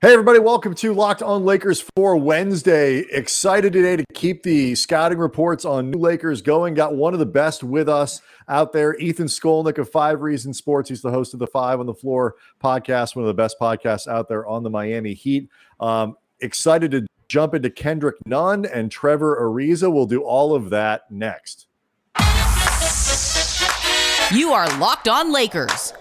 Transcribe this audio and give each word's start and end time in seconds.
Hey, 0.00 0.12
everybody, 0.12 0.38
welcome 0.38 0.74
to 0.76 0.94
Locked 0.94 1.22
on 1.22 1.44
Lakers 1.44 1.80
for 1.96 2.16
Wednesday. 2.16 2.98
Excited 2.98 3.72
today 3.72 3.96
to 3.96 4.04
keep 4.14 4.44
the 4.44 4.76
scouting 4.76 5.18
reports 5.18 5.64
on 5.64 5.90
new 5.90 5.98
Lakers 5.98 6.40
going. 6.40 6.74
Got 6.74 6.94
one 6.94 7.14
of 7.14 7.18
the 7.18 7.26
best 7.26 7.64
with 7.64 7.88
us 7.88 8.22
out 8.48 8.72
there, 8.72 8.96
Ethan 8.98 9.26
Skolnick 9.26 9.76
of 9.76 9.90
Five 9.90 10.20
Reasons 10.20 10.56
Sports. 10.56 10.88
He's 10.88 11.02
the 11.02 11.10
host 11.10 11.34
of 11.34 11.40
the 11.40 11.48
Five 11.48 11.80
on 11.80 11.86
the 11.86 11.94
Floor 11.94 12.36
podcast, 12.62 13.16
one 13.16 13.24
of 13.24 13.26
the 13.26 13.34
best 13.34 13.58
podcasts 13.60 14.06
out 14.06 14.28
there 14.28 14.46
on 14.46 14.62
the 14.62 14.70
Miami 14.70 15.14
Heat. 15.14 15.48
Um, 15.80 16.16
excited 16.38 16.92
to 16.92 17.04
jump 17.26 17.54
into 17.54 17.68
Kendrick 17.68 18.24
Nunn 18.24 18.66
and 18.66 18.92
Trevor 18.92 19.36
Ariza. 19.42 19.92
We'll 19.92 20.06
do 20.06 20.22
all 20.22 20.54
of 20.54 20.70
that 20.70 21.10
next. 21.10 21.66
You 24.32 24.52
are 24.52 24.78
Locked 24.78 25.08
on 25.08 25.32
Lakers 25.32 25.92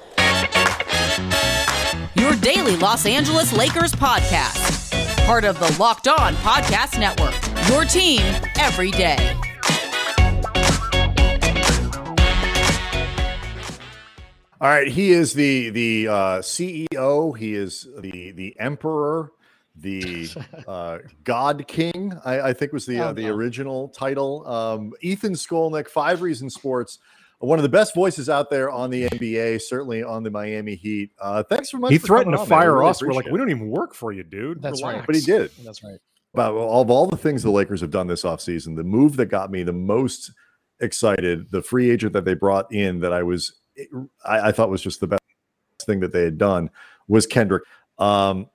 your 2.28 2.36
daily 2.42 2.76
Los 2.76 3.06
Angeles 3.06 3.54
Lakers 3.54 3.94
podcast. 3.94 4.92
Part 5.26 5.46
of 5.46 5.58
the 5.60 5.78
Locked 5.80 6.10
On 6.10 6.34
Podcast 6.36 7.00
Network. 7.00 7.34
Your 7.70 7.86
team 7.86 8.20
every 8.60 8.92
day. 8.92 9.16
All 14.60 14.68
right, 14.68 14.90
he 14.90 15.12
is 15.12 15.34
the 15.34 15.70
the 15.70 16.08
uh, 16.10 16.40
CEO. 16.40 17.38
He 17.38 17.54
is 17.54 17.88
the 17.98 18.32
the 18.32 18.60
emperor, 18.60 19.32
the 19.78 20.30
uh, 20.68 20.98
God 21.24 21.66
King. 21.66 22.12
I, 22.26 22.42
I 22.50 22.54
think 22.54 22.74
was 22.74 22.86
the 22.86 23.00
uh, 23.00 23.14
the 23.14 23.30
original 23.30 23.88
title. 23.88 24.46
Um, 24.46 24.92
Ethan 25.00 25.34
Skolnick, 25.34 25.88
Five 25.88 26.22
Reasons 26.22 26.56
Sports 26.56 27.00
one 27.40 27.60
of 27.60 27.64
the 27.64 27.70
best 27.70 27.94
voices 27.94 28.30
out 28.30 28.50
there 28.50 28.70
on 28.72 28.90
the 28.90 29.08
NBA, 29.08 29.62
certainly 29.62 30.04
on 30.04 30.24
the 30.24 30.32
Miami 30.32 30.76
Heat. 30.76 31.12
Uh, 31.20 31.44
thanks 31.44 31.72
so 31.72 31.78
much. 31.78 31.92
He 31.92 31.98
threatened 31.98 32.36
to 32.36 32.42
on, 32.42 32.48
fire 32.48 32.76
really 32.78 32.90
us. 32.90 33.02
We're 33.02 33.14
like, 33.14 33.28
we 33.28 33.38
don't 33.38 33.50
even 33.50 33.70
work 33.70 33.94
for 33.94 34.12
you, 34.12 34.24
dude. 34.24 34.62
That's 34.62 34.82
Relax. 34.82 34.98
right. 34.98 35.06
But 35.06 35.16
he 35.16 35.22
did. 35.22 35.52
That's 35.64 35.84
right. 35.84 36.00
About 36.34 36.56
all 36.56 36.82
of 36.82 36.90
all 36.90 37.08
the 37.08 37.18
things 37.18 37.44
the 37.44 37.52
Lakers 37.52 37.82
have 37.82 37.92
done 37.92 38.08
this 38.08 38.24
offseason, 38.24 38.76
the 38.76 38.84
move 38.84 39.16
that 39.18 39.28
got 39.28 39.52
me 39.52 39.64
the 39.64 39.74
most 39.74 40.32
excited, 40.80 41.52
the 41.52 41.62
free 41.62 41.90
agent 41.90 42.14
that 42.14 42.26
they 42.26 42.34
brought 42.34 42.72
in 42.72 43.00
that 43.00 43.14
I 43.14 43.24
was, 43.24 43.60
I, 44.26 44.50
I 44.50 44.52
thought 44.52 44.70
was 44.70 44.82
just 44.82 45.00
the 45.00 45.08
best 45.08 45.22
thing 45.86 46.00
that 46.02 46.12
they 46.12 46.24
had 46.24 46.38
done 46.38 46.70
was 47.08 47.26
Kendrick. 47.26 47.64
Um, 47.98 48.50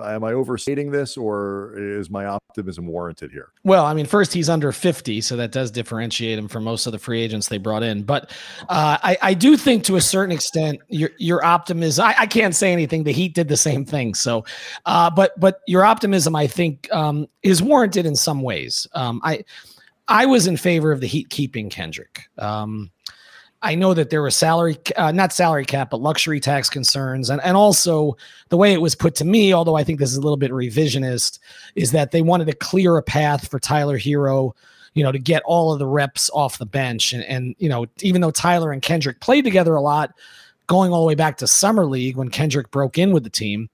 am 0.00 0.24
I 0.24 0.32
overstating 0.32 0.90
this 0.90 1.16
or 1.16 1.74
is 1.76 2.10
my 2.10 2.26
optimism 2.26 2.86
warranted 2.86 3.30
here? 3.30 3.52
Well, 3.62 3.84
I 3.84 3.94
mean, 3.94 4.06
first 4.06 4.32
he's 4.32 4.48
under 4.48 4.72
50, 4.72 5.20
so 5.20 5.36
that 5.36 5.52
does 5.52 5.70
differentiate 5.70 6.38
him 6.38 6.48
from 6.48 6.64
most 6.64 6.86
of 6.86 6.92
the 6.92 6.98
free 6.98 7.20
agents 7.20 7.48
they 7.48 7.58
brought 7.58 7.82
in. 7.82 8.02
But 8.02 8.30
uh, 8.68 8.98
I, 9.02 9.18
I, 9.22 9.34
do 9.34 9.56
think 9.56 9.84
to 9.84 9.96
a 9.96 10.00
certain 10.00 10.34
extent 10.34 10.80
your 10.88 11.10
your 11.18 11.44
optimism. 11.44 12.06
I, 12.06 12.14
I, 12.20 12.26
can't 12.26 12.54
say 12.54 12.72
anything. 12.72 13.04
The 13.04 13.12
Heat 13.12 13.34
did 13.34 13.48
the 13.48 13.56
same 13.56 13.84
thing. 13.84 14.14
So, 14.14 14.44
uh, 14.86 15.10
but 15.10 15.38
but 15.38 15.60
your 15.66 15.84
optimism, 15.84 16.34
I 16.34 16.46
think, 16.46 16.92
um, 16.92 17.26
is 17.42 17.62
warranted 17.62 18.06
in 18.06 18.16
some 18.16 18.42
ways. 18.42 18.86
Um, 18.94 19.20
I 19.24 19.44
I 20.08 20.26
was 20.26 20.46
in 20.46 20.56
favor 20.56 20.92
of 20.92 21.00
the 21.00 21.06
Heat 21.06 21.30
keeping 21.30 21.70
Kendrick. 21.70 22.22
Um, 22.38 22.90
I 23.64 23.74
know 23.74 23.94
that 23.94 24.10
there 24.10 24.20
were 24.20 24.30
salary, 24.30 24.76
uh, 24.96 25.10
not 25.10 25.32
salary 25.32 25.64
cap, 25.64 25.90
but 25.90 26.00
luxury 26.00 26.38
tax 26.38 26.68
concerns. 26.68 27.30
And, 27.30 27.40
and 27.42 27.56
also 27.56 28.16
the 28.50 28.58
way 28.58 28.74
it 28.74 28.80
was 28.80 28.94
put 28.94 29.14
to 29.16 29.24
me, 29.24 29.54
although 29.54 29.74
I 29.74 29.82
think 29.82 29.98
this 29.98 30.10
is 30.10 30.18
a 30.18 30.20
little 30.20 30.36
bit 30.36 30.50
revisionist, 30.52 31.38
is 31.74 31.90
that 31.92 32.10
they 32.10 32.20
wanted 32.20 32.46
to 32.48 32.54
clear 32.54 32.98
a 32.98 33.02
path 33.02 33.48
for 33.48 33.58
Tyler 33.58 33.98
Herro, 33.98 34.52
you 34.92 35.02
know, 35.02 35.10
to 35.10 35.18
get 35.18 35.42
all 35.46 35.72
of 35.72 35.78
the 35.78 35.86
reps 35.86 36.30
off 36.34 36.58
the 36.58 36.66
bench. 36.66 37.14
And, 37.14 37.24
and, 37.24 37.56
you 37.58 37.70
know, 37.70 37.86
even 38.02 38.20
though 38.20 38.30
Tyler 38.30 38.70
and 38.70 38.82
Kendrick 38.82 39.20
played 39.20 39.44
together 39.44 39.74
a 39.74 39.80
lot, 39.80 40.12
going 40.66 40.92
all 40.92 41.00
the 41.00 41.06
way 41.06 41.14
back 41.14 41.36
to 41.38 41.46
summer 41.46 41.86
league 41.86 42.16
when 42.16 42.28
Kendrick 42.28 42.70
broke 42.70 42.98
in 42.98 43.12
with 43.12 43.24
the 43.24 43.30
team. 43.30 43.68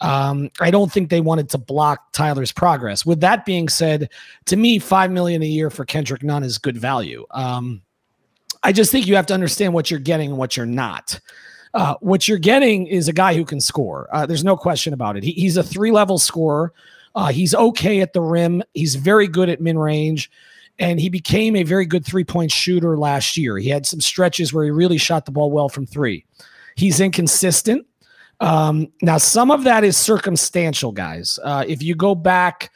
Um, 0.00 0.50
I 0.60 0.70
don't 0.70 0.92
think 0.92 1.10
they 1.10 1.20
wanted 1.20 1.48
to 1.50 1.58
block 1.58 2.12
Tyler's 2.12 2.52
progress. 2.52 3.04
With 3.04 3.20
that 3.20 3.44
being 3.44 3.68
said, 3.68 4.10
to 4.46 4.56
me, 4.56 4.78
five 4.78 5.10
million 5.10 5.42
a 5.42 5.46
year 5.46 5.70
for 5.70 5.84
Kendrick 5.84 6.22
Nunn 6.22 6.44
is 6.44 6.58
good 6.58 6.76
value. 6.76 7.26
Um, 7.32 7.82
I 8.66 8.72
just 8.72 8.90
think 8.90 9.06
you 9.06 9.14
have 9.14 9.26
to 9.26 9.34
understand 9.34 9.74
what 9.74 9.92
you're 9.92 10.00
getting 10.00 10.30
and 10.30 10.38
what 10.38 10.56
you're 10.56 10.66
not. 10.66 11.20
Uh, 11.72 11.94
what 12.00 12.26
you're 12.26 12.36
getting 12.36 12.88
is 12.88 13.06
a 13.06 13.12
guy 13.12 13.32
who 13.32 13.44
can 13.44 13.60
score. 13.60 14.08
Uh, 14.10 14.26
there's 14.26 14.42
no 14.42 14.56
question 14.56 14.92
about 14.92 15.16
it. 15.16 15.22
He, 15.22 15.30
he's 15.30 15.56
a 15.56 15.62
three 15.62 15.92
level 15.92 16.18
scorer. 16.18 16.72
Uh, 17.14 17.28
he's 17.28 17.54
okay 17.54 18.00
at 18.00 18.12
the 18.12 18.20
rim. 18.20 18.64
He's 18.74 18.96
very 18.96 19.28
good 19.28 19.48
at 19.48 19.60
min 19.60 19.78
range. 19.78 20.32
And 20.80 20.98
he 20.98 21.08
became 21.08 21.54
a 21.54 21.62
very 21.62 21.86
good 21.86 22.04
three 22.04 22.24
point 22.24 22.50
shooter 22.50 22.98
last 22.98 23.36
year. 23.36 23.56
He 23.56 23.68
had 23.68 23.86
some 23.86 24.00
stretches 24.00 24.52
where 24.52 24.64
he 24.64 24.72
really 24.72 24.98
shot 24.98 25.26
the 25.26 25.30
ball 25.30 25.52
well 25.52 25.68
from 25.68 25.86
three. 25.86 26.24
He's 26.74 26.98
inconsistent. 26.98 27.86
Um, 28.40 28.88
now, 29.00 29.18
some 29.18 29.52
of 29.52 29.62
that 29.62 29.84
is 29.84 29.96
circumstantial, 29.96 30.90
guys. 30.90 31.38
Uh, 31.44 31.64
if 31.68 31.84
you 31.84 31.94
go 31.94 32.16
back 32.16 32.72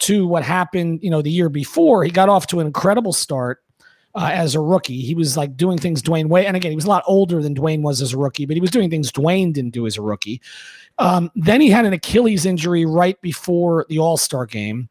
to 0.00 0.26
what 0.26 0.42
happened, 0.42 0.98
you 1.00 1.10
know, 1.10 1.22
the 1.22 1.30
year 1.30 1.48
before, 1.48 2.02
he 2.02 2.10
got 2.10 2.28
off 2.28 2.48
to 2.48 2.58
an 2.58 2.66
incredible 2.66 3.12
start 3.12 3.62
uh, 4.18 4.30
as 4.32 4.56
a 4.56 4.60
rookie. 4.60 5.00
He 5.00 5.14
was 5.14 5.36
like 5.36 5.56
doing 5.56 5.78
things 5.78 6.02
Dwyane 6.02 6.26
Wade, 6.26 6.46
and 6.46 6.56
again, 6.56 6.72
he 6.72 6.76
was 6.76 6.86
a 6.86 6.90
lot 6.90 7.04
older 7.06 7.40
than 7.40 7.54
Dwyane 7.54 7.82
was 7.82 8.02
as 8.02 8.12
a 8.12 8.18
rookie, 8.18 8.46
but 8.46 8.54
he 8.56 8.60
was 8.60 8.72
doing 8.72 8.90
things 8.90 9.12
Dwyane 9.12 9.52
didn't 9.52 9.72
do 9.72 9.86
as 9.86 9.96
a 9.96 10.02
rookie. 10.02 10.42
Um, 10.98 11.30
then 11.36 11.60
he 11.60 11.70
had 11.70 11.84
an 11.84 11.92
Achilles 11.92 12.44
injury 12.44 12.84
right 12.84 13.20
before 13.22 13.86
the 13.88 14.00
All 14.00 14.16
Star 14.16 14.44
game, 14.44 14.88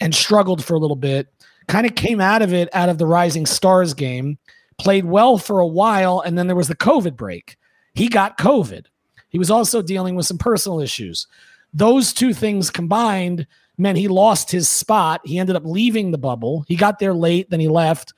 and 0.00 0.14
struggled 0.14 0.62
for 0.62 0.74
a 0.74 0.78
little 0.78 0.96
bit. 0.96 1.28
Kind 1.66 1.86
of 1.86 1.94
came 1.94 2.20
out 2.20 2.42
of 2.42 2.52
it 2.52 2.68
out 2.74 2.90
of 2.90 2.98
the 2.98 3.06
Rising 3.06 3.46
Stars 3.46 3.94
game, 3.94 4.38
played 4.76 5.06
well 5.06 5.38
for 5.38 5.60
a 5.60 5.66
while, 5.66 6.20
and 6.20 6.36
then 6.36 6.46
there 6.46 6.56
was 6.56 6.68
the 6.68 6.76
COVID 6.76 7.16
break. 7.16 7.56
He 7.94 8.08
got 8.08 8.38
COVID. 8.38 8.84
He 9.30 9.38
was 9.38 9.50
also 9.50 9.80
dealing 9.80 10.14
with 10.14 10.26
some 10.26 10.38
personal 10.38 10.80
issues. 10.80 11.26
Those 11.72 12.12
two 12.12 12.34
things 12.34 12.70
combined 12.70 13.46
meant 13.78 13.96
he 13.96 14.08
lost 14.08 14.50
his 14.50 14.68
spot. 14.68 15.20
He 15.24 15.38
ended 15.38 15.56
up 15.56 15.64
leaving 15.64 16.10
the 16.10 16.18
bubble. 16.18 16.64
He 16.68 16.76
got 16.76 16.98
there 16.98 17.14
late, 17.14 17.48
then 17.48 17.60
he 17.60 17.68
left. 17.68 18.12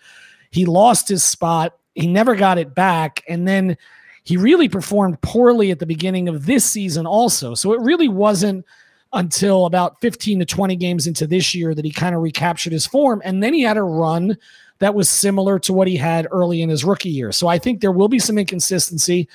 He 0.50 0.64
lost 0.64 1.08
his 1.08 1.24
spot. 1.24 1.76
He 1.94 2.06
never 2.06 2.34
got 2.34 2.58
it 2.58 2.74
back. 2.74 3.22
And 3.28 3.46
then 3.46 3.76
he 4.24 4.36
really 4.36 4.68
performed 4.68 5.20
poorly 5.22 5.70
at 5.70 5.78
the 5.78 5.86
beginning 5.86 6.28
of 6.28 6.46
this 6.46 6.64
season, 6.64 7.06
also. 7.06 7.54
So 7.54 7.72
it 7.72 7.80
really 7.80 8.08
wasn't 8.08 8.64
until 9.12 9.66
about 9.66 10.00
15 10.00 10.38
to 10.40 10.44
20 10.44 10.76
games 10.76 11.06
into 11.06 11.26
this 11.26 11.54
year 11.54 11.74
that 11.74 11.84
he 11.84 11.90
kind 11.90 12.14
of 12.14 12.22
recaptured 12.22 12.72
his 12.72 12.86
form. 12.86 13.20
And 13.24 13.42
then 13.42 13.54
he 13.54 13.62
had 13.62 13.76
a 13.76 13.82
run 13.82 14.36
that 14.78 14.94
was 14.94 15.10
similar 15.10 15.58
to 15.60 15.72
what 15.72 15.88
he 15.88 15.96
had 15.96 16.26
early 16.30 16.62
in 16.62 16.68
his 16.68 16.84
rookie 16.84 17.10
year. 17.10 17.32
So 17.32 17.48
I 17.48 17.58
think 17.58 17.80
there 17.80 17.92
will 17.92 18.08
be 18.08 18.18
some 18.18 18.38
inconsistency, 18.38 19.28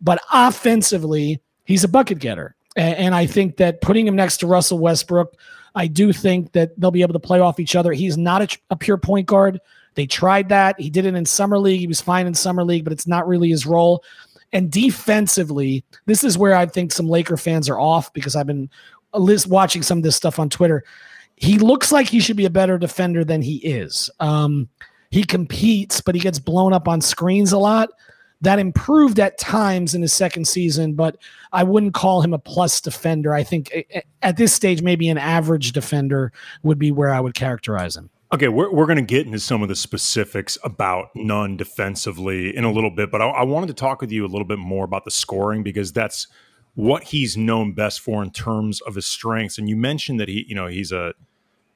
but 0.00 0.22
offensively, 0.32 1.40
he's 1.64 1.84
a 1.84 1.88
bucket 1.88 2.18
getter. 2.18 2.54
And 2.76 3.14
I 3.14 3.26
think 3.26 3.58
that 3.58 3.82
putting 3.82 4.06
him 4.06 4.16
next 4.16 4.38
to 4.38 4.46
Russell 4.46 4.78
Westbrook, 4.78 5.34
I 5.74 5.86
do 5.86 6.12
think 6.12 6.52
that 6.52 6.78
they'll 6.78 6.90
be 6.90 7.02
able 7.02 7.12
to 7.14 7.20
play 7.20 7.40
off 7.40 7.60
each 7.60 7.76
other. 7.76 7.92
He's 7.92 8.16
not 8.16 8.42
a, 8.42 8.58
a 8.70 8.76
pure 8.76 8.96
point 8.96 9.26
guard. 9.26 9.60
They 9.94 10.06
tried 10.06 10.48
that. 10.48 10.80
He 10.80 10.90
did 10.90 11.04
it 11.04 11.14
in 11.14 11.26
summer 11.26 11.58
league. 11.58 11.80
He 11.80 11.86
was 11.86 12.00
fine 12.00 12.26
in 12.26 12.34
summer 12.34 12.64
league, 12.64 12.84
but 12.84 12.92
it's 12.92 13.06
not 13.06 13.26
really 13.26 13.50
his 13.50 13.66
role. 13.66 14.02
And 14.52 14.70
defensively, 14.70 15.84
this 16.06 16.24
is 16.24 16.36
where 16.36 16.54
I 16.54 16.66
think 16.66 16.92
some 16.92 17.08
Laker 17.08 17.36
fans 17.36 17.68
are 17.68 17.80
off 17.80 18.12
because 18.12 18.36
I've 18.36 18.46
been 18.46 18.68
watching 19.14 19.82
some 19.82 19.98
of 19.98 20.04
this 20.04 20.16
stuff 20.16 20.38
on 20.38 20.48
Twitter. 20.48 20.84
He 21.36 21.58
looks 21.58 21.90
like 21.90 22.08
he 22.08 22.20
should 22.20 22.36
be 22.36 22.44
a 22.44 22.50
better 22.50 22.78
defender 22.78 23.24
than 23.24 23.42
he 23.42 23.56
is. 23.56 24.10
Um, 24.20 24.68
he 25.10 25.24
competes, 25.24 26.00
but 26.00 26.14
he 26.14 26.20
gets 26.20 26.38
blown 26.38 26.72
up 26.72 26.88
on 26.88 27.00
screens 27.00 27.52
a 27.52 27.58
lot. 27.58 27.90
That 28.42 28.58
improved 28.58 29.20
at 29.20 29.38
times 29.38 29.94
in 29.94 30.02
his 30.02 30.12
second 30.12 30.46
season, 30.48 30.94
but 30.94 31.16
I 31.52 31.62
wouldn't 31.62 31.94
call 31.94 32.22
him 32.22 32.34
a 32.34 32.38
plus 32.38 32.80
defender. 32.80 33.34
I 33.34 33.44
think 33.44 33.72
at 34.22 34.36
this 34.36 34.52
stage, 34.52 34.82
maybe 34.82 35.08
an 35.08 35.18
average 35.18 35.72
defender 35.72 36.32
would 36.62 36.78
be 36.78 36.90
where 36.90 37.14
I 37.14 37.20
would 37.20 37.34
characterize 37.34 37.96
him. 37.96 38.10
Okay, 38.32 38.48
we're, 38.48 38.72
we're 38.72 38.86
going 38.86 38.96
to 38.96 39.02
get 39.02 39.26
into 39.26 39.38
some 39.38 39.62
of 39.62 39.68
the 39.68 39.76
specifics 39.76 40.56
about 40.64 41.10
Nunn 41.14 41.58
defensively 41.58 42.56
in 42.56 42.64
a 42.64 42.72
little 42.72 42.90
bit, 42.90 43.10
but 43.10 43.20
I, 43.20 43.26
I, 43.26 43.42
wanted 43.42 43.66
to 43.66 43.74
talk 43.74 44.00
with 44.00 44.10
you 44.10 44.24
a 44.24 44.28
little 44.28 44.46
bit 44.46 44.58
more 44.58 44.86
about 44.86 45.04
the 45.04 45.10
scoring 45.10 45.62
because 45.62 45.92
that's 45.92 46.28
what 46.74 47.04
he's 47.04 47.36
known 47.36 47.74
best 47.74 48.00
for 48.00 48.22
in 48.22 48.30
terms 48.30 48.80
of 48.80 48.94
his 48.94 49.04
strengths. 49.04 49.58
And 49.58 49.68
you 49.68 49.76
mentioned 49.76 50.18
that 50.18 50.28
he, 50.28 50.46
you 50.48 50.54
know, 50.54 50.66
he's 50.66 50.92
a 50.92 51.12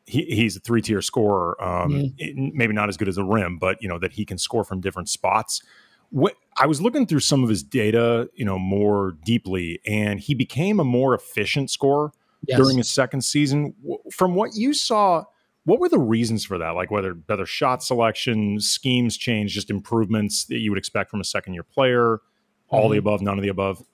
he, 0.06 0.22
he's 0.24 0.56
a 0.56 0.60
three 0.60 0.80
tier 0.80 1.02
scorer, 1.02 1.62
um, 1.62 1.92
mm-hmm. 1.92 2.56
maybe 2.56 2.72
not 2.72 2.88
as 2.88 2.96
good 2.96 3.08
as 3.08 3.16
the 3.16 3.24
rim, 3.24 3.58
but 3.58 3.82
you 3.82 3.88
know 3.88 3.98
that 3.98 4.12
he 4.12 4.24
can 4.24 4.38
score 4.38 4.64
from 4.64 4.80
different 4.80 5.08
spots. 5.08 5.62
What, 6.10 6.34
I 6.56 6.66
was 6.66 6.80
looking 6.80 7.06
through 7.06 7.20
some 7.20 7.42
of 7.42 7.50
his 7.50 7.64
data, 7.64 8.30
you 8.34 8.44
know, 8.44 8.58
more 8.58 9.16
deeply, 9.24 9.80
and 9.84 10.20
he 10.20 10.32
became 10.32 10.78
a 10.78 10.84
more 10.84 11.12
efficient 11.14 11.70
scorer 11.70 12.12
yes. 12.46 12.56
during 12.56 12.78
his 12.78 12.88
second 12.88 13.22
season. 13.22 13.74
From 14.12 14.36
what 14.36 14.54
you 14.54 14.72
saw 14.72 15.24
what 15.66 15.80
were 15.80 15.88
the 15.88 15.98
reasons 15.98 16.44
for 16.44 16.58
that? 16.58 16.70
Like 16.70 16.90
whether 16.90 17.12
better 17.12 17.44
shot 17.44 17.82
selection, 17.82 18.60
schemes 18.60 19.16
change, 19.16 19.52
just 19.52 19.68
improvements 19.68 20.44
that 20.44 20.58
you 20.58 20.70
would 20.70 20.78
expect 20.78 21.10
from 21.10 21.20
a 21.20 21.24
second 21.24 21.54
year 21.54 21.64
player, 21.64 22.20
all 22.68 22.84
mm-hmm. 22.84 22.92
the 22.92 22.98
above, 22.98 23.20
none 23.20 23.36
of 23.36 23.42
the 23.42 23.48
above? 23.48 23.84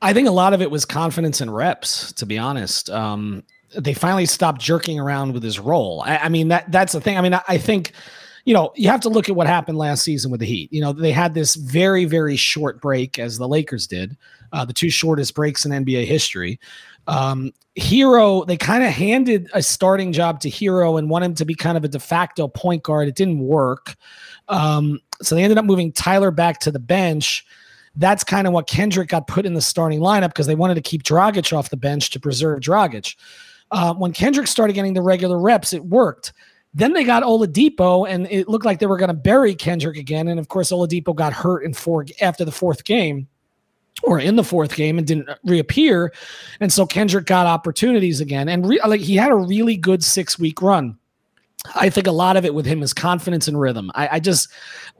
I 0.00 0.12
think 0.12 0.28
a 0.28 0.32
lot 0.32 0.52
of 0.52 0.60
it 0.60 0.70
was 0.70 0.84
confidence 0.84 1.40
and 1.40 1.52
reps, 1.52 2.12
to 2.12 2.26
be 2.26 2.38
honest. 2.38 2.90
Um, 2.90 3.44
they 3.76 3.94
finally 3.94 4.26
stopped 4.26 4.60
jerking 4.60 5.00
around 5.00 5.32
with 5.32 5.42
his 5.42 5.58
role. 5.58 6.02
I, 6.06 6.18
I, 6.18 6.28
mean, 6.28 6.48
that 6.48 6.70
that's 6.70 6.92
the 6.92 7.00
thing. 7.00 7.16
I 7.16 7.22
mean, 7.22 7.34
I, 7.34 7.42
I 7.48 7.58
think 7.58 7.92
you 8.48 8.54
know, 8.54 8.72
you 8.76 8.88
have 8.88 9.02
to 9.02 9.10
look 9.10 9.28
at 9.28 9.36
what 9.36 9.46
happened 9.46 9.76
last 9.76 10.02
season 10.02 10.30
with 10.30 10.40
the 10.40 10.46
Heat. 10.46 10.72
You 10.72 10.80
know, 10.80 10.94
they 10.94 11.12
had 11.12 11.34
this 11.34 11.54
very, 11.54 12.06
very 12.06 12.34
short 12.34 12.80
break, 12.80 13.18
as 13.18 13.36
the 13.36 13.46
Lakers 13.46 13.86
did, 13.86 14.16
uh, 14.54 14.64
the 14.64 14.72
two 14.72 14.88
shortest 14.88 15.34
breaks 15.34 15.66
in 15.66 15.70
NBA 15.70 16.06
history. 16.06 16.58
Um, 17.06 17.52
Herro, 17.76 18.46
they 18.46 18.56
kind 18.56 18.84
of 18.84 18.90
handed 18.90 19.50
a 19.52 19.62
starting 19.62 20.14
job 20.14 20.40
to 20.40 20.48
Herro 20.48 20.98
and 20.98 21.10
want 21.10 21.26
him 21.26 21.34
to 21.34 21.44
be 21.44 21.54
kind 21.54 21.76
of 21.76 21.84
a 21.84 21.88
de 21.88 22.00
facto 22.00 22.48
point 22.48 22.82
guard. 22.82 23.06
It 23.06 23.16
didn't 23.16 23.40
work. 23.40 23.96
Um, 24.48 24.98
so 25.20 25.34
they 25.34 25.42
ended 25.42 25.58
up 25.58 25.66
moving 25.66 25.92
Tyler 25.92 26.30
back 26.30 26.58
to 26.60 26.70
the 26.70 26.78
bench. 26.78 27.44
That's 27.96 28.24
kind 28.24 28.46
of 28.46 28.54
what 28.54 28.66
Kendrick 28.66 29.10
got 29.10 29.26
put 29.26 29.44
in 29.44 29.52
the 29.52 29.60
starting 29.60 30.00
lineup 30.00 30.28
because 30.28 30.46
they 30.46 30.54
wanted 30.54 30.76
to 30.76 30.80
keep 30.80 31.02
Dragic 31.02 31.54
off 31.54 31.68
the 31.68 31.76
bench 31.76 32.08
to 32.12 32.20
preserve 32.20 32.60
Dragic. 32.60 33.14
Uh, 33.70 33.92
when 33.92 34.14
Kendrick 34.14 34.46
started 34.46 34.72
getting 34.72 34.94
the 34.94 35.02
regular 35.02 35.38
reps, 35.38 35.74
it 35.74 35.84
worked. 35.84 36.32
Then 36.74 36.92
they 36.92 37.04
got 37.04 37.22
Oladipo, 37.22 38.08
and 38.08 38.26
it 38.30 38.48
looked 38.48 38.64
like 38.64 38.78
they 38.78 38.86
were 38.86 38.98
going 38.98 39.08
to 39.08 39.14
bury 39.14 39.54
Kendrick 39.54 39.96
again. 39.96 40.28
And 40.28 40.38
of 40.38 40.48
course, 40.48 40.70
Oladipo 40.70 41.14
got 41.14 41.32
hurt 41.32 41.64
in 41.64 41.72
four 41.72 42.04
after 42.20 42.44
the 42.44 42.52
fourth 42.52 42.84
game, 42.84 43.26
or 44.02 44.20
in 44.20 44.36
the 44.36 44.44
fourth 44.44 44.74
game, 44.74 44.98
and 44.98 45.06
didn't 45.06 45.30
reappear. 45.44 46.12
And 46.60 46.72
so 46.72 46.86
Kendrick 46.86 47.26
got 47.26 47.46
opportunities 47.46 48.20
again, 48.20 48.48
and 48.48 48.66
re- 48.66 48.80
like 48.86 49.00
he 49.00 49.16
had 49.16 49.32
a 49.32 49.36
really 49.36 49.76
good 49.76 50.04
six 50.04 50.38
week 50.38 50.60
run. 50.62 50.98
I 51.74 51.90
think 51.90 52.06
a 52.06 52.12
lot 52.12 52.36
of 52.36 52.44
it 52.44 52.54
with 52.54 52.66
him 52.66 52.82
is 52.82 52.94
confidence 52.94 53.48
and 53.48 53.58
rhythm. 53.58 53.90
I, 53.94 54.08
I 54.12 54.20
just 54.20 54.48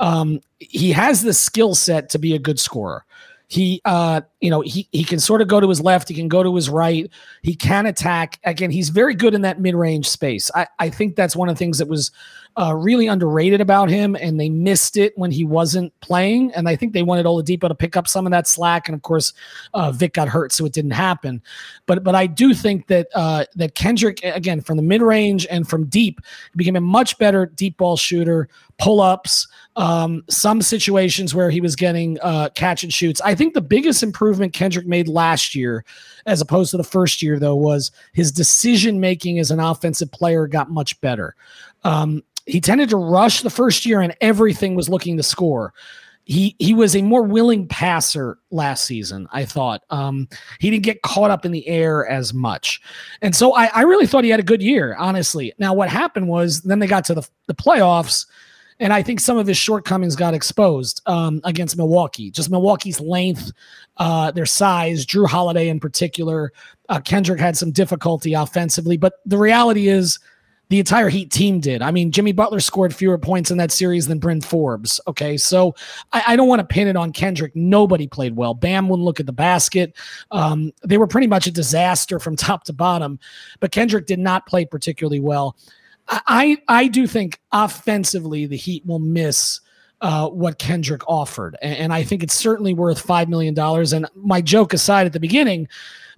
um, 0.01 0.41
he 0.59 0.91
has 0.93 1.23
the 1.23 1.33
skill 1.33 1.75
set 1.75 2.11
to 2.11 2.19
be 2.19 2.35
a 2.35 2.39
good 2.39 2.59
scorer. 2.59 3.05
He, 3.47 3.81
uh, 3.85 4.23
you 4.41 4.51
know, 4.51 4.61
he 4.61 4.89
he 4.93 5.03
can 5.03 5.19
sort 5.19 5.43
of 5.43 5.49
go 5.49 5.59
to 5.61 5.69
his 5.69 5.81
left. 5.81 6.09
He 6.09 6.15
can 6.15 6.29
go 6.29 6.43
to 6.43 6.55
his 6.55 6.71
right. 6.71 7.11
He 7.43 7.55
can 7.55 7.87
attack. 7.87 8.39
Again, 8.45 8.71
he's 8.71 8.89
very 8.89 9.15
good 9.15 9.35
in 9.35 9.43
that 9.43 9.61
mid 9.61 9.75
range 9.75 10.09
space. 10.09 10.51
I 10.55 10.67
I 10.79 10.91
think 10.91 11.17
that's 11.17 11.35
one 11.35 11.49
of 11.49 11.57
the 11.57 11.59
things 11.59 11.79
that 11.79 11.89
was 11.89 12.13
uh, 12.57 12.75
really 12.75 13.07
underrated 13.07 13.61
about 13.61 13.89
him, 13.89 14.17
and 14.17 14.39
they 14.39 14.49
missed 14.49 14.97
it 14.97 15.17
when 15.17 15.31
he 15.31 15.45
wasn't 15.45 15.93
playing. 16.01 16.53
And 16.55 16.69
I 16.69 16.77
think 16.77 16.93
they 16.93 17.03
wanted 17.03 17.27
Oladipo 17.27 17.69
to 17.69 17.75
pick 17.75 17.97
up 17.97 18.09
some 18.09 18.27
of 18.27 18.33
that 18.33 18.49
slack. 18.49 18.89
And 18.89 18.95
of 18.95 19.03
course, 19.03 19.33
uh, 19.75 19.93
Vic 19.93 20.15
got 20.15 20.29
hurt, 20.29 20.53
so 20.53 20.65
it 20.67 20.73
didn't 20.73 20.93
happen. 20.93 21.43
But 21.87 22.05
but 22.05 22.15
I 22.15 22.27
do 22.27 22.55
think 22.55 22.87
that 22.89 23.09
uh, 23.15 23.45
that 23.57 23.75
Kendrick, 23.75 24.21
again, 24.25 24.61
from 24.61 24.77
the 24.77 24.83
mid 24.83 25.03
range 25.03 25.47
and 25.51 25.69
from 25.69 25.87
deep, 25.87 26.21
became 26.57 26.77
a 26.77 26.81
much 26.81 27.19
better 27.19 27.47
deep 27.47 27.77
ball 27.77 27.97
shooter, 27.97 28.49
pull 28.79 29.01
ups. 29.01 29.49
Um, 29.77 30.25
some 30.29 30.61
situations 30.61 31.37
where 31.37 31.51
he 31.51 31.61
was 31.61 31.77
getting 31.77 32.19
uh, 32.21 32.49
catch 32.57 32.83
and 32.83 32.93
shoots. 32.93 33.21
I 33.21 33.37
think 33.37 33.55
the 33.55 33.61
biggest 33.61 34.03
improvement 34.03 34.28
Kendrick 34.53 34.87
made 34.87 35.09
last 35.09 35.55
year, 35.55 35.85
as 36.27 36.41
opposed 36.41 36.71
to 36.73 36.77
the 36.77 36.85
first 36.85 37.23
year, 37.23 37.39
though, 37.39 37.57
was 37.57 37.91
his 38.13 38.33
decision 38.33 39.01
making 39.01 39.39
as 39.39 39.51
an 39.51 39.61
offensive 39.61 40.11
player 40.13 40.47
got 40.47 40.71
much 40.71 41.01
better. 41.01 41.35
Um, 41.85 42.23
he 42.47 42.61
tended 42.61 42.89
to 42.91 42.97
rush 42.97 43.43
the 43.43 43.51
first 43.51 43.85
year 43.85 44.01
and 44.01 44.17
everything 44.21 44.75
was 44.75 44.89
looking 44.89 45.17
to 45.17 45.23
score. 45.23 45.75
He 46.25 46.57
he 46.59 46.75
was 46.75 46.95
a 46.95 47.01
more 47.01 47.23
willing 47.23 47.67
passer 47.67 48.39
last 48.51 48.85
season, 48.85 49.27
I 49.33 49.47
thought. 49.47 49.83
Um, 49.89 50.29
he 50.59 50.71
didn't 50.71 50.85
get 50.85 51.01
caught 51.01 51.31
up 51.31 51.47
in 51.47 51.53
the 51.53 51.67
air 51.67 52.07
as 52.07 52.35
much. 52.35 52.83
And 53.23 53.35
so 53.35 53.55
I, 53.55 53.71
I 53.75 53.83
really 53.83 54.07
thought 54.07 54.25
he 54.25 54.31
had 54.31 54.41
a 54.41 54.43
good 54.43 54.63
year, 54.63 54.95
honestly. 54.99 55.55
Now, 55.59 55.73
what 55.73 55.89
happened 55.89 56.29
was 56.29 56.61
then 56.63 56.81
they 56.81 56.87
got 56.87 57.07
to 57.07 57.15
the, 57.15 57.27
the 57.47 57.55
playoffs, 57.55 58.27
and 58.81 58.93
I 58.93 59.03
think 59.03 59.21
some 59.21 59.39
of 59.39 59.47
his 59.47 59.57
shortcomings 59.57 60.17
got 60.17 60.35
exposed 60.35 61.01
um, 61.07 61.41
against 61.45 61.77
Milwaukee. 61.77 62.31
Just 62.31 62.51
Milwaukee's 62.51 63.01
length, 63.01 63.53
uh, 63.97 64.31
their 64.31 64.47
size, 64.47 65.05
Jrue 65.05 65.27
Holiday 65.27 65.69
in 65.69 65.81
particular. 65.81 66.53
Uh, 66.89 67.01
Kendrick 67.01 67.41
had 67.41 67.57
some 67.57 67.71
difficulty 67.71 68.35
offensively, 68.35 68.97
but 68.97 69.15
the 69.27 69.39
reality 69.39 69.89
is 69.89 70.19
the 70.69 70.79
entire 70.79 71.09
Heat 71.09 71.31
team 71.31 71.61
did. 71.61 71.81
I 71.81 71.91
mean, 71.91 72.13
Jimmy 72.13 72.33
Butler 72.33 72.61
scored 72.61 72.95
fewer 72.95 73.19
points 73.19 73.51
in 73.51 73.57
that 73.57 73.73
series 73.73 74.07
than 74.07 74.19
Bryn 74.19 74.41
Forbes. 74.41 75.01
Okay, 75.07 75.37
so 75.37 75.75
I, 76.13 76.23
I 76.29 76.37
don't 76.37 76.49
want 76.49 76.61
to 76.61 76.67
pin 76.67 76.89
it 76.89 76.97
on 76.97 77.13
Kendrick. 77.13 77.57
Nobody 77.57 78.07
played 78.07 78.37
well. 78.37 78.55
Bam 78.55 78.89
wouldn't 78.89 79.05
look 79.05 79.19
at 79.19 79.27
the 79.27 79.33
basket. 79.33 79.97
Um, 80.31 80.73
they 80.85 80.99
were 80.99 81.07
pretty 81.07 81.27
much 81.27 81.47
a 81.47 81.51
disaster 81.51 82.19
from 82.19 82.37
top 82.37 82.65
to 82.65 82.73
bottom, 82.73 83.19
but 83.61 83.73
Kendrick 83.73 84.07
did 84.07 84.19
not 84.19 84.47
play 84.47 84.65
particularly 84.65 85.21
well. 85.21 85.57
I 86.09 86.59
I 86.69 86.89
do 86.89 87.07
think 87.07 87.41
offensively 87.53 88.47
the 88.47 88.57
Heat 88.57 88.85
will 88.87 89.01
miss. 89.01 89.61
Uh, 90.01 90.29
what 90.29 90.61
Kendrick 90.61 91.03
offered. 91.09 91.57
And, 91.61 91.77
and 91.77 91.93
I 91.93 92.05
think 92.05 92.23
it's 92.23 92.37
certainly 92.37 92.73
worth 92.73 93.05
$5 93.05 93.27
million. 93.27 93.59
And 93.59 94.07
my 94.15 94.41
joke 94.41 94.73
aside 94.73 95.07
at 95.07 95.13
the 95.13 95.19
beginning, 95.19 95.67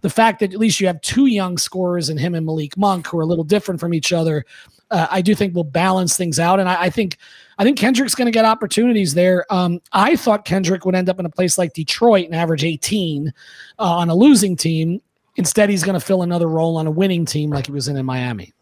the 0.03 0.11
fact 0.11 0.41
that 0.41 0.53
at 0.53 0.59
least 0.59 0.81
you 0.81 0.87
have 0.87 1.01
two 1.01 1.27
young 1.27 1.57
scorers 1.57 2.11
in 2.11 2.19
him 2.19 2.35
and 2.35 2.45
Malik 2.45 2.77
Monk 2.77 3.07
who 3.07 3.19
are 3.19 3.23
a 3.23 3.27
little 3.27 3.43
different 3.43 3.81
from 3.81 3.95
each 3.95 4.13
other, 4.13 4.45
uh, 4.91 5.07
I 5.11 5.23
do 5.23 5.35
think 5.35 5.55
will 5.55 5.65
balance 5.65 6.17
things 6.17 6.39
out. 6.39 6.61
And 6.61 6.69
I, 6.69 6.83
I 6.83 6.91
think 6.91 7.17
I 7.59 7.65
think 7.65 7.79
Kendrick's 7.79 8.15
going 8.15 8.27
to 8.27 8.33
get 8.33 8.45
opportunities 8.45 9.15
there. 9.15 9.45
Um, 9.51 9.81
I 9.93 10.17
thought 10.17 10.45
Kendrick 10.45 10.85
would 10.85 10.95
end 10.95 11.09
up 11.09 11.21
in 11.21 11.27
a 11.27 11.31
place 11.31 11.59
like 11.59 11.75
Detroit 11.75 12.25
and 12.25 12.35
average 12.35 12.65
18 12.65 13.33
uh, 13.79 13.83
on 13.83 14.09
a 14.09 14.15
losing 14.15 14.57
team. 14.57 15.01
Instead, 15.37 15.71
he's 15.71 15.85
going 15.85 15.99
to 15.99 16.05
fill 16.05 16.23
another 16.23 16.49
role 16.49 16.77
on 16.77 16.87
a 16.87 16.91
winning 16.91 17.25
team 17.25 17.51
like 17.51 17.67
he 17.67 17.73
was 17.73 17.87
in 17.87 17.97
in 17.97 18.05
Miami. 18.05 18.53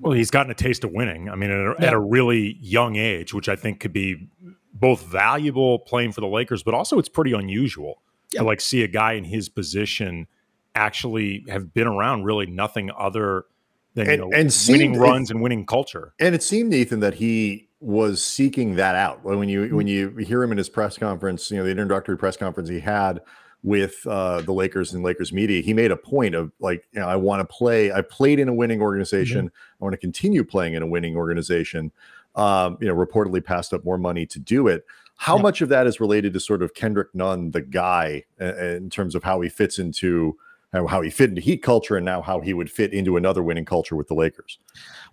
Well, 0.00 0.12
he's 0.12 0.30
gotten 0.30 0.50
a 0.50 0.54
taste 0.54 0.84
of 0.84 0.92
winning. 0.92 1.28
I 1.28 1.34
mean, 1.34 1.50
at 1.50 1.58
a, 1.58 1.74
yeah. 1.78 1.86
at 1.86 1.92
a 1.92 2.00
really 2.00 2.56
young 2.60 2.96
age, 2.96 3.34
which 3.34 3.48
I 3.48 3.56
think 3.56 3.80
could 3.80 3.92
be 3.92 4.28
both 4.72 5.02
valuable 5.02 5.80
playing 5.80 6.12
for 6.12 6.20
the 6.20 6.28
Lakers, 6.28 6.62
but 6.62 6.74
also 6.74 6.98
it's 6.98 7.08
pretty 7.08 7.32
unusual 7.32 8.02
to 8.30 8.44
like 8.44 8.60
see 8.60 8.82
a 8.82 8.88
guy 8.88 9.12
in 9.14 9.24
his 9.24 9.48
position 9.48 10.26
actually 10.74 11.44
have 11.48 11.74
been 11.74 11.86
around 11.86 12.24
really 12.24 12.46
nothing 12.46 12.90
other 12.96 13.46
than 13.94 14.08
and, 14.08 14.22
you 14.22 14.30
know, 14.30 14.36
and 14.36 14.56
winning 14.68 14.98
runs 14.98 15.30
and 15.30 15.42
winning 15.42 15.66
culture. 15.66 16.14
And 16.20 16.34
it 16.34 16.42
seemed 16.42 16.72
Ethan 16.72 17.00
that 17.00 17.14
he 17.14 17.68
was 17.80 18.22
seeking 18.22 18.76
that 18.76 18.94
out. 18.94 19.24
When 19.24 19.48
you 19.48 19.74
when 19.74 19.86
mm-hmm. 19.86 20.18
you 20.18 20.24
hear 20.24 20.42
him 20.42 20.52
in 20.52 20.58
his 20.58 20.68
press 20.68 20.98
conference, 20.98 21.50
you 21.50 21.58
know 21.58 21.64
the 21.64 21.70
introductory 21.70 22.16
press 22.16 22.36
conference 22.36 22.68
he 22.68 22.80
had 22.80 23.20
with 23.68 24.06
uh, 24.06 24.40
the 24.40 24.52
Lakers 24.52 24.94
and 24.94 25.04
Lakers 25.04 25.32
media, 25.32 25.60
he 25.60 25.74
made 25.74 25.90
a 25.90 25.96
point 25.96 26.34
of 26.34 26.50
like, 26.58 26.88
you 26.92 27.00
know, 27.00 27.06
I 27.06 27.16
want 27.16 27.40
to 27.40 27.44
play. 27.44 27.92
I 27.92 28.00
played 28.00 28.40
in 28.40 28.48
a 28.48 28.54
winning 28.54 28.80
organization. 28.80 29.46
Mm-hmm. 29.46 29.82
I 29.82 29.84
want 29.84 29.92
to 29.92 29.98
continue 29.98 30.42
playing 30.42 30.74
in 30.74 30.82
a 30.82 30.86
winning 30.86 31.16
organization. 31.16 31.92
Um, 32.34 32.78
you 32.80 32.88
know, 32.88 32.94
reportedly 32.94 33.44
passed 33.44 33.74
up 33.74 33.84
more 33.84 33.98
money 33.98 34.24
to 34.26 34.38
do 34.38 34.68
it. 34.68 34.86
How 35.16 35.36
yeah. 35.36 35.42
much 35.42 35.60
of 35.60 35.68
that 35.68 35.86
is 35.86 36.00
related 36.00 36.32
to 36.34 36.40
sort 36.40 36.62
of 36.62 36.72
Kendrick 36.74 37.14
Nunn, 37.14 37.50
the 37.50 37.60
guy, 37.60 38.24
uh, 38.40 38.54
in 38.56 38.88
terms 38.88 39.14
of 39.14 39.24
how 39.24 39.40
he 39.40 39.48
fits 39.48 39.78
into 39.78 40.36
how 40.72 41.00
he 41.00 41.10
fit 41.10 41.30
into 41.30 41.40
Heat 41.40 41.62
culture 41.62 41.96
and 41.96 42.04
now 42.04 42.20
how 42.20 42.40
he 42.40 42.52
would 42.52 42.70
fit 42.70 42.92
into 42.92 43.16
another 43.16 43.42
winning 43.42 43.64
culture 43.64 43.96
with 43.96 44.08
the 44.08 44.14
Lakers. 44.14 44.58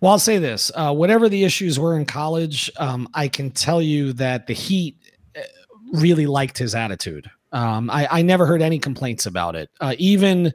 Well, 0.00 0.12
I'll 0.12 0.18
say 0.18 0.38
this: 0.38 0.70
uh, 0.74 0.94
whatever 0.94 1.28
the 1.28 1.44
issues 1.44 1.78
were 1.78 1.96
in 1.96 2.06
college, 2.06 2.70
um, 2.78 3.08
I 3.14 3.28
can 3.28 3.50
tell 3.50 3.82
you 3.82 4.12
that 4.14 4.46
the 4.46 4.52
Heat 4.52 4.96
uh, 5.36 5.40
really 5.92 6.26
liked 6.26 6.58
his 6.58 6.74
attitude. 6.74 7.30
Um, 7.52 7.90
I, 7.90 8.08
I, 8.10 8.22
never 8.22 8.44
heard 8.44 8.60
any 8.60 8.78
complaints 8.78 9.26
about 9.26 9.56
it, 9.56 9.70
uh, 9.80 9.94
even. 9.98 10.52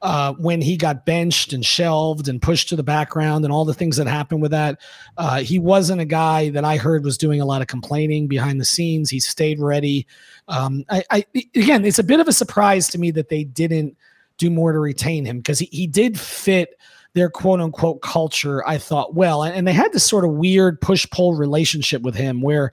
Uh, 0.00 0.32
when 0.34 0.60
he 0.60 0.76
got 0.76 1.04
benched 1.04 1.52
and 1.52 1.66
shelved 1.66 2.28
and 2.28 2.40
pushed 2.40 2.68
to 2.68 2.76
the 2.76 2.84
background 2.84 3.44
and 3.44 3.52
all 3.52 3.64
the 3.64 3.74
things 3.74 3.96
that 3.96 4.06
happened 4.06 4.40
with 4.40 4.52
that, 4.52 4.80
uh, 5.16 5.40
he 5.40 5.58
wasn't 5.58 6.00
a 6.00 6.04
guy 6.04 6.50
that 6.50 6.64
I 6.64 6.76
heard 6.76 7.02
was 7.02 7.18
doing 7.18 7.40
a 7.40 7.44
lot 7.44 7.62
of 7.62 7.66
complaining 7.66 8.28
behind 8.28 8.60
the 8.60 8.64
scenes. 8.64 9.10
He 9.10 9.18
stayed 9.18 9.58
ready. 9.58 10.06
Um, 10.46 10.84
I, 10.88 11.02
I, 11.10 11.24
again, 11.34 11.84
it's 11.84 11.98
a 11.98 12.04
bit 12.04 12.20
of 12.20 12.28
a 12.28 12.32
surprise 12.32 12.86
to 12.90 12.98
me 12.98 13.10
that 13.10 13.28
they 13.28 13.42
didn't 13.42 13.96
do 14.36 14.50
more 14.50 14.70
to 14.70 14.78
retain 14.78 15.24
him 15.24 15.38
because 15.38 15.58
he, 15.58 15.68
he 15.72 15.88
did 15.88 16.18
fit 16.18 16.78
their 17.14 17.28
quote 17.28 17.60
unquote 17.60 18.00
culture, 18.00 18.66
I 18.66 18.78
thought, 18.78 19.14
well. 19.14 19.42
And, 19.42 19.54
and 19.54 19.66
they 19.66 19.72
had 19.72 19.92
this 19.92 20.04
sort 20.04 20.24
of 20.24 20.32
weird 20.32 20.80
push 20.80 21.06
pull 21.10 21.34
relationship 21.34 22.02
with 22.02 22.14
him 22.14 22.40
where 22.40 22.72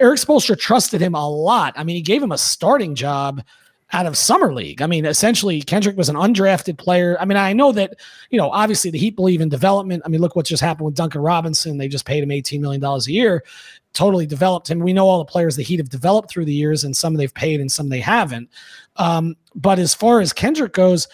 Erik 0.00 0.18
Spoelstra 0.18 0.58
trusted 0.58 1.00
him 1.00 1.14
a 1.14 1.28
lot. 1.28 1.74
I 1.76 1.84
mean, 1.84 1.96
he 1.96 2.02
gave 2.02 2.22
him 2.22 2.32
a 2.32 2.38
starting 2.38 2.94
job 2.94 3.42
out 3.92 4.06
of 4.06 4.16
summer 4.16 4.52
league. 4.52 4.82
I 4.82 4.86
mean, 4.86 5.04
essentially 5.04 5.62
Kendrick 5.62 5.96
was 5.96 6.08
an 6.08 6.16
undrafted 6.16 6.76
player. 6.76 7.16
I 7.20 7.24
mean, 7.24 7.38
I 7.38 7.52
know 7.52 7.70
that, 7.72 7.94
you 8.30 8.38
know, 8.38 8.50
obviously 8.50 8.90
the 8.90 8.98
Heat 8.98 9.14
believe 9.14 9.40
in 9.40 9.48
development. 9.48 10.02
I 10.04 10.08
mean, 10.08 10.20
look 10.20 10.34
what 10.34 10.46
just 10.46 10.62
happened 10.62 10.86
with 10.86 10.96
Duncan 10.96 11.20
Robinson. 11.20 11.78
They 11.78 11.86
just 11.86 12.04
paid 12.04 12.22
him 12.22 12.30
$18 12.30 12.60
million 12.60 12.82
a 12.84 12.98
year, 13.06 13.44
totally 13.92 14.26
developed 14.26 14.68
him. 14.68 14.80
We 14.80 14.92
know 14.92 15.06
all 15.06 15.18
the 15.18 15.24
players 15.24 15.54
the 15.54 15.62
Heat 15.62 15.78
have 15.78 15.88
developed 15.88 16.30
through 16.30 16.46
the 16.46 16.52
years 16.52 16.82
and 16.82 16.96
some 16.96 17.14
they've 17.14 17.32
paid 17.32 17.60
and 17.60 17.70
some 17.70 17.88
they 17.88 18.00
haven't. 18.00 18.50
Um, 18.96 19.36
but 19.54 19.78
as 19.78 19.94
far 19.94 20.20
as 20.20 20.32
Kendrick 20.32 20.72
goes, 20.72 21.06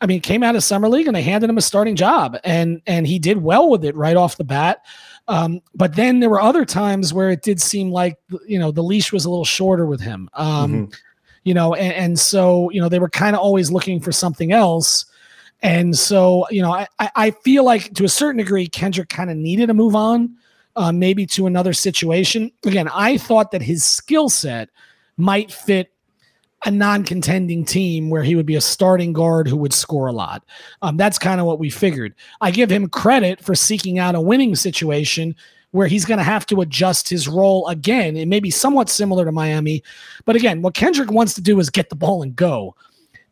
I 0.00 0.06
mean, 0.06 0.20
came 0.20 0.42
out 0.42 0.56
of 0.56 0.64
summer 0.64 0.88
league 0.88 1.08
and 1.08 1.16
they 1.16 1.22
handed 1.22 1.50
him 1.50 1.58
a 1.58 1.62
starting 1.62 1.94
job, 1.94 2.38
and 2.42 2.80
and 2.86 3.06
he 3.06 3.18
did 3.18 3.42
well 3.42 3.68
with 3.68 3.84
it 3.84 3.94
right 3.94 4.16
off 4.16 4.38
the 4.38 4.44
bat. 4.44 4.82
Um, 5.30 5.60
but 5.76 5.94
then 5.94 6.18
there 6.18 6.28
were 6.28 6.40
other 6.40 6.64
times 6.64 7.14
where 7.14 7.30
it 7.30 7.42
did 7.42 7.60
seem 7.60 7.92
like 7.92 8.18
you 8.46 8.58
know 8.58 8.72
the 8.72 8.82
leash 8.82 9.12
was 9.12 9.24
a 9.24 9.30
little 9.30 9.44
shorter 9.44 9.86
with 9.86 10.00
him. 10.00 10.28
Um, 10.34 10.72
mm-hmm. 10.72 10.84
You 11.44 11.54
know, 11.54 11.72
and, 11.74 11.94
and 11.94 12.18
so 12.18 12.68
you 12.70 12.80
know 12.80 12.88
they 12.88 12.98
were 12.98 13.08
kind 13.08 13.36
of 13.36 13.40
always 13.40 13.70
looking 13.70 14.00
for 14.00 14.10
something 14.10 14.52
else. 14.52 15.06
And 15.62 15.96
so, 15.96 16.46
you 16.50 16.62
know, 16.62 16.72
I, 16.72 16.88
I 16.98 17.30
feel 17.30 17.64
like 17.64 17.92
to 17.94 18.04
a 18.04 18.08
certain 18.08 18.38
degree, 18.38 18.66
Kendrick 18.66 19.10
kind 19.10 19.30
of 19.30 19.36
needed 19.36 19.66
to 19.66 19.74
move 19.74 19.94
on, 19.94 20.34
uh, 20.74 20.90
maybe 20.90 21.26
to 21.26 21.46
another 21.46 21.74
situation. 21.74 22.50
Again, 22.64 22.88
I 22.88 23.18
thought 23.18 23.50
that 23.50 23.60
his 23.60 23.84
skill 23.84 24.30
set 24.30 24.70
might 25.18 25.52
fit 25.52 25.92
a 26.66 26.70
non-contending 26.70 27.64
team 27.64 28.10
where 28.10 28.22
he 28.22 28.36
would 28.36 28.46
be 28.46 28.56
a 28.56 28.60
starting 28.60 29.12
guard 29.12 29.48
who 29.48 29.56
would 29.56 29.72
score 29.72 30.08
a 30.08 30.12
lot. 30.12 30.44
Um, 30.82 30.96
that's 30.96 31.18
kind 31.18 31.40
of 31.40 31.46
what 31.46 31.58
we 31.58 31.70
figured. 31.70 32.14
I 32.40 32.50
give 32.50 32.70
him 32.70 32.88
credit 32.88 33.42
for 33.42 33.54
seeking 33.54 33.98
out 33.98 34.14
a 34.14 34.20
winning 34.20 34.54
situation 34.54 35.34
where 35.70 35.86
he's 35.86 36.04
going 36.04 36.18
to 36.18 36.24
have 36.24 36.46
to 36.46 36.60
adjust 36.60 37.08
his 37.08 37.28
role 37.28 37.66
again. 37.68 38.16
It 38.16 38.28
may 38.28 38.40
be 38.40 38.50
somewhat 38.50 38.88
similar 38.88 39.24
to 39.24 39.32
Miami, 39.32 39.82
but 40.24 40.36
again, 40.36 40.62
what 40.62 40.74
Kendrick 40.74 41.10
wants 41.10 41.34
to 41.34 41.40
do 41.40 41.58
is 41.60 41.70
get 41.70 41.88
the 41.88 41.96
ball 41.96 42.22
and 42.22 42.34
go. 42.36 42.74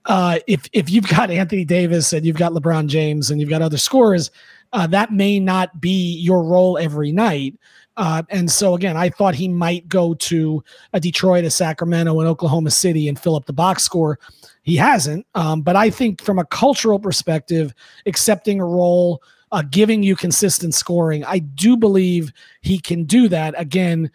Uh, 0.04 0.38
if 0.46 0.66
if 0.72 0.88
you've 0.88 1.08
got 1.08 1.30
Anthony 1.30 1.64
Davis 1.64 2.12
and 2.14 2.24
you've 2.24 2.36
got 2.36 2.52
LeBron 2.52 2.86
James 2.86 3.30
and 3.30 3.40
you've 3.40 3.50
got 3.50 3.60
other 3.60 3.76
scorers, 3.76 4.30
uh, 4.72 4.86
that 4.86 5.12
may 5.12 5.38
not 5.38 5.80
be 5.80 6.14
your 6.18 6.42
role 6.44 6.78
every 6.78 7.12
night. 7.12 7.54
Uh, 7.98 8.22
and 8.30 8.48
so 8.48 8.74
again, 8.74 8.96
I 8.96 9.10
thought 9.10 9.34
he 9.34 9.48
might 9.48 9.88
go 9.88 10.14
to 10.14 10.62
a 10.92 11.00
Detroit, 11.00 11.44
a 11.44 11.50
Sacramento, 11.50 12.20
and 12.20 12.28
Oklahoma 12.28 12.70
City 12.70 13.08
and 13.08 13.18
fill 13.18 13.34
up 13.34 13.46
the 13.46 13.52
box 13.52 13.82
score. 13.82 14.20
He 14.62 14.76
hasn't. 14.76 15.26
Um, 15.34 15.62
but 15.62 15.74
I 15.74 15.90
think 15.90 16.22
from 16.22 16.38
a 16.38 16.46
cultural 16.46 17.00
perspective, 17.00 17.74
accepting 18.06 18.60
a 18.60 18.64
role, 18.64 19.20
uh, 19.50 19.64
giving 19.68 20.04
you 20.04 20.14
consistent 20.14 20.74
scoring, 20.74 21.24
I 21.24 21.40
do 21.40 21.76
believe 21.76 22.32
he 22.60 22.78
can 22.78 23.02
do 23.02 23.26
that. 23.28 23.60
Again, 23.60 24.12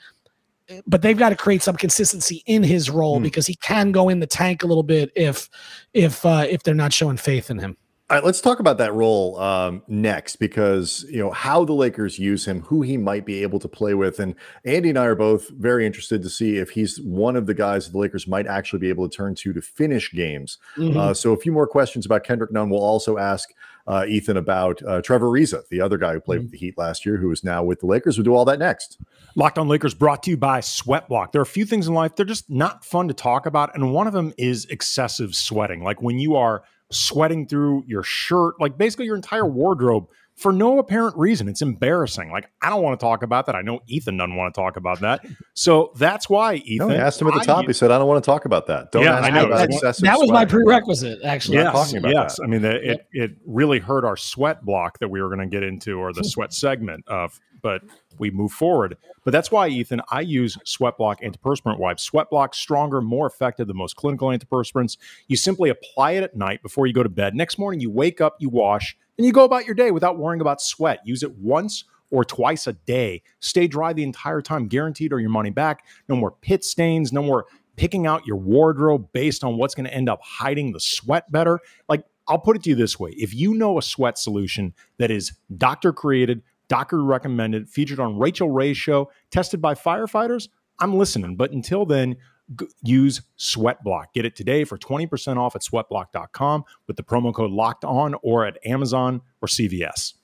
but 0.87 1.01
they've 1.01 1.17
got 1.17 1.29
to 1.29 1.35
create 1.35 1.61
some 1.61 1.75
consistency 1.75 2.41
in 2.45 2.63
his 2.63 2.89
role 2.89 3.17
hmm. 3.17 3.23
because 3.23 3.45
he 3.45 3.55
can 3.55 3.91
go 3.91 4.07
in 4.07 4.21
the 4.21 4.27
tank 4.27 4.63
a 4.63 4.67
little 4.67 4.83
bit 4.83 5.11
if 5.13 5.49
if 5.93 6.25
uh, 6.25 6.45
if 6.49 6.63
they're 6.63 6.73
not 6.73 6.93
showing 6.93 7.17
faith 7.17 7.49
in 7.49 7.59
him. 7.59 7.75
All 8.13 8.19
right, 8.19 8.25
let's 8.27 8.41
talk 8.41 8.59
about 8.59 8.77
that 8.77 8.93
role 8.93 9.39
um, 9.39 9.81
next 9.87 10.35
because 10.35 11.03
you 11.09 11.17
know 11.17 11.31
how 11.31 11.65
the 11.65 11.73
Lakers 11.73 12.19
use 12.19 12.45
him, 12.45 12.61
who 12.61 12.83
he 12.83 12.95
might 12.95 13.25
be 13.25 13.41
able 13.41 13.57
to 13.57 13.67
play 13.67 13.95
with, 13.95 14.19
and 14.19 14.35
Andy 14.65 14.89
and 14.89 14.99
I 14.99 15.05
are 15.05 15.15
both 15.15 15.49
very 15.49 15.83
interested 15.83 16.21
to 16.21 16.29
see 16.29 16.57
if 16.57 16.69
he's 16.69 17.01
one 17.01 17.35
of 17.35 17.47
the 17.47 17.55
guys 17.55 17.91
the 17.91 17.97
Lakers 17.97 18.27
might 18.27 18.45
actually 18.45 18.77
be 18.77 18.89
able 18.89 19.09
to 19.09 19.17
turn 19.17 19.33
to 19.33 19.51
to 19.51 19.61
finish 19.63 20.11
games. 20.11 20.59
Mm-hmm. 20.77 20.95
Uh, 20.95 21.15
so 21.15 21.33
a 21.33 21.37
few 21.37 21.51
more 21.51 21.65
questions 21.65 22.05
about 22.05 22.23
Kendrick 22.23 22.51
Nunn. 22.51 22.69
We'll 22.69 22.83
also 22.83 23.17
ask 23.17 23.49
uh, 23.87 24.05
Ethan 24.07 24.37
about 24.37 24.83
uh, 24.83 25.01
Trevor 25.01 25.29
Ariza, 25.29 25.67
the 25.69 25.81
other 25.81 25.97
guy 25.97 26.13
who 26.13 26.19
played 26.19 26.35
mm-hmm. 26.37 26.43
with 26.43 26.51
the 26.51 26.59
Heat 26.59 26.77
last 26.77 27.07
year, 27.07 27.17
who 27.17 27.31
is 27.31 27.43
now 27.43 27.63
with 27.63 27.79
the 27.79 27.87
Lakers. 27.87 28.19
We'll 28.19 28.25
do 28.25 28.35
all 28.35 28.45
that 28.45 28.59
next. 28.59 28.99
Locked 29.35 29.57
on 29.57 29.67
Lakers 29.67 29.95
brought 29.95 30.21
to 30.21 30.29
you 30.29 30.37
by 30.37 30.59
Sweatblock. 30.59 31.31
There 31.31 31.41
are 31.41 31.41
a 31.41 31.47
few 31.47 31.65
things 31.65 31.87
in 31.87 31.95
life 31.95 32.15
they're 32.15 32.27
just 32.27 32.47
not 32.47 32.85
fun 32.85 33.07
to 33.07 33.15
talk 33.15 33.47
about, 33.47 33.73
and 33.73 33.91
one 33.91 34.05
of 34.05 34.13
them 34.13 34.35
is 34.37 34.65
excessive 34.65 35.33
sweating. 35.33 35.83
Like 35.83 36.03
when 36.03 36.19
you 36.19 36.35
are 36.35 36.63
sweating 36.93 37.47
through 37.47 37.83
your 37.87 38.03
shirt, 38.03 38.59
like 38.59 38.77
basically 38.77 39.05
your 39.05 39.15
entire 39.15 39.45
wardrobe 39.45 40.07
for 40.35 40.51
no 40.51 40.79
apparent 40.79 41.15
reason. 41.15 41.47
It's 41.47 41.61
embarrassing. 41.61 42.31
Like 42.31 42.49
I 42.61 42.69
don't 42.69 42.81
want 42.81 42.99
to 42.99 43.03
talk 43.03 43.23
about 43.23 43.45
that. 43.45 43.55
I 43.55 43.61
know 43.61 43.81
Ethan 43.87 44.17
doesn't 44.17 44.35
want 44.35 44.53
to 44.53 44.59
talk 44.59 44.77
about 44.77 44.99
that. 45.01 45.25
So 45.53 45.91
that's 45.95 46.29
why 46.29 46.55
Ethan. 46.55 46.87
No, 46.87 46.93
I 46.93 46.97
asked 46.97 47.21
him 47.21 47.27
at 47.27 47.35
the 47.35 47.41
top. 47.41 47.63
I, 47.63 47.67
he 47.67 47.73
said, 47.73 47.91
"I 47.91 47.97
don't 47.97 48.07
want 48.07 48.23
to 48.23 48.25
talk 48.25 48.45
about 48.45 48.67
that." 48.67 48.91
Don't 48.91 49.03
yeah, 49.03 49.19
I 49.19 49.29
know. 49.29 49.49
That, 49.49 49.69
that 50.01 50.19
was 50.19 50.31
my 50.31 50.45
prerequisite. 50.45 51.23
Actually, 51.23 51.57
yes, 51.57 51.93
yes. 51.93 52.37
That. 52.37 52.43
I 52.43 52.47
mean, 52.47 52.61
the, 52.61 52.91
it 52.91 53.07
it 53.11 53.31
really 53.45 53.79
hurt 53.79 54.05
our 54.05 54.17
sweat 54.17 54.65
block 54.65 54.99
that 54.99 55.09
we 55.09 55.21
were 55.21 55.29
going 55.29 55.47
to 55.47 55.47
get 55.47 55.63
into, 55.63 55.99
or 55.99 56.13
the 56.13 56.23
sweat 56.23 56.53
segment 56.53 57.07
of, 57.07 57.39
but 57.63 57.81
we 58.19 58.29
move 58.29 58.51
forward. 58.51 58.95
But 59.23 59.31
that's 59.31 59.51
why, 59.51 59.69
Ethan, 59.69 60.01
I 60.11 60.21
use 60.21 60.55
Sweatblock 60.65 61.21
antiperspirant 61.23 61.79
wipes. 61.79 62.07
Sweatblock 62.07 62.53
stronger, 62.53 63.01
more 63.01 63.25
effective 63.25 63.67
than 63.67 63.77
most 63.77 63.95
clinical 63.95 64.27
antiperspirants. 64.27 64.97
You 65.27 65.37
simply 65.37 65.71
apply 65.71 66.11
it 66.11 66.23
at 66.23 66.35
night 66.35 66.61
before 66.61 66.85
you 66.85 66.93
go 66.93 67.01
to 67.01 67.09
bed. 67.09 67.33
Next 67.33 67.57
morning, 67.57 67.79
you 67.79 67.89
wake 67.89 68.21
up, 68.21 68.35
you 68.39 68.49
wash, 68.49 68.95
and 69.17 69.25
you 69.25 69.33
go 69.33 69.45
about 69.45 69.65
your 69.65 69.73
day 69.73 69.89
without 69.89 70.19
worrying 70.19 70.41
about 70.41 70.61
sweat. 70.61 70.99
Use 71.05 71.23
it 71.23 71.35
once 71.37 71.85
or 72.11 72.23
twice 72.23 72.67
a 72.67 72.73
day. 72.73 73.23
Stay 73.39 73.65
dry 73.65 73.93
the 73.93 74.03
entire 74.03 74.41
time, 74.41 74.67
guaranteed, 74.67 75.11
or 75.11 75.19
your 75.19 75.31
money 75.31 75.49
back. 75.49 75.83
No 76.07 76.15
more 76.15 76.31
pit 76.31 76.63
stains, 76.63 77.11
no 77.11 77.23
more 77.23 77.45
picking 77.75 78.05
out 78.05 78.27
your 78.27 78.37
wardrobe 78.37 79.07
based 79.13 79.43
on 79.43 79.57
what's 79.57 79.73
going 79.73 79.85
to 79.85 79.93
end 79.93 80.09
up 80.09 80.19
hiding 80.21 80.73
the 80.73 80.79
sweat 80.79 81.31
better. 81.31 81.59
Like, 81.89 82.03
I'll 82.27 82.39
put 82.39 82.55
it 82.55 82.63
to 82.63 82.69
you 82.69 82.75
this 82.75 82.99
way 82.99 83.11
if 83.17 83.33
you 83.33 83.53
know 83.53 83.77
a 83.77 83.81
sweat 83.81 84.17
solution 84.17 84.73
that 84.97 85.11
is 85.11 85.33
doctor 85.57 85.91
created, 85.91 86.41
doctor 86.73 87.03
recommended, 87.03 87.69
featured 87.69 87.99
on 87.99 88.17
Rachael 88.17 88.49
Ray's 88.49 88.77
show, 88.77 89.11
tested 89.29 89.61
by 89.61 89.75
firefighters, 89.75 90.49
I'm 90.79 90.97
listening. 90.97 91.35
But 91.35 91.51
until 91.51 91.85
then, 91.85 92.15
g- 92.59 92.65
use 92.81 93.21
Sweatblock. 93.37 94.05
Get 94.15 94.25
it 94.25 94.35
today 94.35 94.63
for 94.63 94.79
20% 94.79 95.37
off 95.37 95.55
at 95.55 95.61
sweatblock.com 95.61 96.63
with 96.87 96.97
the 96.97 97.03
promo 97.03 97.31
code 97.31 97.51
locked 97.51 97.85
on 97.85 98.15
or 98.23 98.43
at 98.43 98.57
Amazon 98.65 99.21
or 99.39 99.47
CVS. 99.47 100.15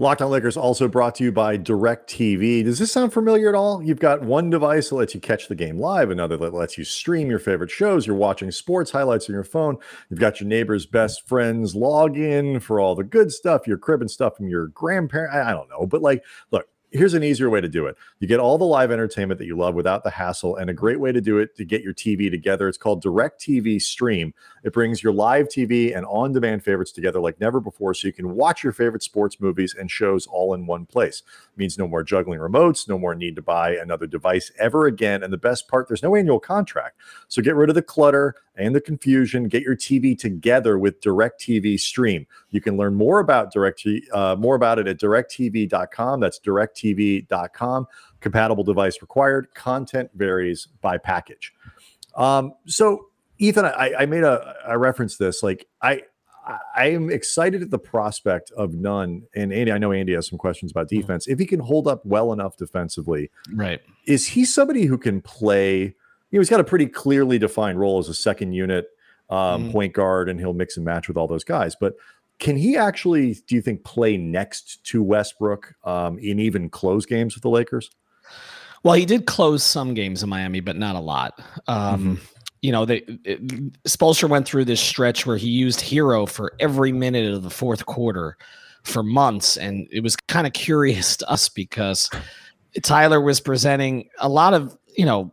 Locked 0.00 0.22
on 0.22 0.30
Lakers 0.30 0.56
also 0.56 0.88
brought 0.88 1.16
to 1.16 1.24
you 1.24 1.30
by 1.30 1.58
DirecTV. 1.58 2.64
Does 2.64 2.78
this 2.78 2.90
sound 2.90 3.12
familiar 3.12 3.50
at 3.50 3.54
all? 3.54 3.82
You've 3.82 4.00
got 4.00 4.22
one 4.22 4.48
device 4.48 4.88
that 4.88 4.94
lets 4.94 5.14
you 5.14 5.20
catch 5.20 5.46
the 5.46 5.54
game 5.54 5.78
live, 5.78 6.08
another 6.08 6.38
that 6.38 6.54
lets 6.54 6.78
you 6.78 6.84
stream 6.84 7.28
your 7.28 7.38
favorite 7.38 7.70
shows. 7.70 8.06
You're 8.06 8.16
watching 8.16 8.50
sports 8.50 8.92
highlights 8.92 9.28
on 9.28 9.34
your 9.34 9.44
phone. 9.44 9.76
You've 10.08 10.18
got 10.18 10.40
your 10.40 10.48
neighbor's 10.48 10.86
best 10.86 11.28
friends 11.28 11.74
log 11.74 12.16
in 12.16 12.60
for 12.60 12.80
all 12.80 12.94
the 12.94 13.04
good 13.04 13.30
stuff, 13.30 13.66
your 13.66 13.76
crib 13.76 14.00
and 14.00 14.10
stuff 14.10 14.38
from 14.38 14.48
your 14.48 14.68
grandparent. 14.68 15.34
I 15.34 15.52
don't 15.52 15.68
know, 15.68 15.86
but 15.86 16.00
like, 16.00 16.24
look, 16.50 16.66
here's 16.90 17.14
an 17.14 17.22
easier 17.22 17.48
way 17.48 17.60
to 17.60 17.68
do 17.68 17.86
it. 17.86 17.96
You 18.18 18.26
get 18.26 18.40
all 18.40 18.58
the 18.58 18.64
live 18.64 18.90
entertainment 18.90 19.38
that 19.38 19.46
you 19.46 19.56
love 19.56 19.74
without 19.74 20.04
the 20.04 20.10
hassle, 20.10 20.56
and 20.56 20.68
a 20.68 20.74
great 20.74 21.00
way 21.00 21.12
to 21.12 21.20
do 21.20 21.38
it 21.38 21.56
to 21.56 21.64
get 21.64 21.82
your 21.82 21.94
TV 21.94 22.30
together. 22.30 22.68
It's 22.68 22.78
called 22.78 23.02
Direct 23.02 23.40
TV 23.40 23.80
Stream. 23.80 24.34
It 24.64 24.72
brings 24.72 25.02
your 25.02 25.12
live 25.12 25.48
TV 25.48 25.96
and 25.96 26.04
on 26.06 26.32
demand 26.32 26.64
favorites 26.64 26.92
together 26.92 27.20
like 27.20 27.40
never 27.40 27.60
before, 27.60 27.94
so 27.94 28.06
you 28.06 28.12
can 28.12 28.34
watch 28.34 28.62
your 28.62 28.72
favorite 28.72 29.02
sports 29.02 29.40
movies 29.40 29.74
and 29.78 29.90
shows 29.90 30.26
all 30.26 30.54
in 30.54 30.66
one 30.66 30.86
place. 30.86 31.22
It 31.52 31.58
means 31.58 31.78
no 31.78 31.88
more 31.88 32.02
juggling 32.02 32.40
remotes, 32.40 32.88
no 32.88 32.98
more 32.98 33.14
need 33.14 33.36
to 33.36 33.42
buy 33.42 33.76
another 33.76 34.06
device 34.06 34.50
ever 34.58 34.86
again. 34.86 35.22
And 35.22 35.32
the 35.32 35.38
best 35.38 35.68
part, 35.68 35.88
there's 35.88 36.02
no 36.02 36.16
annual 36.16 36.40
contract. 36.40 36.96
So 37.28 37.42
get 37.42 37.54
rid 37.54 37.68
of 37.68 37.74
the 37.74 37.82
clutter 37.82 38.34
and 38.56 38.74
the 38.74 38.80
confusion. 38.80 39.48
Get 39.48 39.62
your 39.62 39.76
TV 39.76 40.18
together 40.18 40.78
with 40.78 41.00
Direct 41.00 41.40
TV 41.40 41.78
Stream. 41.78 42.26
You 42.50 42.60
can 42.60 42.76
learn 42.76 42.94
more 42.94 43.20
about 43.20 43.52
Direct 43.52 43.86
uh, 44.12 44.36
more 44.36 44.54
about 44.54 44.78
it 44.78 44.86
at 44.86 44.98
directv.com. 44.98 46.20
That's 46.20 46.38
directv.com. 46.82 47.86
Compatible 48.20 48.64
device 48.64 49.00
required. 49.00 49.52
Content 49.54 50.10
varies 50.14 50.68
by 50.80 50.98
package. 50.98 51.52
Um, 52.16 52.54
so 52.66 53.06
Ethan, 53.38 53.64
I, 53.64 53.94
I 54.00 54.06
made 54.06 54.24
a 54.24 54.54
I 54.66 54.74
referenced 54.74 55.18
this. 55.18 55.42
Like 55.42 55.66
I 55.82 56.02
I 56.74 56.88
am 56.88 57.10
excited 57.10 57.62
at 57.62 57.70
the 57.70 57.78
prospect 57.78 58.50
of 58.52 58.74
Nunn 58.74 59.26
and 59.34 59.52
Andy. 59.52 59.72
I 59.72 59.78
know 59.78 59.92
Andy 59.92 60.14
has 60.14 60.28
some 60.28 60.38
questions 60.38 60.70
about 60.70 60.88
mm-hmm. 60.88 61.00
defense. 61.00 61.28
If 61.28 61.38
he 61.38 61.46
can 61.46 61.60
hold 61.60 61.86
up 61.86 62.04
well 62.04 62.32
enough 62.32 62.56
defensively, 62.56 63.30
right? 63.54 63.80
Is 64.06 64.26
he 64.26 64.44
somebody 64.44 64.84
who 64.84 64.98
can 64.98 65.20
play? 65.20 65.94
You 66.30 66.38
know, 66.38 66.40
he's 66.40 66.50
got 66.50 66.60
a 66.60 66.64
pretty 66.64 66.86
clearly 66.86 67.38
defined 67.38 67.78
role 67.80 67.98
as 67.98 68.08
a 68.08 68.14
second 68.14 68.52
unit 68.52 68.88
um, 69.30 69.68
mm. 69.68 69.72
point 69.72 69.94
guard, 69.94 70.28
and 70.28 70.38
he'll 70.38 70.54
mix 70.54 70.76
and 70.76 70.84
match 70.84 71.08
with 71.08 71.16
all 71.16 71.26
those 71.26 71.44
guys. 71.44 71.76
But 71.78 71.94
can 72.40 72.56
he 72.56 72.76
actually, 72.76 73.34
do 73.46 73.54
you 73.54 73.62
think, 73.62 73.84
play 73.84 74.16
next 74.16 74.82
to 74.84 75.02
Westbrook 75.02 75.74
um, 75.84 76.18
in 76.18 76.40
even 76.40 76.68
close 76.68 77.06
games 77.06 77.34
with 77.34 77.42
the 77.42 77.50
Lakers? 77.50 77.90
Well, 78.82 78.94
he 78.94 79.04
did 79.04 79.26
close 79.26 79.62
some 79.62 79.94
games 79.94 80.22
in 80.22 80.28
Miami, 80.28 80.60
but 80.60 80.76
not 80.76 80.96
a 80.96 81.00
lot. 81.00 81.38
Um, 81.68 82.16
mm-hmm 82.16 82.24
you 82.62 82.72
know, 82.72 82.84
they 82.84 82.98
it, 83.24 83.46
Spoelstra 83.84 84.28
went 84.28 84.46
through 84.46 84.66
this 84.66 84.80
stretch 84.80 85.26
where 85.26 85.36
he 85.36 85.48
used 85.48 85.80
Herro 85.80 86.28
for 86.28 86.52
every 86.60 86.92
minute 86.92 87.32
of 87.32 87.42
the 87.42 87.50
fourth 87.50 87.86
quarter 87.86 88.36
for 88.82 89.02
months, 89.02 89.56
and 89.56 89.88
it 89.90 90.02
was 90.02 90.16
kind 90.16 90.46
of 90.46 90.52
curious 90.52 91.16
to 91.18 91.30
us 91.30 91.48
because 91.48 92.10
Tyler 92.82 93.20
was 93.20 93.40
presenting 93.40 94.08
a 94.18 94.28
lot 94.28 94.54
of 94.54 94.76
you 94.96 95.06
know, 95.06 95.32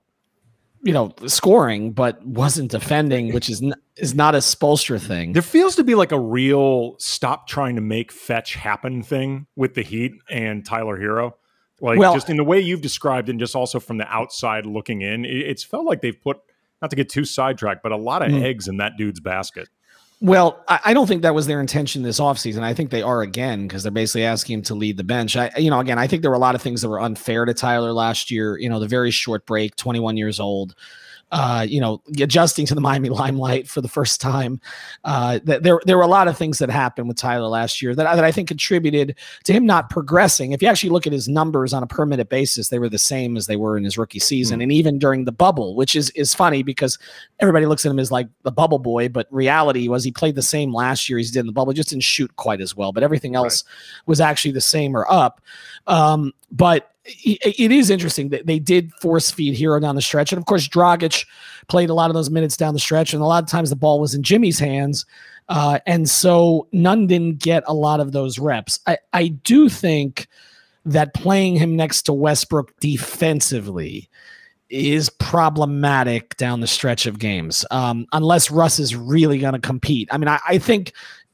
you 0.88 0.94
know, 0.94 1.14
scoring, 1.26 1.92
but 1.92 2.26
wasn't 2.26 2.72
defending, 2.72 3.34
which 3.34 3.50
is 3.50 3.62
n- 3.62 3.74
is 3.98 4.16
not 4.16 4.36
a 4.36 4.38
Spoelstra 4.38 5.02
thing. 5.02 5.34
There 5.34 5.42
feels 5.42 5.76
to 5.76 5.84
be 5.84 5.96
like 5.96 6.14
a 6.14 6.20
real 6.20 6.96
stop 6.98 7.46
trying 7.46 7.76
to 7.76 7.82
make 7.82 8.10
fetch 8.10 8.54
happen 8.54 9.04
thing 9.04 9.48
with 9.58 9.74
the 9.74 9.82
Heat 9.82 10.14
and 10.30 10.66
Tyler 10.66 10.98
Herro. 10.98 11.34
Like 11.82 12.00
well, 12.00 12.14
just 12.14 12.30
in 12.30 12.38
the 12.38 12.46
way 12.46 12.62
you've 12.62 12.80
described, 12.80 13.28
and 13.28 13.38
just 13.38 13.54
also 13.54 13.82
from 13.82 13.98
the 13.98 14.08
outside 14.08 14.66
looking 14.66 15.02
in, 15.02 15.26
it, 15.26 15.36
it's 15.36 15.62
felt 15.62 15.86
like 15.86 16.00
they've 16.00 16.20
put 16.20 16.38
not 16.82 16.90
to 16.92 16.96
get 16.96 17.10
too 17.10 17.26
sidetracked, 17.26 17.84
but 17.84 17.92
a 17.92 17.98
lot 17.98 18.22
of 18.22 18.32
mm. 18.32 18.42
eggs 18.42 18.70
in 18.70 18.78
that 18.78 18.94
dude's 18.98 19.20
basket. 19.20 19.68
Well, 20.20 20.64
I, 20.68 20.80
I, 20.86 20.94
don't 20.94 21.06
think 21.06 21.22
that 21.22 21.36
was 21.36 21.46
their 21.46 21.62
intention 21.62 22.02
this 22.02 22.20
offseason. 22.20 22.64
I 22.64 22.74
think 22.74 22.90
they 22.90 23.04
are 23.04 23.22
again 23.22 23.68
because 23.68 23.84
they're 23.84 23.92
basically 23.92 24.26
asking 24.26 24.56
him 24.56 24.62
to 24.64 24.74
lead 24.74 24.98
the 24.98 25.04
bench. 25.04 25.38
I, 25.38 25.52
you 25.58 25.70
know, 25.70 25.80
again, 25.80 26.00
I 26.00 26.08
think 26.08 26.24
there 26.24 26.32
were 26.32 26.38
a 26.38 26.40
lot 26.40 26.56
of 26.56 26.62
things 26.62 26.82
that 26.82 26.90
were 26.90 27.00
unfair 27.00 27.46
to 27.46 27.54
Tyler 27.54 27.94
last 27.94 28.32
year. 28.32 28.58
You 28.58 28.68
know, 28.68 28.80
the 28.80 28.88
very 28.88 29.12
short 29.12 29.46
break, 29.46 29.76
21 29.76 30.18
years 30.18 30.40
old 30.40 30.74
uh, 31.32 31.66
you 31.68 31.82
know, 31.82 32.02
adjusting 32.22 32.66
to 32.66 32.76
the 32.76 32.82
Miami 32.88 33.10
limelight 33.10 33.68
for 33.68 33.82
the 33.82 33.88
first 33.88 34.22
time. 34.22 34.62
Uh, 35.04 35.40
there, 35.44 35.80
there 35.86 35.98
were 35.98 36.04
a 36.04 36.08
lot 36.08 36.28
of 36.28 36.38
things 36.38 36.60
that 36.60 36.70
happened 36.70 37.08
with 37.08 37.18
Tyler 37.18 37.48
last 37.48 37.82
year 37.82 37.94
that, 37.96 38.16
that 38.16 38.24
I 38.24 38.32
think 38.32 38.48
contributed 38.48 39.16
to 39.44 39.54
him 39.54 39.66
not 39.66 39.90
progressing. 39.90 40.52
If 40.52 40.62
you 40.62 40.68
actually 40.68 40.90
look 40.90 41.08
at 41.08 41.14
his 41.14 41.28
numbers 41.28 41.74
on 41.74 41.84
a 41.84 41.88
per 41.88 42.06
minute 42.06 42.30
basis, 42.30 42.70
they 42.70 42.80
were 42.80 42.90
the 42.90 42.98
same 42.98 43.36
as 43.36 43.48
they 43.48 43.56
were 43.56 43.78
in 43.78 43.84
his 43.84 43.98
rookie 43.98 44.20
season, 44.20 44.60
mm. 44.60 44.64
and 44.64 44.72
even 44.72 45.00
during 45.00 45.26
the 45.26 45.32
bubble, 45.32 45.76
which 45.76 45.96
is 45.96 46.10
is 46.12 46.34
funny 46.34 46.64
because 46.64 46.98
everybody 47.40 47.66
looks 47.66 47.86
at 47.86 47.92
him 47.92 48.00
as 48.00 48.12
like 48.12 48.28
the 48.44 48.52
bubble 48.52 48.80
boy, 48.80 49.10
but 49.10 49.28
reality 49.32 49.88
was 49.88 50.04
he 50.04 50.12
played 50.12 50.36
the 50.36 50.42
same 50.42 50.74
last 50.74 51.10
year 51.10 51.20
as 51.20 51.28
he 51.28 51.34
did 51.34 51.42
in 51.42 51.48
the 51.48 51.52
bubble, 51.52 51.74
just 51.74 51.90
didn't 51.90 52.04
shoot 52.04 52.36
quite 52.38 52.62
as 52.62 52.76
well, 52.76 52.92
but 52.92 53.04
everything 53.04 53.36
else 53.36 53.64
right. 53.64 54.08
was 54.08 54.22
actually 54.22 54.52
the 54.52 54.62
same 54.62 54.96
or 54.96 55.10
up. 55.12 55.42
Um, 55.88 56.34
but 56.52 56.92
it 57.08 57.72
is 57.72 57.90
interesting 57.90 58.30
that 58.30 58.46
they 58.46 58.60
did 58.60 58.92
force 58.96 59.32
feed 59.32 59.58
Herro 59.58 59.82
down 59.82 59.96
the 59.96 60.02
stretch. 60.02 60.32
And 60.32 60.40
of 60.40 60.46
course, 60.46 60.68
Dragic 60.68 61.26
played 61.68 61.90
a 61.90 61.94
lot 61.94 62.10
of 62.10 62.14
those 62.14 62.30
minutes 62.30 62.58
down 62.58 62.74
the 62.74 62.80
stretch. 62.80 63.14
And 63.14 63.22
a 63.22 63.26
lot 63.26 63.44
of 63.44 63.50
times 63.50 63.70
the 63.70 63.76
ball 63.76 64.00
was 64.00 64.14
in 64.14 64.24
Jimmy's 64.24 64.60
hands. 64.60 65.06
Uh, 65.50 65.80
and 65.86 66.10
so 66.10 66.68
Nunn 66.74 67.08
didn't 67.08 67.40
get 67.40 67.64
a 67.68 67.74
lot 67.74 68.00
of 68.00 68.12
those 68.12 68.38
reps. 68.38 68.80
I, 68.86 68.98
I 69.14 69.30
do 69.30 69.70
think 69.70 70.28
that 70.86 71.14
playing 71.14 71.56
him 71.56 71.76
next 71.76 72.04
to 72.04 72.14
Westbrook 72.14 72.78
defensively 72.80 74.10
is 74.70 75.10
problematic 75.10 76.36
down 76.36 76.60
the 76.60 76.68
stretch 76.68 77.06
of 77.06 77.20
games, 77.20 77.66
um, 77.72 78.06
unless 78.12 78.52
Russ 78.52 78.80
is 78.80 78.96
really 78.96 79.38
going 79.38 79.54
to 79.54 79.60
compete. 79.60 80.10
I 80.12 80.18
mean, 80.18 80.28
I, 80.28 80.40
I 80.46 80.58
think 80.58 80.92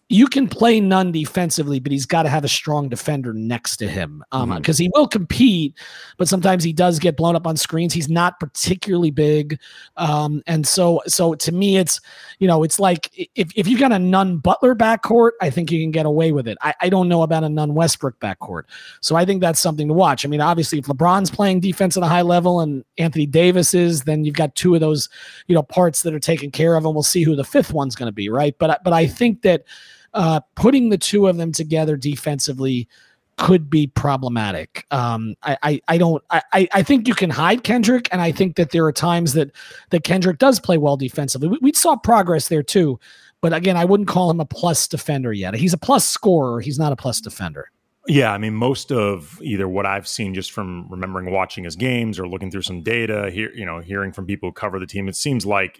you 0.10 0.28
can 0.28 0.48
play 0.48 0.80
Nunn 0.80 1.12
defensively, 1.12 1.80
but 1.80 1.92
he's 1.92 2.06
got 2.06 2.24
to 2.24 2.30
have 2.30 2.44
a 2.44 2.50
strong 2.50 2.90
defender 2.90 3.34
next 3.34 3.78
to 3.78 3.88
him 3.88 4.24
because 4.32 4.44
um, 4.44 4.50
mm-hmm. 4.62 4.84
he 4.84 4.92
will 4.94 5.08
compete, 5.08 5.74
but 6.18 6.28
sometimes 6.28 6.64
he 6.64 6.74
does 6.74 7.00
get 7.00 7.16
blown 7.16 7.36
up 7.36 7.48
on 7.48 7.56
screens. 7.56 7.94
He's 7.94 8.10
not 8.10 8.40
particularly 8.40 9.12
big, 9.12 9.60
um, 9.96 10.44
and 10.46 10.68
so 10.68 11.02
so 11.08 11.36
to 11.36 11.52
me, 11.52 11.78
it's 11.78 12.02
you 12.40 12.48
know 12.48 12.64
it's 12.64 12.80
like 12.80 13.10
if 13.36 13.52
if 13.56 13.66
you 13.66 13.80
got 13.80 13.94
a 13.94 14.00
Nunn 14.00 14.38
Butler 14.38 14.76
backcourt, 14.76 15.32
I 15.42 15.50
think 15.50 15.72
you 15.72 15.82
can 15.82 15.92
get 15.92 16.06
away 16.06 16.34
with 16.34 16.48
it. 16.48 16.58
I, 16.62 16.74
I 16.82 16.90
don't 16.90 17.08
know 17.08 17.24
about 17.24 17.46
a 17.46 17.50
Nunn 17.50 17.74
Westbrook 17.74 18.20
backcourt, 18.20 18.64
so 19.00 19.16
I 19.16 19.24
think 19.24 19.42
that's 19.42 19.60
something 19.60 19.88
to 19.88 19.94
watch. 19.94 20.26
I 20.26 20.28
mean, 20.28 20.42
obviously, 20.42 20.80
if 20.80 20.86
LeBron's 20.86 21.32
playing 21.32 21.62
defense 21.62 21.96
at 21.96 22.04
a 22.04 22.08
high 22.08 22.24
level 22.24 22.60
and 22.60 22.84
Anthony 22.98 23.26
Davis 23.26 23.74
is, 23.74 24.04
then 24.04 24.26
you've 24.26 24.36
got 24.36 24.54
two 24.56 24.76
of 24.76 24.82
those 24.82 25.08
you 25.48 25.56
know 25.56 25.64
parts 25.64 26.04
that 26.04 26.14
are 26.14 26.20
taken 26.20 26.52
care 26.52 26.76
of, 26.76 26.86
and 26.86 26.94
we'll 26.94 27.04
see 27.04 27.24
who 27.24 27.38
the 27.38 27.46
fifth 27.46 27.74
one's 27.74 27.96
going 27.96 28.10
to 28.10 28.14
be, 28.14 28.28
right? 28.28 28.56
But 28.60 28.84
but 28.84 28.92
I 28.92 29.08
think 29.08 29.44
that 29.44 29.64
uh, 30.14 30.42
putting 30.56 30.90
the 30.90 30.98
two 30.98 31.28
of 31.28 31.38
them 31.38 31.52
together 31.52 31.98
defensively 31.98 32.88
could 33.38 33.70
be 33.70 33.88
problematic. 33.88 34.86
Um, 34.92 35.36
I, 35.42 35.58
I, 35.64 35.82
I 35.88 35.98
don't 35.98 36.24
I, 36.30 36.68
I 36.72 36.84
think 36.84 37.08
you 37.08 37.16
can 37.16 37.30
hide 37.30 37.64
Kendrick, 37.64 38.08
and 38.12 38.22
I 38.22 38.32
think 38.32 38.56
that 38.58 38.72
there 38.72 38.86
are 38.86 38.92
times 38.92 39.34
that 39.34 39.52
that 39.90 40.04
Kendrick 40.04 40.38
does 40.38 40.60
play 40.60 40.78
well 40.78 40.98
defensively. 40.98 41.48
We, 41.48 41.58
we 41.62 41.74
saw 41.74 41.96
progress 41.96 42.48
there 42.48 42.64
too, 42.64 43.00
but 43.42 43.54
again, 43.54 43.76
I 43.76 43.86
wouldn't 43.86 44.08
call 44.08 44.30
him 44.30 44.40
a 44.40 44.46
plus 44.46 44.88
defender 44.88 45.34
yet. 45.34 45.56
He's 45.56 45.74
a 45.74 45.78
plus 45.78 46.08
scorer. 46.08 46.62
He's 46.62 46.78
not 46.78 46.92
a 46.92 46.96
plus 46.96 47.20
defender. 47.22 47.70
Yeah, 48.08 48.34
I 48.34 48.38
mean, 48.38 48.54
most 48.54 48.92
of 48.92 49.40
either 49.42 49.68
what 49.68 49.86
I've 49.86 50.08
seen 50.08 50.34
just 50.34 50.52
from 50.52 50.88
remembering 50.90 51.32
watching 51.32 51.64
his 51.64 51.76
games 51.76 52.20
or 52.20 52.28
looking 52.28 52.52
through 52.52 52.64
some 52.64 52.84
data, 52.84 53.32
here, 53.32 53.52
you 53.56 53.66
know, 53.66 53.80
hearing 53.80 54.12
from 54.12 54.26
people 54.26 54.50
who 54.50 54.54
cover 54.54 54.78
the 54.78 54.86
team, 54.86 55.08
it 55.08 55.16
seems 55.16 55.46
like 55.46 55.80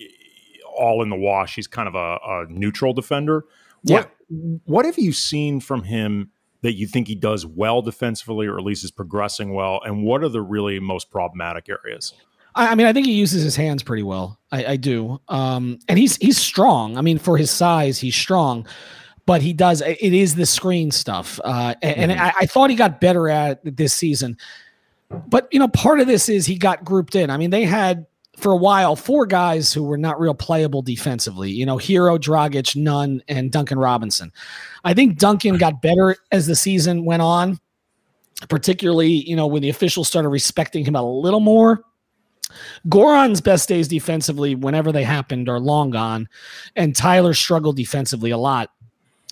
all 0.76 1.04
in 1.04 1.10
the 1.10 1.18
wash. 1.18 1.56
He's 1.56 1.68
kind 1.68 1.88
of 1.88 1.96
a, 1.96 2.18
a 2.26 2.46
neutral 2.50 2.94
defender. 2.94 3.46
What 3.84 4.12
yeah. 4.30 4.58
what 4.66 4.86
have 4.86 4.98
you 4.98 5.14
seen 5.14 5.60
from 5.60 5.84
him 5.84 6.32
that 6.62 6.74
you 6.74 6.88
think 6.88 7.08
he 7.08 7.16
does 7.16 7.46
well 7.46 7.82
defensively, 7.82 8.48
or 8.48 8.58
at 8.58 8.64
least 8.64 8.84
is 8.84 8.92
progressing 8.92 9.54
well? 9.54 9.82
And 9.84 10.04
what 10.04 10.24
are 10.24 10.30
the 10.30 10.42
really 10.42 10.80
most 10.80 11.12
problematic 11.12 11.68
areas? 11.70 12.14
I, 12.56 12.76
mean, 12.76 12.86
I 12.86 12.94
think 12.94 13.08
he 13.08 13.14
uses 13.14 13.44
his 13.44 13.56
hands 13.56 13.82
pretty 13.82 14.04
well. 14.04 14.40
I, 14.52 14.66
I 14.66 14.76
do, 14.76 15.20
um, 15.28 15.80
and 15.88 15.98
he's 15.98 16.18
he's 16.18 16.38
strong. 16.38 16.98
I 16.98 17.02
mean, 17.02 17.18
for 17.18 17.38
his 17.38 17.52
size, 17.52 18.00
he's 18.00 18.16
strong 18.16 18.68
but 19.26 19.42
he 19.42 19.54
does 19.54 19.82
it 19.82 20.02
is 20.02 20.36
the 20.36 20.46
screen 20.46 20.92
stuff 20.92 21.40
uh, 21.44 21.74
and, 21.82 22.12
mm-hmm. 22.12 22.22
I, 22.22 22.34
I, 22.42 22.46
thought 22.46 22.70
he 22.70 22.76
got 22.76 23.00
better 23.00 23.30
at 23.30 23.60
this 23.64 23.94
season 23.94 24.38
but 25.28 25.48
you 25.52 25.60
know 25.60 25.68
part 25.68 26.00
of 26.00 26.08
this 26.08 26.30
is 26.30 26.46
he 26.46 26.58
got 26.58 26.84
grouped 26.84 27.16
in 27.16 27.30
i 27.30 27.38
mean 27.38 27.50
they 27.50 27.64
had 27.64 28.06
for 28.38 28.52
a 28.52 28.58
while 28.58 28.96
four 28.96 29.26
guys 29.26 29.72
who 29.72 29.84
were 29.84 29.98
not 29.98 30.20
real 30.20 30.34
playable 30.34 30.82
defensively. 30.82 31.52
You 31.52 31.66
know, 31.66 31.78
Herro, 31.78 32.18
Dragic, 32.18 32.76
Nunn, 32.76 33.22
and 33.28 33.52
Duncan 33.52 33.80
Robinson. 33.80 34.32
I 34.84 34.94
think 34.94 35.18
Duncan 35.18 35.58
got 35.58 35.82
better 35.82 36.16
as 36.32 36.48
the 36.48 36.56
season 36.56 37.06
went 37.06 37.22
on, 37.22 37.60
particularly 38.50 39.10
you 39.10 39.36
know 39.36 39.48
when 39.48 39.62
the 39.62 39.70
officials 39.70 40.08
started 40.08 40.30
respecting 40.30 40.86
him 40.86 40.96
a 40.96 41.04
little 41.04 41.40
more. 41.40 41.84
Goran's 42.88 43.42
best 43.42 43.68
days 43.68 43.88
defensively, 43.88 44.54
whenever 44.54 44.92
they 44.92 45.04
happened, 45.04 45.50
are 45.50 45.60
long 45.60 45.90
gone, 45.90 46.28
and 46.76 46.96
Tyler 46.96 47.34
struggled 47.34 47.78
defensively 47.78 48.32
a 48.32 48.38
lot. 48.38 48.70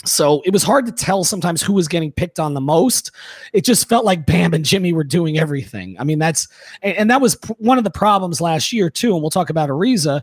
So 0.03 0.41
it 0.45 0.51
was 0.51 0.63
hard 0.63 0.85
to 0.87 0.91
tell 0.91 1.23
sometimes 1.23 1.61
who 1.61 1.73
was 1.73 1.87
getting 1.87 2.11
picked 2.11 2.39
on 2.39 2.53
the 2.53 2.61
most. 2.61 3.11
It 3.53 3.63
just 3.63 3.87
felt 3.87 4.05
like 4.05 4.25
Bam 4.25 4.53
and 4.53 4.65
Jimmy 4.65 4.93
were 4.93 5.03
doing 5.03 5.37
everything. 5.37 5.95
I 5.99 6.03
mean, 6.03 6.19
that's 6.19 6.47
and, 6.81 6.97
and 6.97 7.11
that 7.11 7.21
was 7.21 7.37
one 7.57 7.77
of 7.77 7.83
the 7.83 7.91
problems 7.91 8.41
last 8.41 8.73
year 8.73 8.89
too. 8.89 9.13
And 9.13 9.21
we'll 9.21 9.29
talk 9.29 9.49
about 9.49 9.69
Ariza 9.69 10.21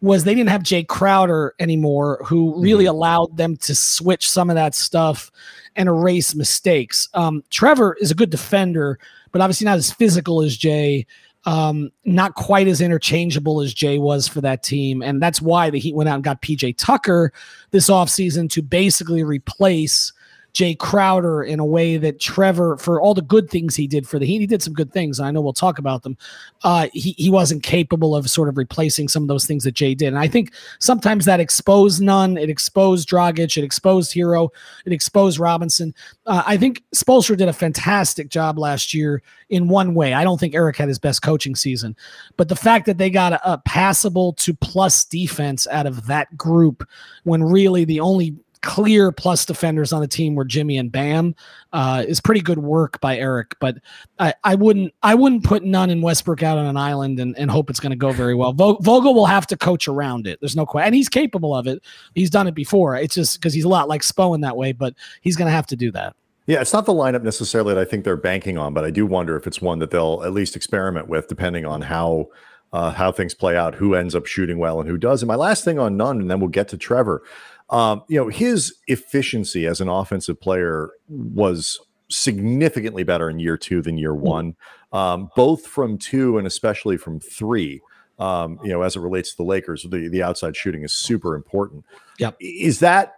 was 0.00 0.24
they 0.24 0.34
didn't 0.34 0.50
have 0.50 0.62
Jae 0.62 0.86
Crowder 0.86 1.54
anymore, 1.58 2.22
who 2.24 2.60
really 2.60 2.84
mm-hmm. 2.84 2.94
allowed 2.94 3.36
them 3.36 3.56
to 3.58 3.74
switch 3.74 4.30
some 4.30 4.48
of 4.48 4.56
that 4.56 4.74
stuff 4.74 5.30
and 5.76 5.88
erase 5.88 6.34
mistakes. 6.34 7.08
Um, 7.14 7.42
Trevor 7.50 7.96
is 8.00 8.10
a 8.10 8.14
good 8.14 8.30
defender, 8.30 8.98
but 9.32 9.40
obviously 9.40 9.64
not 9.64 9.78
as 9.78 9.92
physical 9.92 10.42
as 10.42 10.56
Jae 10.56 11.04
um, 11.44 11.90
not 12.04 12.34
quite 12.34 12.68
as 12.68 12.80
interchangeable 12.80 13.60
as 13.60 13.74
Jae 13.74 14.00
was 14.00 14.28
for 14.28 14.40
that 14.40 14.62
team. 14.62 15.02
And 15.02 15.22
that's 15.22 15.40
why 15.40 15.70
the 15.70 15.78
Heat 15.78 15.94
went 15.94 16.08
out 16.08 16.16
and 16.16 16.24
got 16.24 16.42
PJ 16.42 16.76
Tucker 16.76 17.32
this 17.70 17.88
offseason 17.88 18.50
to 18.50 18.62
basically 18.62 19.22
replace 19.22 20.12
Jae 20.58 20.76
Crowder 20.76 21.44
in 21.44 21.60
a 21.60 21.64
way 21.64 21.98
that 21.98 22.18
Trevor, 22.18 22.76
for 22.78 23.00
all 23.00 23.14
the 23.14 23.22
good 23.22 23.48
things 23.48 23.76
he 23.76 23.86
did 23.86 24.08
for 24.08 24.18
the 24.18 24.26
Heat, 24.26 24.40
he 24.40 24.46
did 24.46 24.60
some 24.60 24.72
good 24.72 24.92
things. 24.92 25.20
I 25.20 25.30
know 25.30 25.40
we'll 25.40 25.52
talk 25.52 25.78
about 25.78 26.02
them. 26.02 26.16
Uh, 26.64 26.88
he, 26.92 27.14
he 27.16 27.30
wasn't 27.30 27.62
capable 27.62 28.16
of 28.16 28.28
sort 28.28 28.48
of 28.48 28.58
replacing 28.58 29.06
some 29.06 29.22
of 29.22 29.28
those 29.28 29.46
things 29.46 29.62
that 29.62 29.76
Jae 29.76 29.96
did. 29.96 30.08
And 30.08 30.18
I 30.18 30.26
think 30.26 30.52
sometimes 30.80 31.26
that 31.26 31.38
exposed 31.38 32.02
Nunn. 32.02 32.36
it 32.36 32.50
exposed 32.50 33.08
Dragic, 33.08 33.56
it 33.56 33.62
exposed 33.62 34.12
Herro. 34.12 34.48
it 34.84 34.92
exposed 34.92 35.38
Robinson. 35.38 35.94
Uh, 36.26 36.42
I 36.44 36.56
think 36.56 36.82
Spoelstra 36.92 37.36
did 37.36 37.48
a 37.48 37.52
fantastic 37.52 38.28
job 38.28 38.58
last 38.58 38.92
year 38.92 39.22
in 39.50 39.68
one 39.68 39.94
way. 39.94 40.12
I 40.12 40.24
don't 40.24 40.40
think 40.40 40.56
Erik 40.56 40.76
had 40.76 40.88
his 40.88 40.98
best 40.98 41.22
coaching 41.22 41.54
season, 41.54 41.94
but 42.36 42.48
the 42.48 42.56
fact 42.56 42.86
that 42.86 42.98
they 42.98 43.10
got 43.10 43.32
a, 43.34 43.52
a 43.52 43.58
passable 43.58 44.32
to 44.32 44.54
plus 44.54 45.04
defense 45.04 45.68
out 45.68 45.86
of 45.86 46.06
that 46.06 46.36
group 46.36 46.84
when 47.22 47.44
really 47.44 47.84
the 47.84 48.00
only 48.00 48.36
clear 48.62 49.12
plus 49.12 49.44
defenders 49.44 49.92
on 49.92 50.00
the 50.00 50.08
team 50.08 50.34
were 50.34 50.44
Jimmy 50.44 50.76
and 50.78 50.90
Bam 50.90 51.34
uh, 51.72 52.04
is 52.06 52.20
pretty 52.20 52.40
good 52.40 52.58
work 52.58 53.00
by 53.00 53.16
Erik. 53.16 53.54
But 53.60 53.78
I, 54.18 54.34
I 54.44 54.54
wouldn't 54.54 54.92
I 55.02 55.14
wouldn't 55.14 55.44
put 55.44 55.64
Nunn 55.64 55.90
in 55.90 56.02
Westbrook 56.02 56.42
out 56.42 56.58
on 56.58 56.66
an 56.66 56.76
island 56.76 57.20
and, 57.20 57.36
and 57.38 57.50
hope 57.50 57.70
it's 57.70 57.80
going 57.80 57.90
to 57.90 57.96
go 57.96 58.12
very 58.12 58.34
well. 58.34 58.52
Vogel 58.52 59.14
will 59.14 59.26
have 59.26 59.46
to 59.48 59.56
coach 59.56 59.88
around 59.88 60.26
it. 60.26 60.40
There's 60.40 60.56
no 60.56 60.66
question, 60.66 60.86
and 60.86 60.94
he's 60.94 61.08
capable 61.08 61.54
of 61.54 61.66
it. 61.66 61.82
He's 62.14 62.30
done 62.30 62.46
it 62.46 62.54
before. 62.54 62.96
It's 62.96 63.14
just 63.14 63.40
because 63.40 63.54
he's 63.54 63.64
a 63.64 63.68
lot 63.68 63.88
like 63.88 64.02
Spo 64.02 64.34
in 64.34 64.40
that 64.42 64.56
way, 64.56 64.72
but 64.72 64.94
he's 65.20 65.36
going 65.36 65.46
to 65.46 65.52
have 65.52 65.66
to 65.66 65.76
do 65.76 65.90
that. 65.92 66.14
Yeah, 66.46 66.62
it's 66.62 66.72
not 66.72 66.86
the 66.86 66.94
lineup 66.94 67.22
necessarily 67.22 67.74
that 67.74 67.80
I 67.80 67.84
think 67.84 68.04
they're 68.04 68.16
banking 68.16 68.56
on, 68.56 68.72
but 68.72 68.82
I 68.82 68.90
do 68.90 69.04
wonder 69.04 69.36
if 69.36 69.46
it's 69.46 69.60
one 69.60 69.80
that 69.80 69.90
they'll 69.90 70.22
at 70.24 70.32
least 70.32 70.56
experiment 70.56 71.06
with, 71.06 71.28
depending 71.28 71.66
on 71.66 71.82
how 71.82 72.28
uh, 72.72 72.90
how 72.90 73.12
things 73.12 73.34
play 73.34 73.56
out, 73.56 73.74
who 73.74 73.94
ends 73.94 74.14
up 74.14 74.26
shooting 74.26 74.58
well 74.58 74.80
and 74.80 74.88
who 74.88 74.96
does. 74.96 75.22
And 75.22 75.28
my 75.28 75.34
last 75.34 75.64
thing 75.64 75.78
on 75.78 75.96
Nunn, 75.96 76.20
and 76.20 76.30
then 76.30 76.40
we'll 76.40 76.48
get 76.48 76.68
to 76.68 76.78
Trevor. 76.78 77.22
Um, 77.70 78.02
you 78.08 78.18
know, 78.18 78.28
his 78.28 78.74
efficiency 78.86 79.66
as 79.66 79.80
an 79.80 79.88
offensive 79.88 80.40
player 80.40 80.90
was 81.08 81.78
significantly 82.10 83.02
better 83.02 83.28
in 83.28 83.38
year 83.38 83.56
two 83.56 83.82
than 83.82 83.98
year 83.98 84.14
hmm. 84.14 84.20
one, 84.20 84.56
um, 84.92 85.30
both 85.36 85.66
from 85.66 85.98
two 85.98 86.38
and 86.38 86.46
especially 86.46 86.96
from 86.96 87.20
three. 87.20 87.80
Um, 88.18 88.58
you 88.64 88.70
know, 88.70 88.82
as 88.82 88.96
it 88.96 89.00
relates 89.00 89.30
to 89.30 89.36
the 89.36 89.44
Lakers, 89.44 89.86
the, 89.88 90.08
the 90.08 90.24
outside 90.24 90.56
shooting 90.56 90.82
is 90.82 90.92
super 90.92 91.36
important. 91.36 91.84
Yep. 92.18 92.36
Is 92.40 92.80
that, 92.80 93.14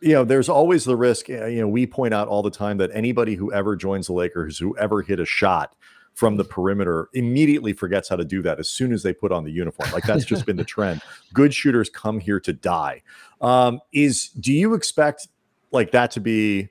you 0.00 0.12
know, 0.12 0.24
there's 0.24 0.48
always 0.48 0.84
the 0.84 0.96
risk, 0.96 1.30
eh, 1.30 1.46
you 1.46 1.60
know, 1.60 1.68
we 1.68 1.86
point 1.86 2.14
out 2.14 2.26
all 2.26 2.42
the 2.42 2.50
time 2.50 2.78
that 2.78 2.90
anybody 2.92 3.36
who 3.36 3.52
ever 3.52 3.76
joins 3.76 4.08
the 4.08 4.12
Lakers, 4.12 4.58
who 4.58 4.76
ever 4.76 5.02
hit 5.02 5.20
a 5.20 5.24
shot 5.24 5.76
from 6.14 6.36
the 6.36 6.44
perimeter 6.44 7.08
immediately 7.14 7.72
forgets 7.72 8.08
how 8.08 8.16
to 8.16 8.24
do 8.24 8.42
that 8.42 8.58
as 8.58 8.68
soon 8.68 8.92
as 8.92 9.02
they 9.02 9.12
put 9.12 9.30
on 9.30 9.44
the 9.44 9.52
uniform. 9.52 9.90
Like 9.92 10.04
that's 10.04 10.24
just 10.24 10.44
been 10.46 10.56
the 10.56 10.64
trend. 10.64 11.00
Good 11.32 11.54
shooters 11.54 11.88
come 11.88 12.18
here 12.18 12.40
to 12.40 12.52
die. 12.52 13.02
Um, 13.40 13.80
is 13.92 14.28
do 14.28 14.52
you 14.52 14.74
expect 14.74 15.28
like 15.72 15.92
that 15.92 16.10
to 16.12 16.20
be 16.20 16.68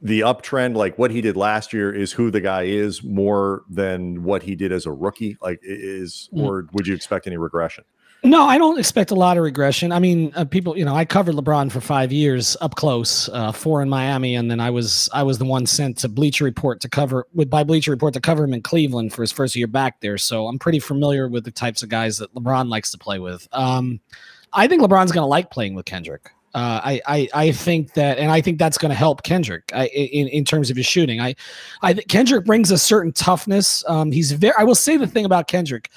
the 0.00 0.20
uptrend? 0.20 0.76
Like 0.76 0.98
what 0.98 1.10
he 1.10 1.20
did 1.20 1.36
last 1.36 1.72
year 1.72 1.92
is 1.94 2.12
who 2.12 2.30
the 2.30 2.40
guy 2.40 2.62
is 2.62 3.02
more 3.02 3.62
than 3.68 4.24
what 4.24 4.42
he 4.42 4.54
did 4.54 4.72
as 4.72 4.86
a 4.86 4.92
rookie? 4.92 5.36
Like 5.40 5.60
is, 5.62 6.28
mm. 6.32 6.42
or 6.42 6.66
would 6.72 6.86
you 6.86 6.94
expect 6.94 7.26
any 7.26 7.36
regression? 7.36 7.84
No, 8.24 8.44
I 8.44 8.56
don't 8.56 8.78
expect 8.78 9.10
a 9.10 9.16
lot 9.16 9.36
of 9.36 9.42
regression. 9.42 9.90
I 9.90 9.98
mean, 9.98 10.32
uh, 10.36 10.44
people, 10.44 10.78
you 10.78 10.84
know, 10.84 10.94
I 10.94 11.04
covered 11.04 11.34
LeBron 11.34 11.72
for 11.72 11.80
five 11.80 12.12
years 12.12 12.56
up 12.60 12.76
close, 12.76 13.28
uh, 13.30 13.50
four 13.50 13.82
in 13.82 13.88
Miami, 13.88 14.36
and 14.36 14.48
then 14.48 14.60
I 14.60 14.70
was 14.70 15.08
I 15.12 15.24
was 15.24 15.38
the 15.38 15.44
one 15.44 15.66
sent 15.66 15.98
to 15.98 16.08
Bleacher 16.08 16.44
Report 16.44 16.80
to 16.82 16.88
cover 16.88 17.26
with 17.34 17.50
by 17.50 17.64
Bleacher 17.64 17.90
Report 17.90 18.14
to 18.14 18.20
cover 18.20 18.44
him 18.44 18.54
in 18.54 18.62
Cleveland 18.62 19.12
for 19.12 19.22
his 19.22 19.32
first 19.32 19.56
year 19.56 19.66
back 19.66 20.00
there. 20.02 20.18
So 20.18 20.46
I'm 20.46 20.60
pretty 20.60 20.78
familiar 20.78 21.26
with 21.26 21.44
the 21.44 21.50
types 21.50 21.82
of 21.82 21.88
guys 21.88 22.18
that 22.18 22.32
LeBron 22.32 22.68
likes 22.68 22.92
to 22.92 22.98
play 22.98 23.18
with. 23.18 23.48
Um, 23.50 23.98
I 24.52 24.66
think 24.66 24.82
LeBron's 24.82 25.12
going 25.12 25.22
to 25.22 25.28
like 25.28 25.50
playing 25.50 25.74
with 25.74 25.86
Kendrick. 25.86 26.30
Uh, 26.54 26.80
I, 26.84 27.00
I 27.06 27.28
I 27.32 27.52
think 27.52 27.94
that, 27.94 28.18
and 28.18 28.30
I 28.30 28.42
think 28.42 28.58
that's 28.58 28.76
going 28.76 28.90
to 28.90 28.94
help 28.94 29.22
Kendrick 29.22 29.70
I, 29.74 29.86
in 29.86 30.28
in 30.28 30.44
terms 30.44 30.68
of 30.68 30.76
his 30.76 30.84
shooting. 30.84 31.18
I 31.18 31.34
I 31.80 31.94
Kendrick 31.94 32.44
brings 32.44 32.70
a 32.70 32.76
certain 32.76 33.12
toughness. 33.12 33.82
Um, 33.88 34.12
he's 34.12 34.32
very. 34.32 34.52
I 34.58 34.64
will 34.64 34.74
say 34.74 34.98
the 34.98 35.06
thing 35.06 35.24
about 35.24 35.48
Kendrick 35.48 35.90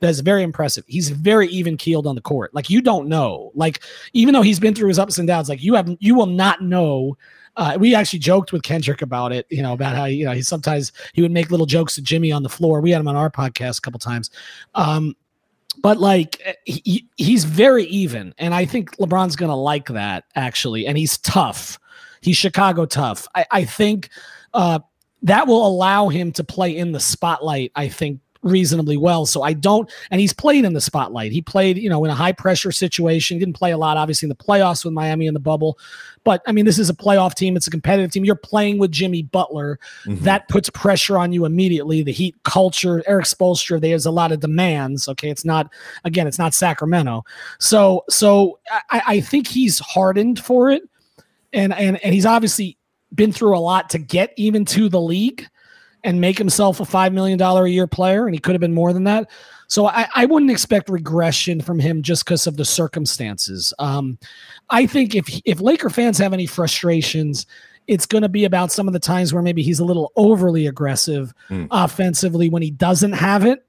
that's 0.00 0.20
very 0.20 0.42
impressive. 0.42 0.84
He's 0.86 1.08
very 1.08 1.48
even 1.48 1.76
keeled 1.76 2.06
on 2.06 2.14
the 2.14 2.20
court. 2.20 2.54
Like 2.54 2.68
you 2.68 2.82
don't 2.82 3.08
know. 3.08 3.50
Like 3.54 3.82
even 4.12 4.34
though 4.34 4.42
he's 4.42 4.60
been 4.60 4.74
through 4.74 4.88
his 4.88 4.98
ups 4.98 5.16
and 5.18 5.26
downs, 5.26 5.48
like 5.48 5.62
you 5.62 5.74
have 5.74 5.88
you 6.00 6.14
will 6.14 6.26
not 6.26 6.60
know. 6.60 7.16
Uh, 7.56 7.76
we 7.78 7.94
actually 7.94 8.18
joked 8.18 8.52
with 8.52 8.64
Kendrick 8.64 9.00
about 9.00 9.32
it, 9.32 9.46
you 9.48 9.62
know, 9.62 9.72
about 9.72 9.94
how 9.96 10.04
you 10.04 10.24
know 10.24 10.32
he 10.32 10.42
sometimes 10.42 10.92
he 11.14 11.22
would 11.22 11.30
make 11.30 11.50
little 11.50 11.66
jokes 11.66 11.94
to 11.94 12.02
Jimmy 12.02 12.32
on 12.32 12.42
the 12.42 12.48
floor. 12.48 12.80
We 12.80 12.90
had 12.90 13.00
him 13.00 13.08
on 13.08 13.16
our 13.16 13.30
podcast 13.30 13.78
a 13.78 13.80
couple 13.80 14.00
times. 14.00 14.30
Um, 14.74 15.14
but 15.84 15.98
like 15.98 16.40
he, 16.64 17.06
he's 17.16 17.44
very 17.44 17.84
even, 17.84 18.34
and 18.38 18.54
I 18.54 18.64
think 18.64 18.96
LeBron's 18.96 19.36
gonna 19.36 19.54
like 19.54 19.88
that 19.88 20.24
actually. 20.34 20.86
And 20.86 20.96
he's 20.96 21.18
tough. 21.18 21.78
He's 22.22 22.38
Chicago 22.38 22.86
tough. 22.86 23.28
I, 23.34 23.44
I 23.50 23.64
think 23.66 24.08
uh, 24.54 24.78
that 25.24 25.46
will 25.46 25.66
allow 25.66 26.08
him 26.08 26.32
to 26.32 26.42
play 26.42 26.74
in 26.74 26.92
the 26.92 27.00
spotlight, 27.00 27.70
I 27.76 27.88
think, 27.88 28.20
reasonably 28.44 28.96
well. 28.96 29.26
So 29.26 29.42
I 29.42 29.54
don't, 29.54 29.90
and 30.10 30.20
he's 30.20 30.32
played 30.32 30.64
in 30.64 30.74
the 30.74 30.80
spotlight. 30.80 31.32
He 31.32 31.42
played, 31.42 31.78
you 31.78 31.88
know, 31.88 32.04
in 32.04 32.10
a 32.10 32.14
high 32.14 32.32
pressure 32.32 32.70
situation. 32.70 33.36
He 33.36 33.38
didn't 33.40 33.56
play 33.56 33.72
a 33.72 33.78
lot, 33.78 33.96
obviously, 33.96 34.26
in 34.26 34.30
the 34.30 34.36
playoffs 34.36 34.84
with 34.84 34.94
Miami 34.94 35.26
in 35.26 35.34
the 35.34 35.40
bubble. 35.40 35.78
But 36.22 36.42
I 36.46 36.52
mean, 36.52 36.64
this 36.64 36.78
is 36.78 36.88
a 36.88 36.94
playoff 36.94 37.34
team. 37.34 37.56
It's 37.56 37.66
a 37.66 37.70
competitive 37.70 38.12
team. 38.12 38.24
You're 38.24 38.34
playing 38.34 38.78
with 38.78 38.90
Jimmy 38.90 39.22
Butler. 39.22 39.78
Mm-hmm. 40.06 40.24
That 40.24 40.48
puts 40.48 40.70
pressure 40.70 41.18
on 41.18 41.32
you 41.32 41.44
immediately. 41.44 42.02
The 42.02 42.12
Heat 42.12 42.34
culture, 42.44 43.02
Erik 43.06 43.26
Spoelstra, 43.26 43.80
there's 43.80 44.06
a 44.06 44.10
lot 44.10 44.32
of 44.32 44.40
demands. 44.40 45.08
Okay, 45.08 45.30
it's 45.30 45.44
not 45.44 45.72
again, 46.04 46.26
it's 46.26 46.38
not 46.38 46.54
Sacramento. 46.54 47.24
So, 47.58 48.04
so 48.08 48.58
I, 48.90 49.02
I 49.06 49.20
think 49.20 49.46
he's 49.46 49.78
hardened 49.80 50.38
for 50.38 50.70
it, 50.70 50.82
and 51.52 51.74
and 51.74 52.02
and 52.02 52.14
he's 52.14 52.26
obviously 52.26 52.78
been 53.14 53.32
through 53.32 53.56
a 53.56 53.60
lot 53.60 53.90
to 53.90 53.98
get 53.98 54.32
even 54.36 54.64
to 54.64 54.88
the 54.88 55.00
league 55.00 55.46
and 56.04 56.20
make 56.20 56.38
himself 56.38 56.80
a 56.80 56.84
$5 56.84 57.12
million 57.12 57.40
a 57.40 57.66
year 57.66 57.86
player. 57.86 58.26
And 58.26 58.34
he 58.34 58.38
could 58.38 58.54
have 58.54 58.60
been 58.60 58.74
more 58.74 58.92
than 58.92 59.04
that. 59.04 59.30
So 59.66 59.86
I, 59.86 60.06
I 60.14 60.26
wouldn't 60.26 60.50
expect 60.50 60.90
regression 60.90 61.60
from 61.62 61.80
him 61.80 62.02
just 62.02 62.24
because 62.24 62.46
of 62.46 62.58
the 62.58 62.64
circumstances. 62.64 63.72
Um, 63.78 64.18
I 64.68 64.86
think 64.86 65.14
if, 65.14 65.40
if 65.46 65.60
Laker 65.60 65.88
fans 65.88 66.18
have 66.18 66.34
any 66.34 66.46
frustrations, 66.46 67.46
it's 67.86 68.06
going 68.06 68.22
to 68.22 68.28
be 68.28 68.44
about 68.44 68.70
some 68.70 68.86
of 68.86 68.92
the 68.92 69.00
times 69.00 69.32
where 69.32 69.42
maybe 69.42 69.62
he's 69.62 69.80
a 69.80 69.84
little 69.84 70.12
overly 70.16 70.66
aggressive 70.66 71.32
mm. 71.48 71.66
offensively 71.70 72.50
when 72.50 72.62
he 72.62 72.70
doesn't 72.70 73.12
have 73.12 73.46
it. 73.46 73.64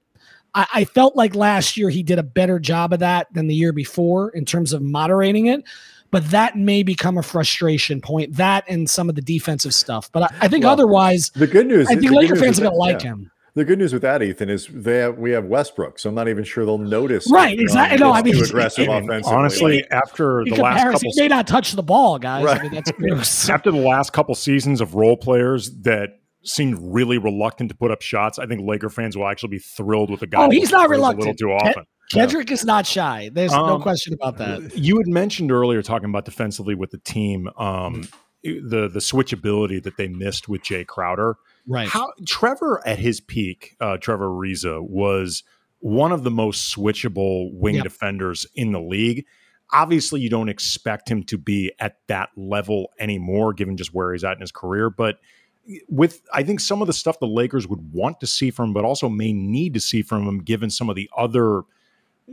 I, 0.54 0.66
I 0.74 0.84
felt 0.84 1.16
like 1.16 1.34
last 1.34 1.76
year 1.76 1.88
he 1.88 2.02
did 2.02 2.18
a 2.18 2.22
better 2.22 2.58
job 2.58 2.92
of 2.92 3.00
that 3.00 3.32
than 3.32 3.46
the 3.46 3.54
year 3.54 3.72
before 3.72 4.30
in 4.30 4.44
terms 4.44 4.74
of 4.74 4.82
moderating 4.82 5.46
it 5.46 5.64
but 6.10 6.30
that 6.30 6.56
may 6.56 6.82
become 6.82 7.18
a 7.18 7.22
frustration 7.22 8.00
point. 8.00 8.36
That 8.36 8.64
and 8.68 8.88
some 8.88 9.08
of 9.08 9.14
the 9.14 9.22
defensive 9.22 9.74
stuff. 9.74 10.10
But 10.12 10.24
I, 10.24 10.34
I 10.42 10.48
think 10.48 10.64
well, 10.64 10.72
otherwise, 10.72 11.30
the 11.30 11.46
good 11.46 11.66
news. 11.66 11.88
I 11.88 11.96
think 11.96 12.12
Laker 12.12 12.36
fans 12.36 12.58
are 12.58 12.62
going 12.62 12.72
to 12.72 12.78
like 12.78 13.02
yeah. 13.02 13.10
him. 13.10 13.30
The 13.54 13.64
good 13.64 13.78
news 13.78 13.94
with 13.94 14.02
that, 14.02 14.22
Ethan, 14.22 14.50
is 14.50 14.68
they 14.70 14.98
have, 14.98 15.16
we 15.16 15.30
have 15.30 15.46
Westbrook, 15.46 15.98
so 15.98 16.10
I'm 16.10 16.14
not 16.14 16.28
even 16.28 16.44
sure 16.44 16.66
they'll 16.66 16.76
notice. 16.76 17.26
Right, 17.30 17.58
exactly. 17.58 17.96
No, 17.96 18.12
I 18.12 18.22
mean, 18.22 18.36
aggressive 18.36 18.86
offensively. 18.86 19.34
Honestly, 19.34 19.84
after 19.90 20.44
the 20.44 20.56
last 20.56 20.82
couple, 20.82 21.00
he 21.14 21.22
may 21.22 21.28
not 21.28 21.46
touch 21.46 21.72
the 21.72 21.82
ball, 21.82 22.18
guys. 22.18 22.44
Right. 22.44 22.60
I 22.60 22.62
mean, 22.64 22.74
that's 23.14 23.48
after 23.48 23.70
the 23.70 23.78
last 23.78 24.12
couple 24.12 24.34
seasons 24.34 24.82
of 24.82 24.94
role 24.94 25.16
players 25.16 25.70
that 25.84 26.20
seemed 26.48 26.76
really 26.80 27.16
reluctant 27.16 27.70
to 27.70 27.76
put 27.76 27.90
up 27.90 28.02
shots. 28.02 28.38
I 28.38 28.46
think 28.46 28.60
Laker 28.60 28.90
fans 28.90 29.16
will 29.16 29.26
actually 29.26 29.50
be 29.50 29.58
thrilled 29.58 30.10
with 30.10 30.20
the 30.20 30.26
guy. 30.26 30.44
Oh, 30.44 30.50
he's 30.50 30.70
not 30.70 30.88
reluctant. 30.88 31.24
A 31.24 31.30
little 31.30 31.34
too 31.34 31.52
often. 31.52 31.86
Kendrick 32.10 32.50
is 32.50 32.64
not 32.64 32.86
shy. 32.86 33.30
There's 33.32 33.52
um, 33.52 33.66
no 33.66 33.78
question 33.80 34.12
about 34.14 34.38
that. 34.38 34.76
You 34.76 34.98
had 34.98 35.08
mentioned 35.08 35.50
earlier 35.50 35.82
talking 35.82 36.08
about 36.08 36.24
defensively 36.24 36.74
with 36.74 36.90
the 36.90 36.98
team, 36.98 37.48
um, 37.56 38.08
the 38.42 38.88
the 38.88 39.00
switchability 39.00 39.82
that 39.82 39.96
they 39.96 40.08
missed 40.08 40.48
with 40.48 40.62
Jae 40.62 40.86
Crowder. 40.86 41.36
Right. 41.66 41.88
How 41.88 42.12
Trevor 42.26 42.86
at 42.86 42.98
his 42.98 43.20
peak, 43.20 43.76
uh, 43.80 43.96
Trevor 43.96 44.28
Ariza 44.28 44.80
was 44.82 45.42
one 45.80 46.12
of 46.12 46.22
the 46.22 46.30
most 46.30 46.74
switchable 46.74 47.52
wing 47.52 47.76
yep. 47.76 47.84
defenders 47.84 48.46
in 48.54 48.72
the 48.72 48.80
league. 48.80 49.26
Obviously, 49.72 50.20
you 50.20 50.30
don't 50.30 50.48
expect 50.48 51.08
him 51.08 51.24
to 51.24 51.36
be 51.36 51.72
at 51.80 51.96
that 52.06 52.30
level 52.36 52.92
anymore, 53.00 53.52
given 53.52 53.76
just 53.76 53.92
where 53.92 54.12
he's 54.12 54.22
at 54.22 54.34
in 54.34 54.40
his 54.40 54.52
career. 54.52 54.90
But 54.90 55.18
with 55.88 56.22
I 56.32 56.44
think 56.44 56.60
some 56.60 56.80
of 56.80 56.86
the 56.86 56.92
stuff 56.92 57.18
the 57.18 57.26
Lakers 57.26 57.66
would 57.66 57.92
want 57.92 58.20
to 58.20 58.28
see 58.28 58.52
from 58.52 58.66
him, 58.66 58.74
but 58.74 58.84
also 58.84 59.08
may 59.08 59.32
need 59.32 59.74
to 59.74 59.80
see 59.80 60.02
from 60.02 60.26
him, 60.26 60.38
given 60.38 60.70
some 60.70 60.88
of 60.88 60.94
the 60.94 61.10
other 61.16 61.62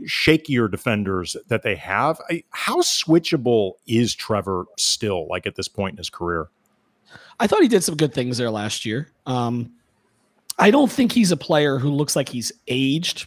shakier 0.02 0.70
defenders 0.70 1.36
that 1.48 1.62
they 1.62 1.76
have. 1.76 2.20
How 2.50 2.80
switchable 2.80 3.72
is 3.86 4.14
Trevor 4.14 4.66
still, 4.78 5.26
like 5.28 5.46
at 5.46 5.54
this 5.54 5.68
point 5.68 5.92
in 5.94 5.98
his 5.98 6.10
career? 6.10 6.48
I 7.40 7.46
thought 7.46 7.62
he 7.62 7.68
did 7.68 7.84
some 7.84 7.96
good 7.96 8.14
things 8.14 8.38
there 8.38 8.50
last 8.50 8.84
year. 8.84 9.10
Um, 9.26 9.72
I 10.58 10.70
don't 10.70 10.90
think 10.90 11.12
he's 11.12 11.32
a 11.32 11.36
player 11.36 11.78
who 11.78 11.90
looks 11.90 12.14
like 12.14 12.28
he's 12.28 12.52
aged 12.68 13.26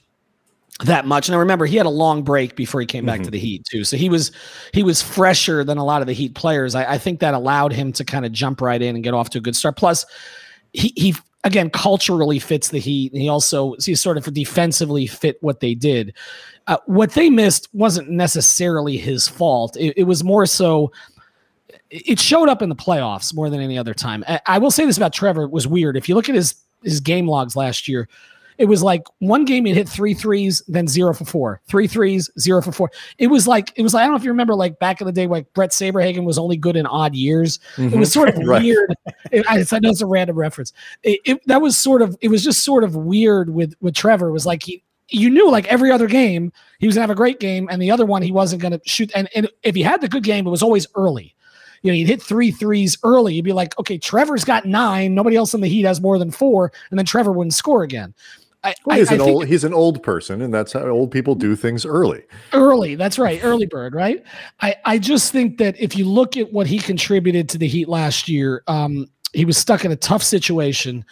that 0.85 1.05
much. 1.05 1.27
And 1.27 1.35
I 1.35 1.39
remember 1.39 1.65
he 1.65 1.75
had 1.75 1.85
a 1.85 1.89
long 1.89 2.23
break 2.23 2.55
before 2.55 2.79
he 2.79 2.87
came 2.87 3.05
back 3.05 3.15
mm-hmm. 3.17 3.25
to 3.25 3.31
the 3.31 3.39
Heat 3.39 3.65
too, 3.69 3.83
so 3.83 3.97
he 3.97 4.09
was 4.09 4.31
he 4.73 4.83
was 4.83 5.01
fresher 5.01 5.63
than 5.63 5.77
a 5.77 5.83
lot 5.83 6.01
of 6.01 6.07
the 6.07 6.13
Heat 6.13 6.35
players. 6.35 6.75
I, 6.75 6.93
I 6.93 6.97
think 6.97 7.19
that 7.19 7.33
allowed 7.33 7.73
him 7.73 7.91
to 7.93 8.05
kind 8.05 8.25
of 8.25 8.31
jump 8.31 8.61
right 8.61 8.81
in 8.81 8.95
and 8.95 9.03
get 9.03 9.13
off 9.13 9.29
to 9.31 9.39
a 9.39 9.41
good 9.41 9.55
start. 9.55 9.75
Plus, 9.75 10.05
he 10.73 10.93
he 10.95 11.15
again 11.43 11.69
culturally 11.69 12.39
fits 12.39 12.69
the 12.69 12.79
Heat, 12.79 13.13
and 13.13 13.21
he 13.21 13.29
also 13.29 13.75
he 13.83 13.95
sort 13.95 14.17
of 14.17 14.31
defensively 14.33 15.07
fit 15.07 15.37
what 15.41 15.59
they 15.59 15.73
did. 15.75 16.13
Uh, 16.67 16.77
what 16.85 17.13
they 17.13 17.29
missed 17.29 17.69
wasn't 17.73 18.09
necessarily 18.09 18.97
his 18.97 19.27
fault. 19.27 19.77
It, 19.77 19.93
it, 19.97 20.03
was 20.03 20.23
more 20.23 20.45
so. 20.45 20.91
It 21.89 22.19
showed 22.19 22.49
up 22.49 22.61
in 22.61 22.69
the 22.69 22.75
playoffs 22.75 23.33
more 23.33 23.49
than 23.49 23.61
any 23.61 23.77
other 23.77 23.93
time. 23.93 24.23
I, 24.27 24.41
I 24.45 24.57
will 24.57 24.71
say 24.71 24.85
this 24.85 24.97
about 24.97 25.13
Trevor: 25.13 25.43
it 25.43 25.51
was 25.51 25.67
weird. 25.67 25.95
If 25.95 26.09
you 26.09 26.15
look 26.15 26.29
at 26.29 26.35
his 26.35 26.55
his 26.83 26.99
game 26.99 27.27
logs 27.27 27.55
last 27.55 27.87
year, 27.87 28.09
it 28.57 28.65
was 28.65 28.81
like 28.81 29.03
one 29.19 29.45
game 29.45 29.65
he 29.65 29.73
hit 29.73 29.87
three 29.87 30.13
threes, 30.13 30.61
then 30.67 30.87
zero 30.87 31.13
for 31.13 31.25
four, 31.25 31.61
three 31.67 31.87
threes, 31.87 32.29
zero 32.39 32.61
for 32.61 32.71
four. 32.71 32.91
It 33.17 33.27
was 33.27 33.47
like 33.47 33.71
it 33.75 33.83
was 33.83 33.93
like 33.93 34.01
I 34.01 34.03
don't 34.05 34.13
know 34.13 34.17
if 34.17 34.23
you 34.23 34.31
remember 34.31 34.55
like 34.55 34.79
back 34.79 35.01
in 35.01 35.07
the 35.07 35.13
day, 35.13 35.27
like 35.27 35.51
Bret 35.53 35.71
Saberhagen 35.71 36.25
was 36.25 36.37
only 36.37 36.57
good 36.57 36.75
in 36.75 36.85
odd 36.85 37.15
years. 37.15 37.59
Mm-hmm. 37.75 37.95
It 37.95 37.99
was 37.99 38.11
sort 38.11 38.29
of 38.29 38.37
right. 38.45 38.61
weird. 38.61 38.95
It, 39.31 39.45
I, 39.47 39.65
I, 39.71 39.79
know 39.79 39.89
it's 39.89 40.01
a 40.01 40.05
random 40.05 40.37
reference. 40.37 40.73
It, 41.03 41.19
it, 41.25 41.47
that 41.47 41.61
was 41.61 41.77
sort 41.77 42.01
of 42.01 42.17
it 42.21 42.29
was 42.29 42.43
just 42.43 42.63
sort 42.63 42.83
of 42.83 42.95
weird 42.95 43.53
with 43.53 43.73
with 43.81 43.95
Trevor. 43.95 44.29
It 44.29 44.33
was 44.33 44.45
like 44.45 44.63
he 44.63 44.83
you 45.09 45.29
knew 45.29 45.49
like 45.49 45.67
every 45.67 45.91
other 45.91 46.07
game 46.07 46.51
he 46.79 46.87
was 46.87 46.95
gonna 46.95 47.03
have 47.03 47.09
a 47.09 47.15
great 47.15 47.39
game, 47.39 47.67
and 47.71 47.81
the 47.81 47.91
other 47.91 48.05
one 48.05 48.21
he 48.21 48.31
wasn't 48.31 48.61
gonna 48.61 48.79
shoot. 48.85 49.11
And, 49.15 49.29
and 49.35 49.49
if 49.63 49.75
he 49.75 49.81
had 49.81 50.01
the 50.01 50.09
good 50.09 50.23
game, 50.23 50.47
it 50.47 50.51
was 50.51 50.63
always 50.63 50.87
early. 50.95 51.35
You 51.83 51.91
know, 51.91 51.95
he'd 51.95 52.07
hit 52.07 52.21
three 52.21 52.51
threes 52.51 52.97
early. 53.03 53.35
You'd 53.35 53.45
be 53.45 53.53
like, 53.53 53.77
okay, 53.79 53.97
Trevor's 53.97 54.43
got 54.43 54.65
nine. 54.65 55.13
Nobody 55.13 55.35
else 55.35 55.53
in 55.53 55.61
the 55.61 55.67
Heat 55.67 55.83
has 55.85 56.01
more 56.01 56.17
than 56.17 56.31
four, 56.31 56.71
and 56.89 56.97
then 56.97 57.05
Trevor 57.05 57.31
wouldn't 57.31 57.53
score 57.53 57.83
again. 57.83 58.13
I, 58.63 58.73
well, 58.85 58.97
he's 58.97 59.11
I, 59.11 59.15
an 59.15 59.21
I 59.21 59.23
old 59.23 59.45
he's 59.45 59.63
an 59.63 59.73
old 59.73 60.03
person, 60.03 60.41
and 60.41 60.53
that's 60.53 60.73
how 60.73 60.87
old 60.87 61.11
people 61.11 61.35
do 61.35 61.55
things 61.55 61.85
early. 61.85 62.23
Early, 62.53 62.95
that's 62.95 63.19
right, 63.19 63.39
early 63.43 63.65
bird, 63.65 63.93
right? 63.93 64.23
I 64.61 64.75
I 64.85 64.97
just 64.97 65.31
think 65.31 65.57
that 65.59 65.79
if 65.79 65.95
you 65.95 66.05
look 66.05 66.37
at 66.37 66.51
what 66.51 66.67
he 66.67 66.79
contributed 66.79 67.49
to 67.49 67.57
the 67.57 67.67
Heat 67.67 67.87
last 67.87 68.27
year, 68.27 68.63
um, 68.67 69.07
he 69.33 69.45
was 69.45 69.57
stuck 69.57 69.85
in 69.85 69.91
a 69.91 69.95
tough 69.95 70.23
situation 70.23 71.05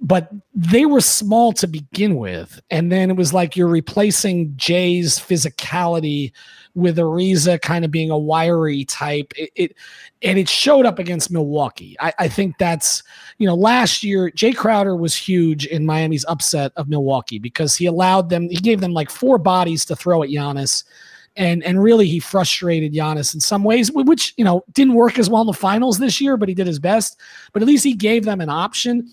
but 0.00 0.30
they 0.54 0.86
were 0.86 1.00
small 1.00 1.52
to 1.52 1.66
begin 1.66 2.16
with. 2.16 2.60
And 2.70 2.90
then 2.90 3.10
it 3.10 3.16
was 3.16 3.32
like 3.32 3.56
you're 3.56 3.68
replacing 3.68 4.52
Jae's 4.54 5.18
physicality 5.18 6.32
with 6.74 6.98
Ariza 6.98 7.60
kind 7.62 7.84
of 7.84 7.90
being 7.90 8.10
a 8.10 8.18
wiry 8.18 8.84
type. 8.84 9.32
It, 9.36 9.50
it 9.54 9.76
and 10.22 10.38
it 10.38 10.48
showed 10.48 10.86
up 10.86 10.98
against 10.98 11.30
Milwaukee. 11.30 11.96
I, 12.00 12.12
I, 12.18 12.28
think 12.28 12.58
that's 12.58 13.02
you 13.38 13.46
know 13.46 13.54
last 13.54 14.02
year 14.02 14.30
Jae 14.30 14.56
Crowder 14.56 14.96
was 14.96 15.16
huge 15.16 15.66
in 15.66 15.86
Miami's 15.86 16.24
upset 16.26 16.72
of 16.76 16.88
Milwaukee 16.88 17.38
because 17.38 17.76
he 17.76 17.86
allowed 17.86 18.28
them. 18.28 18.48
He 18.50 18.56
gave 18.56 18.80
them 18.80 18.92
like 18.92 19.10
four 19.10 19.38
bodies 19.38 19.84
to 19.86 19.96
throw 19.96 20.22
at 20.22 20.30
Giannis. 20.30 20.84
And, 21.36 21.64
and 21.64 21.82
really, 21.82 22.06
he 22.06 22.20
frustrated 22.20 22.92
Giannis 22.92 23.34
in 23.34 23.40
some 23.40 23.64
ways, 23.64 23.90
which 23.90 24.34
you 24.36 24.44
know 24.44 24.64
didn't 24.72 24.94
work 24.94 25.18
as 25.18 25.28
well 25.28 25.42
in 25.42 25.48
the 25.48 25.52
finals 25.52 25.98
this 25.98 26.20
year, 26.20 26.36
but 26.36 26.48
he 26.48 26.54
did 26.54 26.66
his 26.66 26.78
best. 26.78 27.18
But 27.52 27.62
at 27.62 27.66
least 27.66 27.82
he 27.82 27.92
gave 27.92 28.24
them 28.24 28.40
an 28.40 28.50
option 28.50 29.10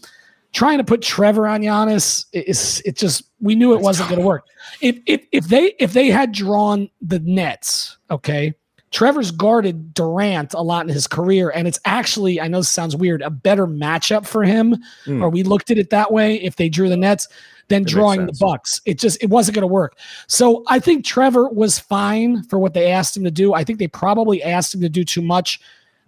trying 0.54 0.78
to 0.78 0.84
put 0.84 1.02
Trevor 1.02 1.48
on 1.48 1.62
Giannis 1.62 2.26
is 2.34 2.82
it 2.86 2.98
just 2.98 3.24
we 3.40 3.56
knew 3.56 3.74
it 3.74 3.82
wasn't 3.82 4.10
going 4.10 4.22
to 4.22 4.28
work. 4.28 4.46
If 4.82 5.00
if 5.06 5.26
if 5.32 5.46
they 5.48 5.74
if 5.80 5.94
they 5.94 6.10
had 6.10 6.32
drawn 6.32 6.90
the 7.02 7.20
Nets, 7.20 7.98
okay, 8.10 8.54
Trevor's 8.92 9.32
guarded 9.32 9.94
Durant 9.94 10.54
a 10.54 10.62
lot 10.62 10.86
in 10.86 10.94
his 10.94 11.08
career, 11.08 11.50
and 11.50 11.68
it's 11.68 11.80
actually 11.86 12.42
I 12.42 12.48
know 12.48 12.60
this 12.60 12.70
sounds 12.70 12.96
weird, 12.96 13.22
a 13.22 13.30
better 13.30 13.66
matchup 13.66 14.26
for 14.26 14.44
him. 14.44 14.76
Mm. 15.06 15.22
Or 15.22 15.30
we 15.30 15.44
looked 15.44 15.72
at 15.72 15.78
it 15.78 15.90
that 15.92 16.12
way 16.12 16.36
if 16.36 16.58
they 16.58 16.68
drew 16.68 16.90
the 16.90 16.98
Nets 16.98 17.30
than 17.70 17.84
it 17.84 17.88
drawing 17.88 18.26
the 18.26 18.38
Bucks. 18.40 18.82
It 18.86 19.00
just 19.00 19.22
it 19.24 19.30
wasn't 19.30 19.56
going 19.56 19.64
to 19.64 19.68
work. 19.68 19.98
So 20.28 20.64
I 20.68 20.80
think 20.80 21.06
Trevor 21.06 21.48
was 21.48 21.80
fine 21.80 22.44
for 22.44 22.60
what 22.60 22.74
they 22.74 22.92
asked 22.92 23.16
him 23.16 23.24
to 23.24 23.32
do. 23.32 23.54
I 23.54 23.64
think 23.64 23.80
they 23.80 23.88
probably 23.88 24.44
asked 24.44 24.76
him 24.76 24.82
to 24.82 24.90
do 24.90 25.06
too 25.06 25.22
much 25.22 25.62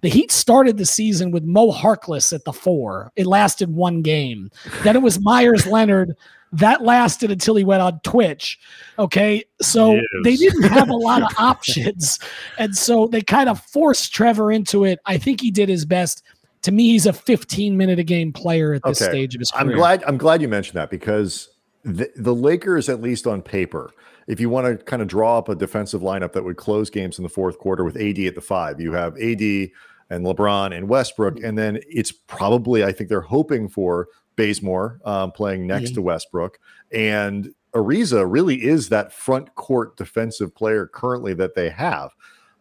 the 0.03 0.09
Heat 0.09 0.33
started 0.33 0.77
the 0.77 0.85
season 0.85 1.31
with 1.31 1.45
Mo 1.45 1.71
Harkless 1.71 2.33
at 2.33 2.43
the 2.43 2.51
four. 2.51 3.13
It 3.15 3.25
lasted 3.25 3.73
one 3.73 4.01
game. 4.01 4.51
then 4.83 4.97
it 4.97 5.01
was 5.01 5.17
Meyers 5.21 5.65
Leonard. 5.65 6.17
That 6.51 6.83
lasted 6.83 7.31
until 7.31 7.55
he 7.55 7.63
went 7.63 7.81
on 7.81 8.01
Twitch. 8.01 8.59
Okay. 8.99 9.45
So 9.61 9.93
yes. 9.93 10.03
they 10.25 10.35
didn't 10.35 10.63
have 10.63 10.89
a 10.89 10.95
lot 10.95 11.23
of 11.23 11.29
options. 11.37 12.19
And 12.59 12.75
so 12.75 13.07
they 13.07 13.21
kind 13.21 13.47
of 13.47 13.61
forced 13.61 14.13
Trevor 14.13 14.51
into 14.51 14.83
it. 14.83 14.99
I 15.05 15.17
think 15.17 15.39
he 15.39 15.51
did 15.51 15.69
his 15.69 15.85
best. 15.85 16.21
To 16.63 16.73
me, 16.73 16.89
he's 16.89 17.05
a 17.05 17.13
15 17.13 17.77
minute 17.77 17.97
a 17.97 18.03
game 18.03 18.33
player 18.33 18.73
at 18.73 18.83
this 18.83 19.01
okay. 19.01 19.09
stage 19.09 19.35
of 19.35 19.39
his 19.39 19.51
career. 19.51 19.71
I'm 19.71 19.77
glad 19.77 20.03
I'm 20.03 20.17
glad 20.17 20.41
you 20.41 20.49
mentioned 20.49 20.75
that 20.75 20.89
because 20.89 21.49
the, 21.85 22.11
the 22.17 22.35
Lakers, 22.35 22.89
at 22.89 23.01
least 23.01 23.25
on 23.25 23.41
paper, 23.41 23.93
if 24.27 24.41
you 24.41 24.49
want 24.49 24.67
to 24.67 24.83
kind 24.83 25.01
of 25.01 25.07
draw 25.07 25.37
up 25.37 25.47
a 25.47 25.55
defensive 25.55 26.01
lineup 26.01 26.33
that 26.33 26.43
would 26.43 26.57
close 26.57 26.89
games 26.89 27.17
in 27.17 27.23
the 27.23 27.29
fourth 27.29 27.57
quarter 27.57 27.85
with 27.85 27.95
AD 27.95 28.19
at 28.19 28.35
the 28.35 28.41
five, 28.41 28.81
you 28.81 28.91
have 28.91 29.17
AD 29.17 29.69
and 30.13 30.25
LeBron 30.25 30.75
and 30.75 30.87
Westbrook. 30.87 31.35
Mm-hmm. 31.35 31.45
And 31.45 31.57
then 31.57 31.79
it's 31.87 32.11
probably, 32.11 32.83
I 32.83 32.91
think 32.91 33.09
they're 33.09 33.21
hoping 33.21 33.67
for 33.67 34.07
Bazemore 34.35 34.99
um, 35.05 35.31
playing 35.31 35.67
next 35.67 35.89
mm-hmm. 35.89 35.95
to 35.95 36.01
Westbrook. 36.01 36.59
And 36.91 37.53
Ariza 37.73 38.25
really 38.27 38.63
is 38.63 38.89
that 38.89 39.11
front 39.11 39.55
court 39.55 39.97
defensive 39.97 40.53
player 40.55 40.87
currently 40.87 41.33
that 41.35 41.55
they 41.55 41.69
have. 41.69 42.11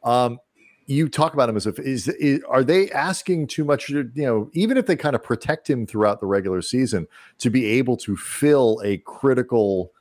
Um, 0.02 0.38
you 0.86 1.08
talk 1.08 1.32
about 1.32 1.48
him 1.48 1.56
as 1.56 1.66
if 1.66 1.78
is, 1.78 2.08
is 2.08 2.42
are 2.48 2.64
they 2.64 2.90
asking 2.90 3.46
too 3.46 3.64
much? 3.64 3.88
You 3.88 4.10
know, 4.14 4.50
even 4.52 4.76
if 4.76 4.86
they 4.86 4.96
kind 4.96 5.14
of 5.14 5.22
protect 5.22 5.68
him 5.70 5.86
throughout 5.86 6.20
the 6.20 6.26
regular 6.26 6.60
season 6.60 7.06
to 7.38 7.50
be 7.50 7.66
able 7.66 7.96
to 7.98 8.16
fill 8.16 8.80
a 8.84 8.98
critical 8.98 9.92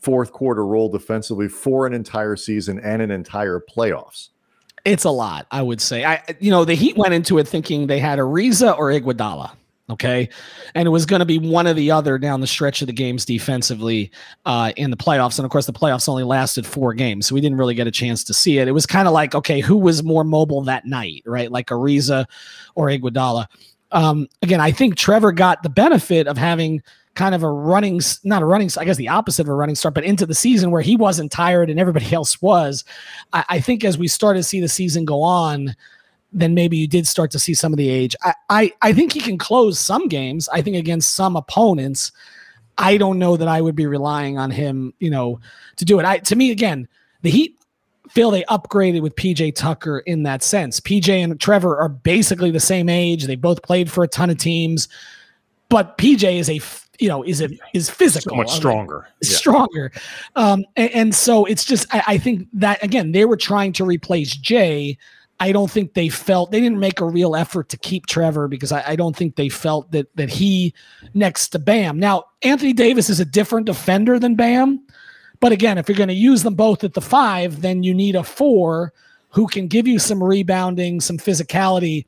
fourth 0.00 0.32
quarter 0.32 0.66
role 0.66 0.90
defensively 0.90 1.48
for 1.48 1.86
an 1.86 1.94
entire 1.94 2.36
season 2.36 2.78
and 2.80 3.00
an 3.00 3.10
entire 3.10 3.60
playoffs. 3.60 4.28
It's 4.86 5.04
a 5.04 5.10
lot, 5.10 5.48
I 5.50 5.62
would 5.62 5.80
say. 5.80 6.04
I, 6.04 6.22
you 6.38 6.50
know, 6.50 6.64
the 6.64 6.74
Heat 6.74 6.96
went 6.96 7.12
into 7.12 7.38
it 7.38 7.48
thinking 7.48 7.88
they 7.88 7.98
had 7.98 8.20
Ariza 8.20 8.78
or 8.78 8.90
Iguodala. 8.92 9.50
Okay. 9.90 10.28
And 10.74 10.86
it 10.86 10.90
was 10.90 11.06
going 11.06 11.20
to 11.20 11.26
be 11.26 11.38
one 11.38 11.66
or 11.66 11.74
the 11.74 11.90
other 11.90 12.18
down 12.18 12.40
the 12.40 12.46
stretch 12.46 12.82
of 12.82 12.86
the 12.86 12.92
games 12.92 13.24
defensively 13.24 14.12
uh, 14.44 14.72
in 14.76 14.90
the 14.90 14.96
playoffs. 14.96 15.38
And 15.38 15.44
of 15.44 15.50
course, 15.50 15.66
the 15.66 15.72
playoffs 15.72 16.08
only 16.08 16.22
lasted 16.22 16.66
four 16.66 16.94
games. 16.94 17.26
So 17.26 17.34
we 17.34 17.40
didn't 17.40 17.58
really 17.58 17.74
get 17.74 17.88
a 17.88 17.92
chance 17.92 18.22
to 18.24 18.34
see 18.34 18.58
it. 18.58 18.68
It 18.68 18.72
was 18.72 18.86
kind 18.86 19.08
of 19.08 19.14
like, 19.14 19.34
okay, 19.34 19.60
who 19.60 19.76
was 19.76 20.04
more 20.04 20.24
mobile 20.24 20.62
that 20.62 20.86
night, 20.86 21.22
right? 21.26 21.50
Like 21.50 21.68
Ariza 21.68 22.24
or 22.76 22.86
Iguodala. 22.86 23.46
Um, 23.92 24.28
again, 24.42 24.60
I 24.60 24.70
think 24.70 24.96
Trevor 24.96 25.32
got 25.32 25.62
the 25.62 25.68
benefit 25.68 26.26
of 26.28 26.36
having 26.38 26.82
kind 27.16 27.34
of 27.34 27.42
a 27.42 27.50
running, 27.50 28.00
not 28.22 28.42
a 28.42 28.46
running, 28.46 28.70
I 28.78 28.84
guess 28.84 28.96
the 28.96 29.08
opposite 29.08 29.42
of 29.42 29.48
a 29.48 29.54
running 29.54 29.74
start, 29.74 29.94
but 29.94 30.04
into 30.04 30.26
the 30.26 30.34
season 30.34 30.70
where 30.70 30.82
he 30.82 30.96
wasn't 30.96 31.32
tired 31.32 31.70
and 31.70 31.80
everybody 31.80 32.12
else 32.12 32.40
was. 32.40 32.84
I, 33.32 33.44
I 33.48 33.60
think 33.60 33.84
as 33.84 33.98
we 33.98 34.08
started 34.08 34.40
to 34.40 34.44
see 34.44 34.60
the 34.60 34.68
season 34.68 35.04
go 35.04 35.22
on, 35.22 35.74
then 36.32 36.54
maybe 36.54 36.76
you 36.76 36.86
did 36.86 37.06
start 37.06 37.30
to 37.30 37.38
see 37.38 37.54
some 37.54 37.72
of 37.72 37.78
the 37.78 37.88
age. 37.88 38.14
I, 38.22 38.34
I, 38.50 38.72
I 38.82 38.92
think 38.92 39.12
he 39.12 39.20
can 39.20 39.38
close 39.38 39.80
some 39.80 40.06
games. 40.06 40.48
I 40.50 40.62
think 40.62 40.76
against 40.76 41.14
some 41.14 41.34
opponents, 41.34 42.12
I 42.78 42.98
don't 42.98 43.18
know 43.18 43.36
that 43.36 43.48
I 43.48 43.60
would 43.60 43.74
be 43.74 43.86
relying 43.86 44.38
on 44.38 44.50
him, 44.50 44.92
you 44.98 45.10
know, 45.10 45.40
to 45.76 45.84
do 45.84 45.98
it. 45.98 46.04
I 46.04 46.18
to 46.18 46.36
me 46.36 46.50
again, 46.50 46.88
the 47.22 47.30
Heat 47.30 47.58
feel 48.10 48.30
they 48.30 48.44
upgraded 48.44 49.02
with 49.02 49.16
PJ 49.16 49.54
Tucker 49.54 50.00
in 50.00 50.22
that 50.24 50.42
sense. 50.42 50.78
PJ 50.80 51.08
and 51.08 51.40
Trevor 51.40 51.78
are 51.78 51.88
basically 51.88 52.50
the 52.50 52.60
same 52.60 52.88
age. 52.88 53.24
They 53.24 53.36
both 53.36 53.62
played 53.62 53.90
for 53.90 54.04
a 54.04 54.08
ton 54.08 54.30
of 54.30 54.38
teams, 54.38 54.88
but 55.68 55.98
PJ 55.98 56.38
is 56.38 56.50
a 56.50 56.58
you 56.98 57.08
know 57.08 57.22
is 57.22 57.40
it 57.40 57.58
is 57.74 57.90
physical, 57.90 58.30
so 58.30 58.36
much 58.36 58.50
stronger, 58.50 59.08
yeah. 59.22 59.36
stronger, 59.36 59.92
um, 60.36 60.64
and, 60.76 60.90
and, 60.90 61.14
so 61.14 61.44
it's 61.44 61.64
just 61.64 61.92
I, 61.94 62.02
I 62.06 62.18
think 62.18 62.48
that 62.54 62.82
again 62.82 63.12
they 63.12 63.24
were 63.24 63.36
trying 63.36 63.72
to 63.74 63.84
replace 63.84 64.36
Jae 64.36 64.96
I 65.38 65.52
don't 65.52 65.70
think 65.70 65.94
they 65.94 66.08
felt 66.08 66.50
they 66.50 66.60
didn't 66.60 66.80
make 66.80 67.00
a 67.00 67.04
real 67.04 67.36
effort 67.36 67.68
to 67.70 67.76
keep 67.76 68.06
Trevor 68.06 68.48
because 68.48 68.72
I, 68.72 68.82
I, 68.90 68.96
don't 68.96 69.14
think 69.14 69.36
they 69.36 69.50
felt 69.50 69.90
that 69.92 70.14
that 70.16 70.30
he 70.30 70.72
next 71.12 71.48
to 71.48 71.58
Bam. 71.58 71.98
Now 71.98 72.24
Anthony 72.42 72.72
Davis 72.72 73.10
is 73.10 73.20
a 73.20 73.24
different 73.24 73.66
defender 73.66 74.18
than 74.18 74.34
Bam, 74.34 74.80
but 75.40 75.52
again, 75.52 75.76
if 75.76 75.88
you're 75.88 75.98
going 75.98 76.08
to 76.08 76.14
use 76.14 76.42
them 76.42 76.54
both 76.54 76.84
at 76.84 76.94
the 76.94 77.02
five, 77.02 77.60
then 77.60 77.82
you 77.82 77.92
need 77.92 78.16
a 78.16 78.24
four 78.24 78.94
who 79.30 79.46
can 79.46 79.68
give 79.68 79.86
you 79.86 79.98
some 79.98 80.22
rebounding, 80.22 81.00
some 81.00 81.18
physicality. 81.18 82.06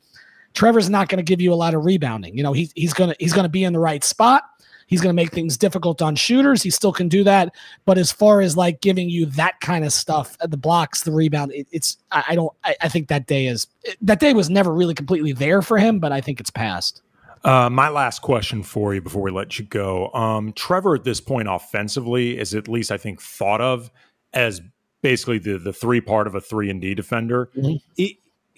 Trevor's 0.54 0.88
not 0.88 1.08
going 1.08 1.18
to 1.18 1.22
give 1.22 1.40
you 1.40 1.52
a 1.52 1.56
lot 1.56 1.74
of 1.74 1.84
rebounding. 1.84 2.34
You 2.34 2.42
know, 2.42 2.54
he's 2.54 2.72
he's 2.74 2.94
gonna 2.94 3.14
he's 3.18 3.34
gonna 3.34 3.50
be 3.50 3.64
in 3.64 3.74
the 3.74 3.78
right 3.78 4.02
spot. 4.02 4.44
He's 4.88 5.00
going 5.00 5.14
to 5.14 5.22
make 5.22 5.30
things 5.30 5.56
difficult 5.56 6.02
on 6.02 6.16
shooters. 6.16 6.62
He 6.62 6.70
still 6.70 6.92
can 6.92 7.08
do 7.08 7.22
that. 7.24 7.54
But 7.84 7.98
as 7.98 8.10
far 8.10 8.40
as 8.40 8.56
like 8.56 8.80
giving 8.80 9.08
you 9.08 9.26
that 9.26 9.60
kind 9.60 9.84
of 9.84 9.92
stuff, 9.92 10.36
the 10.38 10.56
blocks, 10.56 11.02
the 11.02 11.12
rebound, 11.12 11.52
it, 11.52 11.68
it's, 11.70 11.98
I, 12.10 12.24
I 12.28 12.34
don't, 12.34 12.52
I, 12.64 12.74
I, 12.82 12.88
think 12.88 13.08
that 13.08 13.26
day 13.26 13.46
is, 13.46 13.66
that 14.02 14.18
day 14.18 14.32
was 14.32 14.50
never 14.50 14.72
really 14.74 14.94
completely 14.94 15.32
there 15.32 15.62
for 15.62 15.78
him, 15.78 16.00
but 16.00 16.10
I 16.10 16.20
think 16.20 16.40
it's 16.40 16.50
past. 16.50 17.02
Uh, 17.44 17.70
my 17.70 17.88
last 17.88 18.22
question 18.22 18.62
for 18.62 18.94
you 18.94 19.00
before 19.00 19.22
we 19.22 19.30
let 19.30 19.58
you 19.58 19.64
go. 19.64 20.10
Um, 20.12 20.52
Trevor, 20.54 20.96
at 20.96 21.04
this 21.04 21.20
point, 21.20 21.48
offensively, 21.48 22.38
is 22.38 22.54
at 22.54 22.66
least 22.66 22.90
I 22.90 22.96
think 22.96 23.20
thought 23.20 23.60
of 23.60 23.90
as 24.32 24.60
basically 25.02 25.38
the 25.38 25.58
the 25.58 25.72
three 25.72 26.00
part 26.00 26.26
of 26.26 26.34
a 26.34 26.40
three 26.40 26.68
and 26.68 26.80
D 26.80 26.94
defender. 26.94 27.50
Mm-hmm. 27.56 27.76
It, 27.96 28.16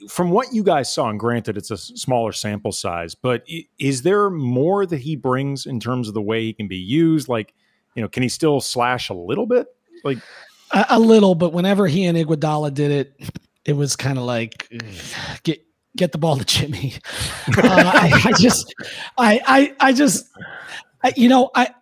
from 0.08 0.30
what 0.30 0.52
you 0.52 0.62
guys 0.62 0.92
saw, 0.92 1.08
and 1.08 1.18
granted 1.18 1.56
it's 1.56 1.70
a 1.70 1.76
smaller 1.76 2.32
sample 2.32 2.72
size, 2.72 3.14
but 3.14 3.44
is 3.78 4.02
there 4.02 4.30
more 4.30 4.86
that 4.86 4.98
he 4.98 5.16
brings 5.16 5.66
in 5.66 5.80
terms 5.80 6.08
of 6.08 6.14
the 6.14 6.22
way 6.22 6.42
he 6.42 6.52
can 6.52 6.68
be 6.68 6.76
used? 6.76 7.28
Like, 7.28 7.54
you 7.94 8.02
know, 8.02 8.08
can 8.08 8.22
he 8.22 8.28
still 8.28 8.60
slash 8.60 9.10
a 9.10 9.14
little 9.14 9.46
bit? 9.46 9.66
Like 10.04 10.18
a, 10.70 10.86
a 10.90 10.98
little, 10.98 11.34
but 11.34 11.52
whenever 11.52 11.86
he 11.86 12.04
and 12.04 12.16
Iguodala 12.16 12.72
did 12.72 12.90
it, 12.90 13.30
it 13.64 13.74
was 13.74 13.96
kind 13.96 14.18
of 14.18 14.24
like 14.24 14.72
get 15.42 15.64
get 15.96 16.12
the 16.12 16.18
ball 16.18 16.36
to 16.36 16.44
Jimmy. 16.44 16.94
uh, 17.58 17.62
I, 17.64 18.22
I, 18.26 18.32
just, 18.38 18.74
I, 19.18 19.40
I, 19.46 19.74
I 19.80 19.92
just, 19.92 20.28
I, 21.02 21.12
you 21.16 21.28
know, 21.28 21.50
I 21.54 21.74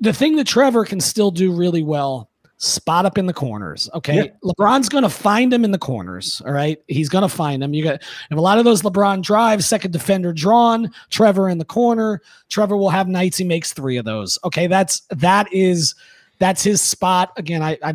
the 0.00 0.12
thing 0.12 0.36
that 0.36 0.46
Trevor 0.46 0.84
can 0.84 1.00
still 1.00 1.30
do 1.30 1.52
really 1.52 1.82
well 1.82 2.30
spot 2.64 3.06
up 3.06 3.18
in 3.18 3.26
the 3.26 3.32
corners. 3.32 3.88
Okay. 3.94 4.32
LeBron's 4.42 4.88
going 4.88 5.02
to 5.02 5.10
find 5.10 5.52
him 5.52 5.64
in 5.64 5.70
the 5.70 5.78
corners. 5.78 6.42
All 6.44 6.52
right. 6.52 6.80
He's 6.88 7.08
going 7.08 7.22
to 7.22 7.28
find 7.28 7.62
him. 7.62 7.74
You 7.74 7.84
got 7.84 8.02
and 8.30 8.38
a 8.38 8.42
lot 8.42 8.58
of 8.58 8.64
those 8.64 8.82
LeBron 8.82 9.22
drives, 9.22 9.66
second 9.66 9.92
defender 9.92 10.32
drawn, 10.32 10.90
Trevor 11.10 11.48
in 11.48 11.58
the 11.58 11.64
corner. 11.64 12.22
Trevor 12.48 12.76
will 12.76 12.90
have 12.90 13.08
nights 13.08 13.36
he 13.36 13.44
makes 13.44 13.72
three 13.72 13.96
of 13.96 14.04
those. 14.04 14.38
Okay. 14.44 14.66
That's, 14.66 15.02
that 15.10 15.52
is, 15.52 15.94
that's 16.38 16.62
his 16.62 16.80
spot. 16.80 17.32
Again, 17.36 17.62
I, 17.62 17.78
I, 17.82 17.94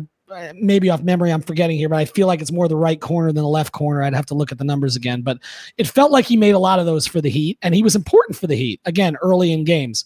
maybe 0.54 0.90
off 0.90 1.02
memory 1.02 1.32
I'm 1.32 1.42
forgetting 1.42 1.76
here, 1.76 1.88
but 1.88 1.98
I 1.98 2.04
feel 2.04 2.26
like 2.26 2.40
it's 2.40 2.52
more 2.52 2.68
the 2.68 2.76
right 2.76 3.00
corner 3.00 3.32
than 3.32 3.42
the 3.42 3.48
left 3.48 3.72
corner. 3.72 4.02
I'd 4.02 4.14
have 4.14 4.26
to 4.26 4.34
look 4.34 4.52
at 4.52 4.58
the 4.58 4.64
numbers 4.64 4.94
again, 4.94 5.22
but 5.22 5.38
it 5.76 5.88
felt 5.88 6.12
like 6.12 6.24
he 6.24 6.36
made 6.36 6.54
a 6.54 6.58
lot 6.58 6.78
of 6.78 6.86
those 6.86 7.06
for 7.06 7.20
the 7.20 7.30
Heat 7.30 7.58
and 7.62 7.74
he 7.74 7.82
was 7.82 7.96
important 7.96 8.36
for 8.36 8.46
the 8.46 8.54
Heat 8.54 8.80
again 8.84 9.16
early 9.22 9.52
in 9.52 9.64
games 9.64 10.04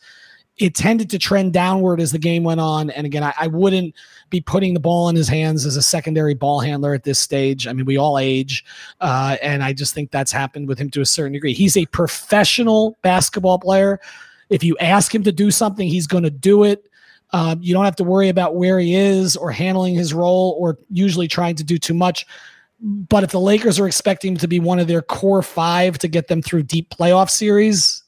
it 0.59 0.75
tended 0.75 1.11
to 1.11 1.19
trend 1.19 1.53
downward 1.53 2.01
as 2.01 2.13
the 2.13 2.19
game 2.19 2.45
went 2.45 2.61
on. 2.61 2.91
And 2.91 3.07
again, 3.07 3.25
I, 3.25 3.35
I, 3.39 3.47
wouldn't 3.49 3.95
be 4.31 4.41
putting 4.41 4.73
the 4.73 4.81
ball 4.81 5.09
in 5.09 5.17
his 5.17 5.29
hands 5.29 5.67
as 5.67 5.77
a 5.77 5.83
secondary 5.83 6.35
ball 6.35 6.61
handler 6.61 6.95
at 6.95 7.03
this 7.03 7.19
stage. 7.19 7.67
I 7.67 7.73
mean, 7.73 7.87
we 7.87 7.97
all 7.97 8.19
age, 8.19 8.65
uh, 9.01 9.37
and 9.43 9.65
I 9.65 9.73
just 9.73 9.95
think 9.95 10.13
that's 10.13 10.31
happened 10.31 10.69
with 10.69 10.79
him 10.79 10.91
to 10.91 11.01
a 11.01 11.07
certain 11.07 11.33
degree. 11.33 11.55
He's 11.55 11.77
a 11.77 11.87
professional 11.87 12.97
basketball 13.03 13.59
player. 13.59 14.01
If 14.49 14.63
you 14.63 14.77
ask 14.79 15.13
him 15.13 15.25
to 15.25 15.33
do 15.33 15.51
something, 15.51 15.89
he's 15.89 16.07
going 16.07 16.25
to 16.25 16.31
do 16.31 16.63
it. 16.63 16.89
Um, 17.33 17.59
you 17.61 17.75
don't 17.75 17.85
have 17.85 17.97
to 17.97 18.05
worry 18.05 18.29
about 18.29 18.55
where 18.55 18.79
he 18.79 18.95
is 18.95 19.37
or 19.37 19.51
handling 19.51 19.95
his 19.95 20.15
role 20.15 20.57
or 20.61 20.79
usually 20.91 21.27
trying 21.27 21.57
to 21.57 21.65
do 21.65 21.79
too 21.79 21.95
much. 21.95 22.27
But 22.81 23.25
if 23.25 23.31
the 23.31 23.41
Lakers 23.41 23.81
are 23.81 23.87
expecting 23.87 24.33
him 24.33 24.39
to 24.39 24.47
be 24.47 24.61
one 24.61 24.79
of 24.79 24.87
their 24.87 25.03
core 25.03 25.43
five 25.43 25.99
to 25.99 26.09
get 26.09 26.29
them 26.29 26.43
through 26.43 26.65
deep 26.65 26.91
playoff 26.91 27.31
series, 27.31 28.05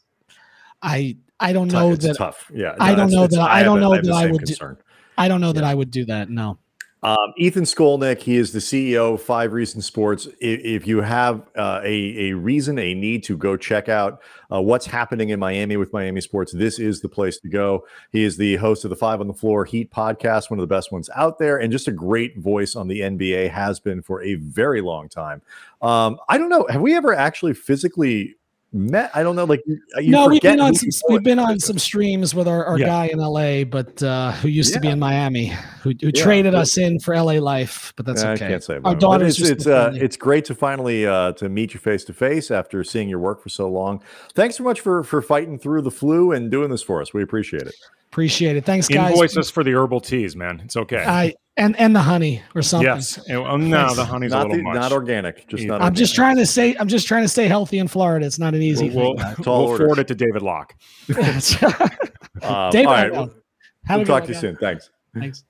I 0.82 1.16
I 1.38 1.52
don't 1.52 1.70
know 1.70 1.92
it's 1.92 2.04
that. 2.04 2.16
Tough. 2.16 2.50
Yeah. 2.52 2.74
No, 2.78 2.84
I 2.84 2.94
don't 2.94 3.10
know 3.10 3.26
that. 3.26 3.38
I, 3.38 3.60
I 3.60 3.62
don't 3.62 3.80
know 3.80 3.94
that 3.94 4.12
I 4.12 4.30
would. 4.30 4.44
Do, 4.44 4.76
I 5.18 5.28
don't 5.28 5.40
know 5.40 5.52
that 5.52 5.64
I 5.64 5.74
would 5.74 5.90
do 5.90 6.04
that. 6.06 6.30
No. 6.30 6.58
Um, 7.02 7.34
Ethan 7.36 7.64
Skolnick, 7.64 8.20
he 8.22 8.36
is 8.36 8.52
the 8.52 8.58
CEO 8.58 9.14
of 9.14 9.22
Five 9.22 9.52
Reasons 9.52 9.84
Sports. 9.86 10.26
If, 10.40 10.60
if 10.64 10.86
you 10.88 11.02
have 11.02 11.42
uh, 11.54 11.80
a, 11.84 12.30
a 12.30 12.32
reason, 12.32 12.78
a 12.78 12.94
need 12.94 13.22
to 13.24 13.36
go 13.36 13.56
check 13.56 13.88
out 13.88 14.22
uh, 14.52 14.60
what's 14.60 14.86
happening 14.86 15.28
in 15.28 15.38
Miami 15.38 15.76
with 15.76 15.92
Miami 15.92 16.20
sports, 16.20 16.52
this 16.52 16.78
is 16.78 17.02
the 17.02 17.08
place 17.08 17.38
to 17.40 17.48
go. 17.48 17.86
He 18.10 18.24
is 18.24 18.38
the 18.38 18.56
host 18.56 18.82
of 18.84 18.90
the 18.90 18.96
Five 18.96 19.20
on 19.20 19.28
the 19.28 19.34
Floor 19.34 19.64
Heat 19.64 19.92
podcast, 19.92 20.50
one 20.50 20.58
of 20.58 20.68
the 20.68 20.74
best 20.74 20.90
ones 20.90 21.10
out 21.14 21.38
there, 21.38 21.58
and 21.58 21.70
just 21.70 21.86
a 21.86 21.92
great 21.92 22.38
voice 22.38 22.74
on 22.74 22.88
the 22.88 23.00
NBA, 23.00 23.50
has 23.50 23.78
been 23.78 24.02
for 24.02 24.22
a 24.22 24.34
very 24.36 24.80
long 24.80 25.08
time. 25.08 25.42
Um, 25.82 26.18
I 26.28 26.38
don't 26.38 26.48
know. 26.48 26.66
Have 26.70 26.80
we 26.80 26.96
ever 26.96 27.14
actually 27.14 27.54
physically 27.54 28.34
met 28.76 29.10
i 29.14 29.22
don't 29.22 29.36
know 29.36 29.44
like 29.44 29.62
you 29.66 30.10
no 30.10 30.28
we've 30.28 30.42
been 30.42 30.60
on 30.60 30.74
some 30.74 30.90
we've 31.08 31.22
been 31.22 31.38
on 31.38 31.58
some 31.58 31.78
streams 31.78 32.34
with 32.34 32.46
our, 32.48 32.64
our 32.64 32.78
yeah. 32.78 32.86
guy 32.86 33.06
in 33.06 33.18
la 33.18 33.64
but 33.64 34.02
uh 34.02 34.32
who 34.32 34.48
used 34.48 34.70
yeah. 34.70 34.74
to 34.74 34.80
be 34.80 34.88
in 34.88 34.98
miami 34.98 35.46
who, 35.82 35.90
who 36.00 36.10
yeah, 36.14 36.22
traded 36.22 36.52
but, 36.52 36.60
us 36.60 36.78
in 36.78 36.98
for 37.00 37.14
la 37.16 37.32
life 37.32 37.92
but 37.96 38.06
that's 38.06 38.22
okay 38.22 38.44
i 38.44 38.48
can't 38.48 38.64
say 38.64 38.78
our 38.84 38.94
daughters 38.94 39.40
it's 39.40 39.50
it's, 39.50 39.66
uh, 39.66 39.92
it's 39.94 40.16
great 40.16 40.44
to 40.44 40.54
finally 40.54 41.06
uh 41.06 41.32
to 41.32 41.48
meet 41.48 41.74
you 41.74 41.80
face 41.80 42.04
to 42.04 42.12
face 42.12 42.50
after 42.50 42.82
seeing 42.82 43.08
your 43.08 43.18
work 43.18 43.42
for 43.42 43.48
so 43.48 43.68
long. 43.68 44.02
Thanks 44.34 44.56
so 44.56 44.64
much 44.64 44.80
for 44.80 45.04
for 45.04 45.22
fighting 45.22 45.58
through 45.58 45.82
the 45.82 45.90
flu 45.90 46.32
and 46.32 46.50
doing 46.50 46.70
this 46.70 46.82
for 46.82 47.00
us. 47.00 47.14
We 47.14 47.22
appreciate 47.22 47.62
it 47.62 47.74
appreciate 48.16 48.56
it 48.56 48.64
thanks 48.64 48.88
guys 48.88 49.10
invoice 49.10 49.36
us 49.36 49.50
for 49.50 49.62
the 49.62 49.74
herbal 49.74 50.00
teas 50.00 50.34
man 50.34 50.58
it's 50.64 50.74
okay 50.74 51.04
i 51.04 51.34
and 51.56 51.78
and 51.78 51.94
the 51.94 52.00
honey 52.00 52.42
or 52.54 52.62
something. 52.62 52.86
Yes. 52.86 53.18
Oh, 53.30 53.56
no, 53.56 53.94
the 53.94 54.04
honey's 54.04 54.30
not 54.30 54.46
a 54.46 54.48
little 54.48 54.58
the, 54.58 54.62
much. 54.62 54.74
Not 54.74 54.92
organic. 54.92 55.48
Just 55.48 55.64
not. 55.64 55.76
I'm 55.76 55.80
organic. 55.80 55.96
just 55.96 56.14
trying 56.14 56.36
to 56.36 56.46
say. 56.46 56.76
I'm 56.78 56.88
just 56.88 57.06
trying 57.06 57.22
to 57.22 57.28
stay 57.28 57.46
healthy 57.46 57.78
in 57.78 57.88
Florida. 57.88 58.26
It's 58.26 58.38
not 58.38 58.54
an 58.54 58.62
easy 58.62 58.90
we'll, 58.90 59.16
thing. 59.16 59.34
We'll, 59.38 59.68
we'll 59.68 59.78
forward 59.78 59.98
it 59.98 60.08
to 60.08 60.14
David 60.14 60.42
Locke. 60.42 60.74
um, 62.42 62.70
David, 62.70 62.86
all 62.86 62.92
right. 62.92 63.12
We'll, 63.12 63.34
we'll 63.88 64.04
talk 64.04 64.24
to 64.24 64.28
you 64.28 64.34
soon. 64.34 64.56
Thanks. 64.56 64.90
Thanks. 65.14 65.44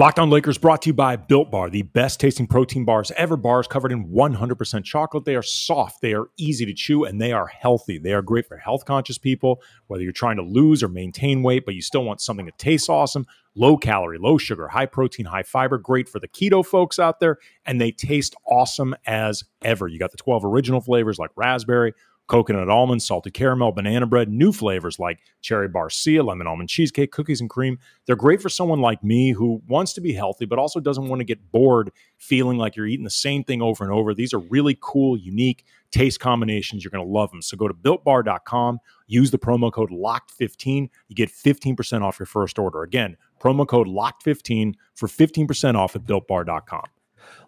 Locked 0.00 0.18
on 0.18 0.30
Lakers 0.30 0.56
brought 0.56 0.80
to 0.80 0.86
you 0.88 0.94
by 0.94 1.14
Built 1.16 1.50
Bar, 1.50 1.68
the 1.68 1.82
best 1.82 2.20
tasting 2.20 2.46
protein 2.46 2.86
bars 2.86 3.12
ever. 3.18 3.36
Bars 3.36 3.66
covered 3.66 3.92
in 3.92 4.08
100% 4.08 4.82
chocolate. 4.82 5.26
They 5.26 5.36
are 5.36 5.42
soft, 5.42 6.00
they 6.00 6.14
are 6.14 6.30
easy 6.38 6.64
to 6.64 6.72
chew, 6.72 7.04
and 7.04 7.20
they 7.20 7.32
are 7.32 7.48
healthy. 7.48 7.98
They 7.98 8.14
are 8.14 8.22
great 8.22 8.46
for 8.46 8.56
health 8.56 8.86
conscious 8.86 9.18
people, 9.18 9.60
whether 9.88 10.02
you're 10.02 10.12
trying 10.12 10.36
to 10.36 10.42
lose 10.42 10.82
or 10.82 10.88
maintain 10.88 11.42
weight, 11.42 11.66
but 11.66 11.74
you 11.74 11.82
still 11.82 12.02
want 12.02 12.22
something 12.22 12.46
that 12.46 12.56
tastes 12.56 12.88
awesome. 12.88 13.26
Low 13.54 13.76
calorie, 13.76 14.16
low 14.16 14.38
sugar, 14.38 14.68
high 14.68 14.86
protein, 14.86 15.26
high 15.26 15.42
fiber. 15.42 15.76
Great 15.76 16.08
for 16.08 16.18
the 16.18 16.28
keto 16.28 16.64
folks 16.64 16.98
out 16.98 17.20
there, 17.20 17.36
and 17.66 17.78
they 17.78 17.92
taste 17.92 18.34
awesome 18.46 18.94
as 19.04 19.44
ever. 19.60 19.86
You 19.86 19.98
got 19.98 20.12
the 20.12 20.16
12 20.16 20.46
original 20.46 20.80
flavors 20.80 21.18
like 21.18 21.30
raspberry, 21.36 21.92
coconut 22.30 22.70
almond, 22.70 23.02
salted 23.02 23.34
caramel, 23.34 23.72
banana 23.72 24.06
bread, 24.06 24.30
new 24.30 24.52
flavors 24.52 25.00
like 25.00 25.18
cherry 25.42 25.68
barcia, 25.68 26.24
lemon 26.24 26.46
almond 26.46 26.68
cheesecake, 26.68 27.10
cookies 27.10 27.40
and 27.40 27.50
cream. 27.50 27.76
They're 28.06 28.14
great 28.14 28.40
for 28.40 28.48
someone 28.48 28.80
like 28.80 29.02
me 29.02 29.32
who 29.32 29.60
wants 29.66 29.92
to 29.94 30.00
be 30.00 30.12
healthy, 30.12 30.46
but 30.46 30.58
also 30.58 30.78
doesn't 30.78 31.08
want 31.08 31.18
to 31.18 31.24
get 31.24 31.50
bored 31.50 31.90
feeling 32.18 32.56
like 32.56 32.76
you're 32.76 32.86
eating 32.86 33.04
the 33.04 33.10
same 33.10 33.42
thing 33.42 33.60
over 33.60 33.82
and 33.82 33.92
over. 33.92 34.14
These 34.14 34.32
are 34.32 34.38
really 34.38 34.78
cool, 34.80 35.16
unique 35.18 35.64
taste 35.90 36.20
combinations. 36.20 36.84
You're 36.84 36.92
going 36.92 37.04
to 37.04 37.12
love 37.12 37.32
them. 37.32 37.42
So 37.42 37.56
go 37.56 37.66
to 37.66 37.74
builtbar.com, 37.74 38.78
use 39.08 39.32
the 39.32 39.38
promo 39.38 39.72
code 39.72 39.90
LOCKED15. 39.90 40.88
You 41.08 41.16
get 41.16 41.30
15% 41.30 42.02
off 42.02 42.20
your 42.20 42.26
first 42.26 42.60
order. 42.60 42.84
Again, 42.84 43.16
promo 43.40 43.66
code 43.66 43.88
LOCKED15 43.88 44.74
for 44.94 45.08
15% 45.08 45.74
off 45.74 45.96
at 45.96 46.04
builtbar.com. 46.04 46.84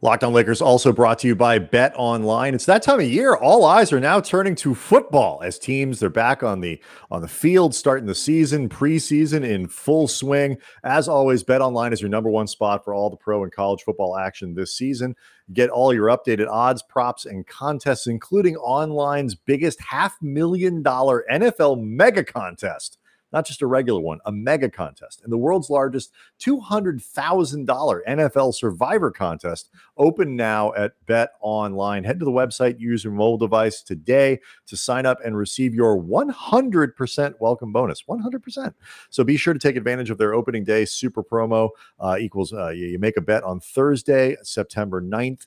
Locked 0.04 0.24
on 0.24 0.32
Lakers 0.32 0.60
also 0.60 0.92
brought 0.92 1.20
to 1.20 1.28
you 1.28 1.36
by 1.36 1.60
Bet 1.60 1.92
Online. 1.96 2.54
It's 2.54 2.66
that 2.66 2.82
time 2.82 2.98
of 2.98 3.06
year. 3.06 3.36
All 3.36 3.64
eyes 3.64 3.92
are 3.92 4.00
now 4.00 4.20
turning 4.20 4.56
to 4.56 4.74
football 4.74 5.40
as 5.44 5.60
teams 5.60 6.00
they're 6.00 6.10
back 6.10 6.42
on 6.42 6.60
the 6.60 6.82
on 7.10 7.22
the 7.22 7.28
field, 7.28 7.72
starting 7.72 8.06
the 8.06 8.14
season, 8.14 8.68
preseason 8.68 9.48
in 9.48 9.68
full 9.68 10.08
swing. 10.08 10.58
As 10.82 11.06
always, 11.06 11.44
Bet 11.44 11.60
Online 11.60 11.92
is 11.92 12.00
your 12.00 12.10
number 12.10 12.30
one 12.30 12.48
spot 12.48 12.84
for 12.84 12.94
all 12.94 13.10
the 13.10 13.16
pro 13.16 13.44
and 13.44 13.52
college 13.52 13.82
football 13.82 14.16
action 14.16 14.54
this 14.54 14.74
season. 14.74 15.14
Get 15.52 15.70
all 15.70 15.94
your 15.94 16.08
updated 16.08 16.48
odds, 16.48 16.82
props, 16.82 17.26
and 17.26 17.46
contests, 17.46 18.08
including 18.08 18.56
online's 18.56 19.36
biggest 19.36 19.80
half 19.80 20.20
million 20.20 20.82
dollar 20.82 21.24
NFL 21.30 21.80
mega 21.80 22.24
contest 22.24 22.98
not 23.32 23.46
just 23.46 23.62
a 23.62 23.66
regular 23.66 24.00
one, 24.00 24.18
a 24.24 24.32
mega 24.32 24.68
contest, 24.68 25.22
and 25.22 25.32
the 25.32 25.38
world's 25.38 25.70
largest 25.70 26.12
$200,000 26.40 28.00
NFL 28.08 28.54
Survivor 28.54 29.10
contest 29.10 29.70
open 29.96 30.36
now 30.36 30.72
at 30.74 30.92
Bet 31.06 31.30
Online. 31.40 32.04
Head 32.04 32.18
to 32.18 32.24
the 32.24 32.30
website, 32.30 32.78
use 32.78 33.04
your 33.04 33.12
mobile 33.12 33.38
device 33.38 33.82
today 33.82 34.40
to 34.66 34.76
sign 34.76 35.06
up 35.06 35.18
and 35.24 35.36
receive 35.36 35.74
your 35.74 36.00
100% 36.00 37.34
welcome 37.40 37.72
bonus. 37.72 38.02
100%. 38.08 38.74
So 39.10 39.24
be 39.24 39.36
sure 39.36 39.54
to 39.54 39.60
take 39.60 39.76
advantage 39.76 40.10
of 40.10 40.18
their 40.18 40.34
opening 40.34 40.64
day 40.64 40.84
super 40.84 41.22
promo. 41.22 41.70
Uh, 41.98 42.16
equals 42.20 42.52
uh, 42.52 42.68
you, 42.68 42.86
you 42.86 42.98
make 42.98 43.16
a 43.16 43.20
bet 43.20 43.44
on 43.44 43.60
Thursday, 43.60 44.36
September 44.42 45.00
9th 45.00 45.46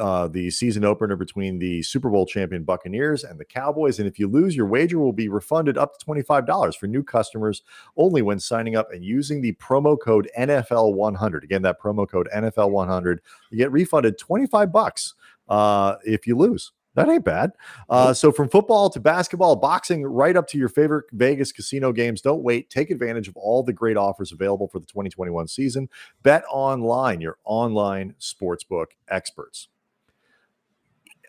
uh, 0.00 0.28
the 0.28 0.50
season 0.50 0.84
opener 0.84 1.16
between 1.16 1.58
the 1.58 1.82
Super 1.82 2.10
Bowl 2.10 2.26
champion 2.26 2.64
Buccaneers 2.64 3.24
and 3.24 3.38
the 3.38 3.44
Cowboys. 3.44 3.98
And 3.98 4.08
if 4.08 4.18
you 4.18 4.28
lose, 4.28 4.56
your 4.56 4.66
wager 4.66 4.98
will 4.98 5.12
be 5.12 5.28
refunded 5.28 5.76
up 5.76 5.98
to 5.98 6.04
$25 6.04 6.76
for 6.76 6.86
new 6.86 7.02
customers 7.02 7.62
only 7.96 8.22
when 8.22 8.38
signing 8.40 8.76
up 8.76 8.92
and 8.92 9.04
using 9.04 9.40
the 9.40 9.52
promo 9.54 9.98
code 10.00 10.30
NFL100. 10.38 11.42
Again, 11.42 11.62
that 11.62 11.80
promo 11.80 12.08
code 12.08 12.28
NFL100, 12.34 13.18
you 13.50 13.58
get 13.58 13.72
refunded 13.72 14.18
25 14.18 14.72
bucks 14.72 15.14
uh, 15.48 15.96
if 16.04 16.26
you 16.26 16.36
lose. 16.36 16.72
That 16.94 17.08
ain't 17.08 17.24
bad. 17.24 17.52
Uh, 17.88 18.14
so, 18.14 18.30
from 18.30 18.48
football 18.48 18.88
to 18.90 19.00
basketball, 19.00 19.56
boxing, 19.56 20.04
right 20.04 20.36
up 20.36 20.46
to 20.48 20.58
your 20.58 20.68
favorite 20.68 21.06
Vegas 21.12 21.50
casino 21.50 21.92
games, 21.92 22.20
don't 22.20 22.42
wait. 22.42 22.70
Take 22.70 22.90
advantage 22.90 23.26
of 23.26 23.36
all 23.36 23.64
the 23.64 23.72
great 23.72 23.96
offers 23.96 24.30
available 24.30 24.68
for 24.68 24.78
the 24.78 24.86
2021 24.86 25.48
season. 25.48 25.88
Bet 26.22 26.44
online, 26.48 27.20
your 27.20 27.38
online 27.44 28.14
sportsbook 28.20 28.86
experts. 29.08 29.68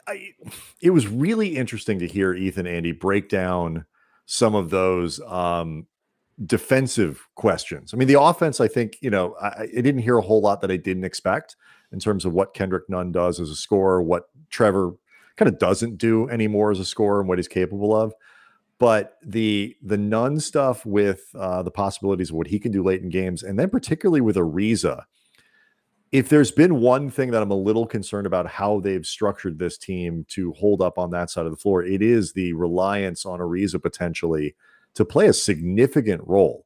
I, 0.07 0.33
it 0.81 0.91
was 0.91 1.07
really 1.07 1.55
interesting 1.55 1.99
to 1.99 2.07
hear 2.07 2.33
Ethan 2.33 2.67
Andy 2.67 2.91
break 2.91 3.29
down 3.29 3.85
some 4.25 4.55
of 4.55 4.69
those 4.69 5.19
um, 5.21 5.87
defensive 6.43 7.27
questions. 7.35 7.93
I 7.93 7.97
mean, 7.97 8.07
the 8.07 8.19
offense, 8.19 8.59
I 8.59 8.67
think, 8.67 8.97
you 9.01 9.09
know, 9.09 9.35
I, 9.41 9.63
I, 9.63 9.81
didn't 9.81 9.99
hear 9.99 10.17
a 10.17 10.21
whole 10.21 10.41
lot 10.41 10.61
that 10.61 10.71
I 10.71 10.77
didn't 10.77 11.05
expect 11.05 11.55
in 11.91 11.99
terms 11.99 12.25
of 12.25 12.33
what 12.33 12.53
Kendrick 12.53 12.89
Nunn 12.89 13.11
does 13.11 13.39
as 13.39 13.49
a 13.49 13.55
scorer, 13.55 14.01
what 14.01 14.29
Trevor 14.49 14.93
kind 15.37 15.49
of 15.49 15.59
doesn't 15.59 15.97
do 15.97 16.29
anymore 16.29 16.71
as 16.71 16.79
a 16.79 16.85
scorer, 16.85 17.19
and 17.19 17.29
what 17.29 17.37
he's 17.37 17.47
capable 17.47 17.95
of. 17.95 18.13
But 18.77 19.17
the 19.23 19.75
the 19.81 19.97
Nunn 19.97 20.39
stuff 20.39 20.85
with 20.85 21.23
uh, 21.33 21.63
the 21.63 21.71
possibilities 21.71 22.29
of 22.29 22.35
what 22.35 22.47
he 22.47 22.59
can 22.59 22.71
do 22.71 22.83
late 22.83 23.01
in 23.01 23.09
games, 23.09 23.41
and 23.41 23.57
then 23.57 23.69
particularly 23.69 24.21
with 24.21 24.35
Ariza, 24.35 25.03
if 26.15 26.30
there's 26.30 26.51
been 26.51 26.80
one 26.80 27.10
thing 27.10 27.32
that 27.32 27.41
I'm 27.41 27.51
a 27.51 27.56
little 27.56 27.86
concerned 27.86 28.25
about 28.25 28.47
how 28.47 28.80
they've 28.80 29.06
structured 29.06 29.60
this 29.60 29.78
team 29.78 30.25
to 30.30 30.54
hold 30.54 30.82
up 30.82 30.97
on 30.97 31.10
that 31.10 31.30
side 31.30 31.45
of 31.45 31.51
the 31.51 31.58
floor, 31.58 31.84
it 31.84 32.01
is 32.01 32.32
the 32.32 32.54
reliance 32.54 33.25
on 33.25 33.41
Ariza 33.41 33.82
potentially 33.82 34.56
to 34.93 35.04
play 35.04 35.28
a 35.28 35.34
significant 35.34 36.21
role. 36.25 36.65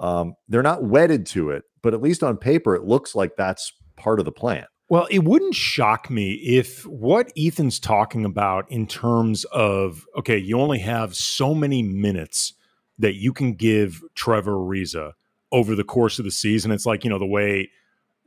Um, 0.00 0.34
they're 0.50 0.62
not 0.62 0.84
wedded 0.84 1.24
to 1.28 1.48
it, 1.48 1.64
but 1.80 1.94
at 1.94 2.02
least 2.02 2.22
on 2.22 2.36
paper, 2.36 2.74
it 2.74 2.84
looks 2.84 3.14
like 3.14 3.36
that's 3.36 3.72
part 3.96 4.18
of 4.18 4.26
the 4.26 4.32
plan. 4.32 4.66
Well, 4.90 5.06
it 5.10 5.24
wouldn't 5.24 5.54
shock 5.54 6.10
me 6.10 6.32
if 6.32 6.84
what 6.84 7.32
Ethan's 7.38 7.80
talking 7.80 8.26
about 8.26 8.70
in 8.70 8.86
terms 8.86 9.44
of 9.46 10.04
okay, 10.18 10.36
you 10.36 10.60
only 10.60 10.80
have 10.80 11.16
so 11.16 11.54
many 11.54 11.82
minutes 11.82 12.52
that 12.98 13.14
you 13.14 13.32
can 13.32 13.54
give 13.54 14.02
Trevor 14.14 14.56
Ariza 14.56 15.12
over 15.52 15.74
the 15.74 15.84
course 15.84 16.18
of 16.18 16.26
the 16.26 16.30
season. 16.30 16.70
It's 16.70 16.84
like, 16.84 17.02
you 17.02 17.08
know, 17.08 17.18
the 17.18 17.24
way 17.24 17.70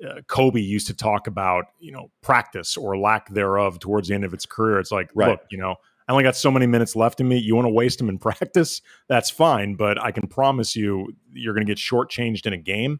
uh, 0.07 0.21
Kobe 0.27 0.61
used 0.61 0.87
to 0.87 0.93
talk 0.93 1.27
about, 1.27 1.65
you 1.79 1.91
know, 1.91 2.11
practice 2.21 2.77
or 2.77 2.97
lack 2.97 3.29
thereof 3.29 3.79
towards 3.79 4.07
the 4.07 4.15
end 4.15 4.23
of 4.23 4.33
its 4.33 4.45
career. 4.45 4.79
It's 4.79 4.91
like, 4.91 5.09
right. 5.15 5.29
look, 5.29 5.41
you 5.51 5.57
know, 5.57 5.75
I 6.07 6.11
only 6.11 6.23
got 6.23 6.35
so 6.35 6.51
many 6.51 6.67
minutes 6.67 6.95
left 6.95 7.21
in 7.21 7.27
me. 7.27 7.37
You 7.37 7.55
want 7.55 7.65
to 7.65 7.73
waste 7.73 7.99
them 7.99 8.09
in 8.09 8.17
practice? 8.19 8.81
That's 9.07 9.29
fine, 9.29 9.75
but 9.75 10.01
I 10.01 10.11
can 10.11 10.27
promise 10.27 10.75
you, 10.75 11.13
you're 11.31 11.53
going 11.53 11.65
to 11.65 11.71
get 11.71 11.77
shortchanged 11.77 12.45
in 12.45 12.53
a 12.53 12.57
game. 12.57 12.99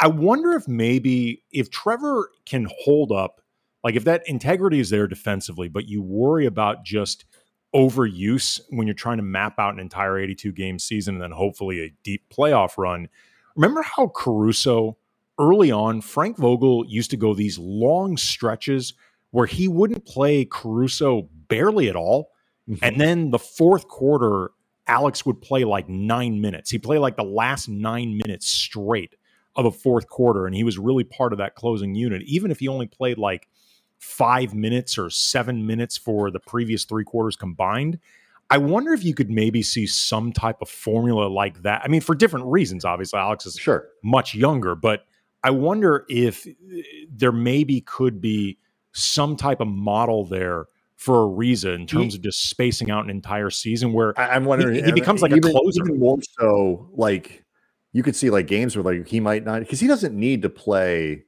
I 0.00 0.08
wonder 0.08 0.54
if 0.54 0.66
maybe 0.66 1.44
if 1.52 1.70
Trevor 1.70 2.30
can 2.46 2.68
hold 2.80 3.12
up, 3.12 3.40
like 3.84 3.94
if 3.94 4.04
that 4.04 4.26
integrity 4.26 4.80
is 4.80 4.90
there 4.90 5.06
defensively, 5.06 5.68
but 5.68 5.86
you 5.86 6.02
worry 6.02 6.46
about 6.46 6.84
just 6.84 7.26
overuse 7.74 8.60
when 8.70 8.86
you're 8.86 8.94
trying 8.94 9.18
to 9.18 9.22
map 9.22 9.58
out 9.58 9.74
an 9.74 9.80
entire 9.80 10.18
82 10.18 10.52
game 10.52 10.78
season 10.78 11.16
and 11.16 11.22
then 11.22 11.30
hopefully 11.30 11.80
a 11.80 11.94
deep 12.02 12.24
playoff 12.34 12.78
run. 12.78 13.08
Remember 13.54 13.82
how 13.82 14.08
Caruso 14.08 14.96
early 15.38 15.70
on, 15.70 16.00
Frank 16.00 16.36
Vogel 16.36 16.84
used 16.86 17.10
to 17.10 17.16
go 17.16 17.34
these 17.34 17.58
long 17.58 18.16
stretches 18.16 18.94
where 19.30 19.46
he 19.46 19.68
wouldn't 19.68 20.06
play 20.06 20.44
Caruso 20.44 21.28
barely 21.48 21.88
at 21.88 21.96
all. 21.96 22.30
Mm-hmm. 22.68 22.84
And 22.84 23.00
then 23.00 23.30
the 23.30 23.38
fourth 23.38 23.88
quarter, 23.88 24.50
Alex 24.86 25.24
would 25.26 25.40
play 25.40 25.64
like 25.64 25.88
nine 25.88 26.40
minutes. 26.40 26.70
He 26.70 26.78
played 26.78 26.98
like 26.98 27.16
the 27.16 27.24
last 27.24 27.68
nine 27.68 28.16
minutes 28.16 28.46
straight 28.46 29.14
of 29.56 29.66
a 29.66 29.70
fourth 29.70 30.08
quarter, 30.08 30.46
and 30.46 30.54
he 30.54 30.64
was 30.64 30.78
really 30.78 31.04
part 31.04 31.32
of 31.32 31.38
that 31.38 31.54
closing 31.54 31.94
unit, 31.94 32.22
even 32.22 32.50
if 32.50 32.60
he 32.60 32.68
only 32.68 32.86
played 32.86 33.18
like 33.18 33.48
five 33.98 34.54
minutes 34.54 34.96
or 34.96 35.10
seven 35.10 35.66
minutes 35.66 35.96
for 35.96 36.30
the 36.30 36.38
previous 36.38 36.84
three 36.84 37.04
quarters 37.04 37.36
combined. 37.36 37.98
I 38.50 38.58
wonder 38.58 38.94
if 38.94 39.04
you 39.04 39.14
could 39.14 39.30
maybe 39.30 39.62
see 39.62 39.86
some 39.86 40.32
type 40.32 40.62
of 40.62 40.70
formula 40.70 41.26
like 41.26 41.62
that. 41.62 41.82
I 41.84 41.88
mean, 41.88 42.00
for 42.00 42.14
different 42.14 42.46
reasons, 42.46 42.84
obviously. 42.84 43.18
Alex 43.18 43.44
is 43.44 43.56
sure 43.56 43.88
much 44.02 44.34
younger, 44.34 44.74
but 44.74 45.04
I 45.42 45.50
wonder 45.50 46.04
if 46.08 46.46
eh, 46.46 46.82
there 47.10 47.32
maybe 47.32 47.80
could 47.80 48.20
be 48.20 48.58
some 48.92 49.36
type 49.36 49.60
of 49.60 49.68
model 49.68 50.24
there 50.24 50.66
for 50.96 51.22
a 51.22 51.26
reason 51.26 51.82
in 51.82 51.86
terms 51.86 52.16
of 52.16 52.22
just 52.22 52.48
spacing 52.48 52.90
out 52.90 53.04
an 53.04 53.10
entire 53.10 53.50
season 53.50 53.92
where 53.92 54.18
I'm 54.18 54.44
wondering 54.44 54.74
he, 54.74 54.82
he 54.82 54.90
uh, 54.90 54.94
becomes 54.94 55.22
like 55.22 55.30
even, 55.30 55.50
a 55.50 55.52
closer. 55.52 55.84
Even 55.84 56.00
more 56.00 56.18
so, 56.38 56.90
like 56.92 57.44
you 57.92 58.02
could 58.02 58.16
see 58.16 58.30
like 58.30 58.48
games 58.48 58.76
where 58.76 58.82
like 58.82 59.06
he 59.06 59.20
might 59.20 59.44
not 59.44 59.60
because 59.60 59.78
he 59.78 59.86
doesn't 59.86 60.14
need 60.14 60.42
to 60.42 60.50
play. 60.50 61.24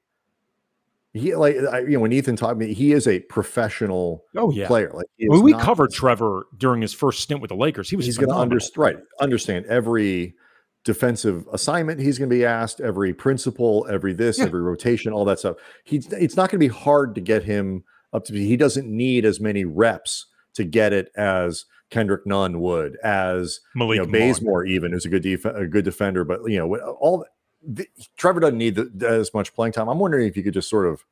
He 1.12 1.34
like 1.36 1.56
I, 1.56 1.80
you 1.80 1.90
know 1.90 2.00
when 2.00 2.12
Ethan 2.12 2.36
taught 2.36 2.56
me 2.56 2.74
he 2.74 2.92
is 2.92 3.06
a 3.06 3.20
professional 3.20 4.24
oh 4.36 4.50
yeah 4.50 4.66
player 4.66 4.92
like 4.92 5.06
when 5.18 5.42
we 5.42 5.52
covered 5.54 5.92
Trevor 5.92 6.46
during 6.56 6.82
his 6.82 6.92
first 6.92 7.20
stint 7.20 7.40
with 7.40 7.48
the 7.48 7.56
Lakers 7.56 7.90
he 7.90 7.96
was 7.96 8.06
he's 8.06 8.16
going 8.16 8.28
to 8.28 8.36
understand 8.36 8.76
right 8.76 8.96
understand 9.20 9.66
every 9.66 10.36
defensive 10.84 11.46
assignment 11.52 12.00
he's 12.00 12.18
going 12.18 12.30
to 12.30 12.34
be 12.34 12.44
asked, 12.44 12.80
every 12.80 13.12
principle, 13.12 13.86
every 13.90 14.12
this, 14.12 14.38
yeah. 14.38 14.44
every 14.44 14.62
rotation, 14.62 15.12
all 15.12 15.24
that 15.24 15.38
stuff. 15.38 15.56
He's 15.84 16.12
it's 16.12 16.36
not 16.36 16.50
going 16.50 16.60
to 16.60 16.68
be 16.68 16.68
hard 16.68 17.14
to 17.14 17.20
get 17.20 17.44
him 17.44 17.84
up 18.12 18.24
to 18.24 18.32
be. 18.32 18.46
he 18.46 18.56
doesn't 18.56 18.88
need 18.88 19.24
as 19.24 19.40
many 19.40 19.64
reps 19.64 20.26
to 20.54 20.64
get 20.64 20.92
it 20.92 21.12
as 21.16 21.66
Kendrick 21.90 22.26
Nunn 22.26 22.60
would, 22.60 22.96
as 23.04 23.60
Malik 23.74 23.96
you 23.96 24.06
know, 24.06 24.10
Bazemore 24.10 24.64
even 24.64 24.92
who's 24.92 25.04
a 25.04 25.08
good 25.08 25.22
def- 25.22 25.44
a 25.44 25.66
good 25.66 25.84
defender, 25.84 26.24
but 26.24 26.40
you 26.46 26.58
know 26.58 26.76
all 26.76 27.26
the, 27.62 27.86
Trevor 28.16 28.40
doesn't 28.40 28.58
need 28.58 28.76
the, 28.76 29.08
as 29.08 29.34
much 29.34 29.54
playing 29.54 29.72
time. 29.72 29.88
I'm 29.88 29.98
wondering 29.98 30.26
if 30.26 30.36
you 30.36 30.42
could 30.42 30.54
just 30.54 30.70
sort 30.70 30.86
of 30.86 31.04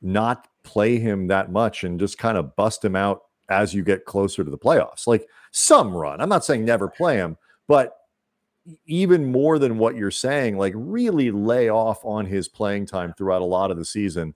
not 0.00 0.48
play 0.62 0.98
him 0.98 1.26
that 1.28 1.50
much 1.50 1.84
and 1.84 2.00
just 2.00 2.18
kind 2.18 2.38
of 2.38 2.56
bust 2.56 2.84
him 2.84 2.96
out 2.96 3.22
as 3.48 3.74
you 3.74 3.82
get 3.82 4.04
closer 4.04 4.42
to 4.44 4.50
the 4.50 4.58
playoffs. 4.58 5.06
Like 5.06 5.28
some 5.50 5.94
run. 5.94 6.20
I'm 6.20 6.28
not 6.28 6.44
saying 6.44 6.64
never 6.64 6.88
play 6.88 7.16
him, 7.16 7.36
but 7.68 7.96
even 8.86 9.30
more 9.30 9.58
than 9.58 9.78
what 9.78 9.96
you're 9.96 10.10
saying, 10.10 10.58
like 10.58 10.72
really 10.76 11.30
lay 11.30 11.68
off 11.68 12.04
on 12.04 12.26
his 12.26 12.48
playing 12.48 12.86
time 12.86 13.14
throughout 13.16 13.42
a 13.42 13.46
lot 13.46 13.70
of 13.70 13.76
the 13.76 13.84
season 13.84 14.34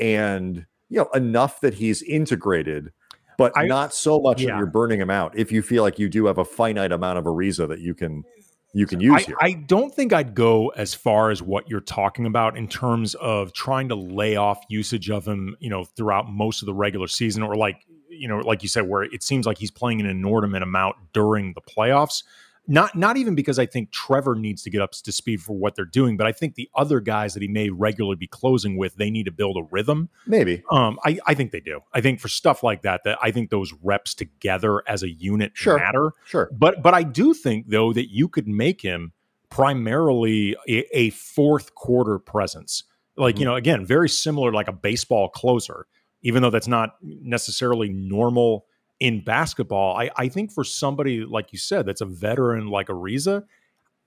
and 0.00 0.66
you 0.88 0.96
know 0.96 1.08
enough 1.14 1.60
that 1.60 1.74
he's 1.74 2.02
integrated 2.02 2.90
but 3.36 3.52
I, 3.56 3.66
not 3.66 3.94
so 3.94 4.18
much 4.18 4.40
yeah. 4.40 4.50
that 4.50 4.58
you're 4.58 4.66
burning 4.66 5.00
him 5.00 5.10
out 5.10 5.38
if 5.38 5.52
you 5.52 5.62
feel 5.62 5.82
like 5.82 5.98
you 5.98 6.08
do 6.08 6.26
have 6.26 6.38
a 6.38 6.44
finite 6.44 6.92
amount 6.92 7.18
of 7.18 7.24
Ariza 7.24 7.68
that 7.68 7.80
you 7.80 7.94
can 7.94 8.24
you 8.72 8.86
can 8.86 9.00
use 9.00 9.22
I, 9.22 9.26
here. 9.26 9.36
I 9.40 9.52
don't 9.52 9.92
think 9.94 10.12
I'd 10.12 10.34
go 10.34 10.68
as 10.68 10.94
far 10.94 11.30
as 11.30 11.42
what 11.42 11.68
you're 11.68 11.80
talking 11.80 12.24
about 12.26 12.56
in 12.56 12.68
terms 12.68 13.14
of 13.16 13.52
trying 13.52 13.88
to 13.88 13.96
lay 13.96 14.36
off 14.36 14.62
usage 14.68 15.10
of 15.10 15.26
him, 15.26 15.56
you 15.58 15.68
know, 15.68 15.84
throughout 15.84 16.30
most 16.30 16.62
of 16.62 16.66
the 16.66 16.74
regular 16.74 17.08
season 17.08 17.42
or 17.42 17.56
like 17.56 17.84
you 18.10 18.28
know, 18.28 18.38
like 18.38 18.62
you 18.62 18.68
said, 18.68 18.88
where 18.88 19.02
it 19.02 19.22
seems 19.22 19.46
like 19.46 19.56
he's 19.56 19.70
playing 19.70 20.00
an 20.00 20.06
inordinate 20.06 20.62
amount 20.62 20.96
during 21.12 21.54
the 21.54 21.62
playoffs. 21.62 22.22
Not 22.70 22.94
not 22.94 23.16
even 23.16 23.34
because 23.34 23.58
I 23.58 23.66
think 23.66 23.90
Trevor 23.90 24.36
needs 24.36 24.62
to 24.62 24.70
get 24.70 24.80
up 24.80 24.92
to 24.92 25.10
speed 25.10 25.42
for 25.42 25.54
what 25.56 25.74
they're 25.74 25.84
doing, 25.84 26.16
but 26.16 26.28
I 26.28 26.30
think 26.30 26.54
the 26.54 26.70
other 26.76 27.00
guys 27.00 27.34
that 27.34 27.42
he 27.42 27.48
may 27.48 27.68
regularly 27.68 28.14
be 28.14 28.28
closing 28.28 28.76
with, 28.76 28.94
they 28.94 29.10
need 29.10 29.24
to 29.24 29.32
build 29.32 29.56
a 29.56 29.64
rhythm. 29.72 30.08
Maybe. 30.24 30.62
Um, 30.70 30.96
I, 31.04 31.18
I 31.26 31.34
think 31.34 31.50
they 31.50 31.58
do. 31.58 31.80
I 31.92 32.00
think 32.00 32.20
for 32.20 32.28
stuff 32.28 32.62
like 32.62 32.82
that, 32.82 33.02
that 33.02 33.18
I 33.20 33.32
think 33.32 33.50
those 33.50 33.74
reps 33.82 34.14
together 34.14 34.84
as 34.88 35.02
a 35.02 35.10
unit 35.10 35.50
Sure. 35.54 35.78
matter. 35.78 36.12
Sure. 36.24 36.48
But 36.52 36.80
but 36.80 36.94
I 36.94 37.02
do 37.02 37.34
think 37.34 37.66
though 37.70 37.92
that 37.92 38.12
you 38.14 38.28
could 38.28 38.46
make 38.46 38.82
him 38.82 39.12
primarily 39.50 40.56
a, 40.68 40.84
a 40.96 41.10
fourth 41.10 41.74
quarter 41.74 42.20
presence. 42.20 42.84
Like, 43.16 43.40
you 43.40 43.44
know, 43.44 43.56
again, 43.56 43.84
very 43.84 44.08
similar 44.08 44.52
like 44.52 44.68
a 44.68 44.72
baseball 44.72 45.28
closer, 45.28 45.86
even 46.22 46.40
though 46.40 46.50
that's 46.50 46.68
not 46.68 46.94
necessarily 47.02 47.88
normal 47.88 48.66
in 49.00 49.24
basketball. 49.24 49.96
I, 49.96 50.10
I 50.16 50.28
think 50.28 50.52
for 50.52 50.62
somebody 50.62 51.24
like 51.24 51.52
you 51.52 51.58
said, 51.58 51.86
that's 51.86 52.00
a 52.02 52.06
veteran 52.06 52.68
like 52.68 52.88
Ariza, 52.88 53.42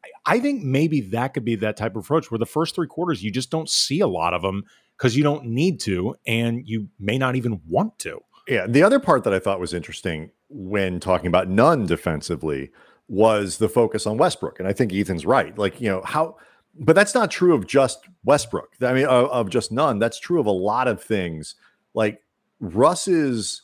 I- 0.05 0.35
I 0.35 0.39
think 0.39 0.63
maybe 0.63 1.01
that 1.01 1.33
could 1.33 1.43
be 1.45 1.55
that 1.55 1.75
type 1.77 1.95
of 1.95 2.03
approach 2.05 2.29
where 2.31 2.37
the 2.39 2.45
first 2.45 2.75
three 2.75 2.87
quarters 2.87 3.23
you 3.23 3.31
just 3.31 3.49
don't 3.49 3.69
see 3.69 3.99
a 3.99 4.07
lot 4.07 4.33
of 4.33 4.41
them 4.41 4.63
because 4.97 5.17
you 5.17 5.23
don't 5.23 5.45
need 5.45 5.79
to 5.81 6.15
and 6.27 6.67
you 6.67 6.87
may 6.99 7.17
not 7.17 7.35
even 7.35 7.59
want 7.67 7.97
to. 7.99 8.19
Yeah. 8.47 8.67
The 8.67 8.83
other 8.83 8.99
part 8.99 9.23
that 9.23 9.33
I 9.33 9.39
thought 9.39 9.59
was 9.59 9.73
interesting 9.73 10.29
when 10.49 10.99
talking 10.99 11.27
about 11.27 11.49
Nunn 11.49 11.85
defensively 11.85 12.69
was 13.07 13.57
the 13.57 13.69
focus 13.69 14.05
on 14.05 14.17
Westbrook. 14.17 14.59
And 14.59 14.67
I 14.67 14.73
think 14.73 14.93
Ethan's 14.93 15.25
right. 15.25 15.57
Like, 15.57 15.81
you 15.81 15.89
know, 15.89 16.01
how, 16.03 16.37
but 16.77 16.95
that's 16.95 17.15
not 17.15 17.31
true 17.31 17.53
of 17.55 17.65
just 17.67 18.05
Westbrook. 18.23 18.73
I 18.81 18.93
mean, 18.93 19.05
of, 19.05 19.29
of 19.29 19.49
just 19.49 19.71
Nunn. 19.71 19.99
That's 19.99 20.19
true 20.19 20.39
of 20.39 20.45
a 20.45 20.51
lot 20.51 20.87
of 20.87 21.01
things. 21.03 21.55
Like 21.93 22.21
Russ's 22.59 23.61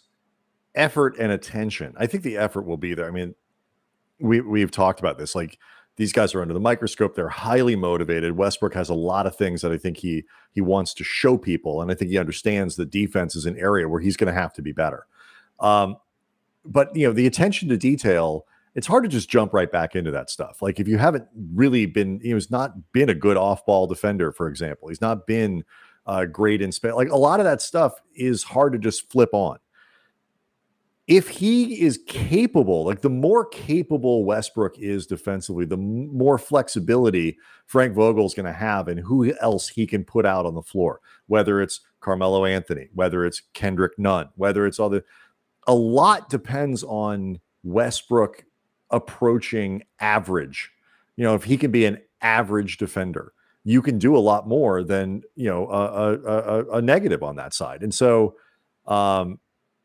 effort 0.75 1.15
and 1.19 1.31
attention. 1.31 1.93
I 1.97 2.07
think 2.07 2.23
the 2.23 2.37
effort 2.37 2.65
will 2.65 2.77
be 2.77 2.93
there. 2.93 3.07
I 3.07 3.11
mean, 3.11 3.35
we 4.19 4.41
we've 4.41 4.71
talked 4.71 4.99
about 4.99 5.17
this. 5.17 5.35
Like 5.35 5.57
these 5.95 6.13
guys 6.13 6.33
are 6.33 6.41
under 6.41 6.53
the 6.53 6.59
microscope. 6.59 7.15
They're 7.15 7.29
highly 7.29 7.75
motivated. 7.75 8.37
Westbrook 8.37 8.73
has 8.73 8.89
a 8.89 8.93
lot 8.93 9.25
of 9.25 9.35
things 9.35 9.61
that 9.61 9.71
I 9.71 9.77
think 9.77 9.97
he 9.97 10.23
he 10.51 10.61
wants 10.61 10.93
to 10.95 11.03
show 11.03 11.37
people, 11.37 11.81
and 11.81 11.91
I 11.91 11.95
think 11.95 12.11
he 12.11 12.17
understands 12.17 12.75
the 12.75 12.85
defense 12.85 13.35
is 13.35 13.45
an 13.45 13.57
area 13.57 13.87
where 13.89 14.01
he's 14.01 14.17
going 14.17 14.33
to 14.33 14.39
have 14.39 14.53
to 14.53 14.61
be 14.61 14.71
better. 14.71 15.05
Um, 15.59 15.97
but 16.65 16.95
you 16.95 17.07
know, 17.07 17.13
the 17.13 17.27
attention 17.27 17.69
to 17.69 17.77
detail. 17.77 18.45
It's 18.75 18.85
hard 18.85 19.03
to 19.03 19.09
just 19.09 19.29
jump 19.29 19.51
right 19.51 19.69
back 19.69 19.95
into 19.95 20.11
that 20.11 20.29
stuff. 20.29 20.61
Like 20.61 20.79
if 20.79 20.87
you 20.87 20.99
haven't 20.99 21.25
really 21.55 21.87
been, 21.87 22.21
you 22.23 22.29
know, 22.29 22.35
he's 22.35 22.51
not 22.51 22.93
been 22.93 23.09
a 23.09 23.15
good 23.15 23.35
off-ball 23.35 23.87
defender, 23.87 24.31
for 24.31 24.47
example. 24.47 24.89
He's 24.89 25.01
not 25.01 25.25
been 25.25 25.63
uh, 26.05 26.25
great 26.25 26.61
in 26.61 26.71
space. 26.71 26.93
Like 26.93 27.09
a 27.09 27.17
lot 27.17 27.39
of 27.39 27.45
that 27.45 27.63
stuff 27.63 27.93
is 28.13 28.43
hard 28.43 28.73
to 28.73 28.79
just 28.79 29.11
flip 29.11 29.31
on 29.33 29.57
if 31.09 31.27
he 31.27 31.81
is 31.81 31.99
capable, 32.05 32.85
like 32.85 33.01
the 33.01 33.09
more 33.09 33.43
capable 33.43 34.23
Westbrook 34.25 34.77
is 34.77 35.07
defensively, 35.07 35.65
the 35.65 35.75
more 35.75 36.37
flexibility 36.37 37.35
Frank 37.65 37.95
Vogel's 37.95 38.35
going 38.35 38.45
to 38.45 38.53
have 38.53 38.87
and 38.87 38.99
who 38.99 39.33
else 39.41 39.67
he 39.67 39.87
can 39.87 40.05
put 40.05 40.23
out 40.23 40.45
on 40.45 40.53
the 40.53 40.61
floor, 40.61 41.01
whether 41.25 41.63
it's 41.63 41.81
Carmelo 41.99 42.45
Anthony, 42.45 42.89
whether 42.93 43.25
it's 43.25 43.41
Kendrick 43.55 43.97
Nunn, 43.97 44.29
whether 44.35 44.67
it's 44.67 44.79
all 44.79 44.89
the, 44.89 45.03
a 45.65 45.73
lot 45.73 46.29
depends 46.29 46.83
on 46.83 47.39
Westbrook 47.63 48.45
approaching 48.91 49.81
average. 49.99 50.71
You 51.15 51.23
know, 51.23 51.33
if 51.33 51.43
he 51.43 51.57
can 51.57 51.71
be 51.71 51.85
an 51.85 51.97
average 52.21 52.77
defender, 52.77 53.33
you 53.63 53.81
can 53.81 53.97
do 53.97 54.15
a 54.15 54.19
lot 54.19 54.47
more 54.47 54.83
than, 54.83 55.23
you 55.35 55.49
know, 55.49 55.67
a, 55.71 56.13
a, 56.13 56.19
a, 56.19 56.71
a 56.77 56.81
negative 56.83 57.23
on 57.23 57.35
that 57.37 57.55
side. 57.55 57.81
And 57.81 57.93
so, 57.93 58.35
um, 58.85 59.39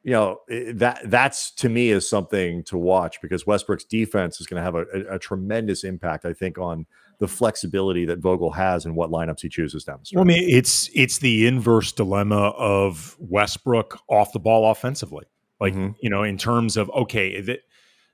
you 0.05 0.13
know 0.13 0.41
that 0.75 1.01
that's 1.07 1.51
to 1.53 1.69
me 1.69 1.89
is 1.89 2.09
something 2.09 2.63
to 2.65 2.77
watch 2.77 3.21
because 3.23 3.47
Westbrook's 3.47 3.85
defense 3.85 4.41
is 4.41 4.47
going 4.47 4.61
to 4.61 4.63
have 4.63 4.75
a, 4.75 4.85
a, 5.13 5.15
a 5.17 5.19
tremendous 5.19 5.83
impact, 5.83 6.27
I 6.27 6.35
think, 6.35 6.59
on 6.59 6.87
the 7.21 7.29
flexibility 7.29 8.05
that 8.05 8.19
Vogel 8.19 8.51
has 8.51 8.85
and 8.85 8.95
what 8.95 9.11
lineups 9.11 9.41
he 9.41 9.49
chooses 9.49 9.83
down 9.83 10.01
the 10.01 10.07
stretch. 10.07 10.17
Well, 10.19 10.25
I 10.25 10.39
mean, 10.39 10.49
it's 10.49 10.91
it's 10.95 11.19
the 11.19 11.47
inverse 11.47 11.91
dilemma 11.91 12.51
of 12.51 13.17
Westbrook 13.19 13.99
off 14.09 14.33
the 14.33 14.41
ball 14.41 14.71
offensively. 14.71 15.25
Like 15.59 15.75
Mhm. 15.75 15.95
you 16.03 16.11
know, 16.11 16.23
in 16.23 16.37
terms 16.37 16.77
of 16.77 16.91
okay, 16.91 17.41
th- 17.41 17.61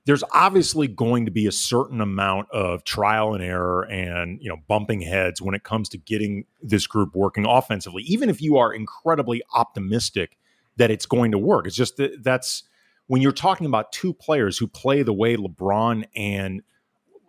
there's 0.05 0.23
obviously 0.33 0.87
going 0.87 1.25
to 1.25 1.31
be 1.31 1.45
a 1.45 1.51
certain 1.51 1.99
amount 1.99 2.49
of 2.51 2.85
trial 2.85 3.33
and 3.33 3.43
error 3.43 3.83
and 3.83 4.39
you 4.41 4.47
know 4.47 4.57
bumping 4.69 5.01
heads 5.01 5.41
when 5.41 5.55
it 5.55 5.63
comes 5.63 5.89
to 5.89 5.97
getting 5.97 6.45
this 6.61 6.87
group 6.87 7.15
working 7.15 7.45
offensively. 7.45 8.03
Even 8.03 8.29
if 8.29 8.41
you 8.41 8.57
are 8.57 8.73
incredibly 8.73 9.41
optimistic 9.53 10.37
that 10.77 10.91
it's 10.91 11.05
going 11.05 11.31
to 11.31 11.37
work, 11.37 11.67
it's 11.67 11.75
just 11.75 11.97
that 11.97 12.23
that's 12.23 12.63
when 13.07 13.21
you're 13.21 13.31
talking 13.31 13.67
about 13.67 13.91
two 13.91 14.13
players 14.13 14.57
who 14.57 14.67
play 14.67 15.03
the 15.03 15.13
way 15.13 15.35
LeBron 15.35 16.05
and 16.15 16.61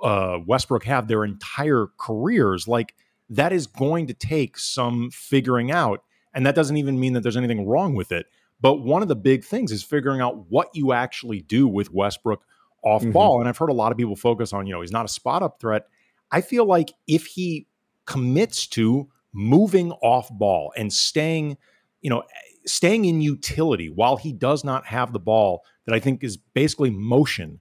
uh, 0.03 0.39
Westbrook 0.47 0.85
have 0.85 1.09
their 1.09 1.25
entire 1.25 1.89
careers, 1.99 2.69
like 2.69 2.95
that 3.31 3.53
is 3.53 3.67
going 3.67 4.07
to 4.07 4.15
take 4.15 4.59
some 4.59 5.11
figuring 5.11 5.71
out. 5.71 6.03
And 6.35 6.47
that 6.47 6.55
doesn't 6.55 6.77
even 6.77 6.99
mean 7.01 7.13
that 7.15 7.23
there's 7.23 7.37
anything 7.37 7.67
wrong 7.67 7.95
with 7.95 8.13
it. 8.13 8.27
But 8.61 8.77
one 8.77 9.03
of 9.03 9.09
the 9.09 9.17
big 9.17 9.45
things 9.45 9.73
is 9.73 9.83
figuring 9.83 10.21
out 10.21 10.51
what 10.51 10.69
you 10.73 10.93
actually 10.93 11.41
do 11.41 11.67
with 11.67 11.93
Westbrook 11.93 12.45
off 12.85 13.03
Mhm. 13.03 13.13
ball. 13.13 13.41
And 13.41 13.49
I've 13.49 13.59
heard 13.59 13.71
a 13.71 13.75
lot 13.75 13.91
of 13.93 13.99
people 13.99 14.17
focus 14.17 14.53
on, 14.53 14.67
you 14.67 14.73
know, 14.73 14.81
he's 14.81 14.93
not 14.93 15.05
a 15.05 15.09
spot 15.09 15.43
up 15.43 15.61
threat. 15.61 15.87
I 16.31 16.41
feel 16.41 16.65
like 16.65 16.93
if 17.07 17.27
he 17.27 17.67
commits 18.07 18.67
to 18.69 19.09
moving 19.33 19.93
off 20.03 20.29
ball 20.31 20.73
and 20.77 20.93
staying, 20.93 21.57
you 22.01 22.11
know, 22.11 22.23
staying 22.67 23.05
in 23.05 23.21
utility 23.21 23.89
while 23.89 24.17
he 24.17 24.33
does 24.33 24.65
not 24.65 24.87
have 24.87 25.13
the 25.13 25.19
ball 25.19 25.63
that 25.87 25.95
I 25.95 26.01
think 26.01 26.23
is 26.23 26.37
basically 26.37 26.91
motion 26.91 27.61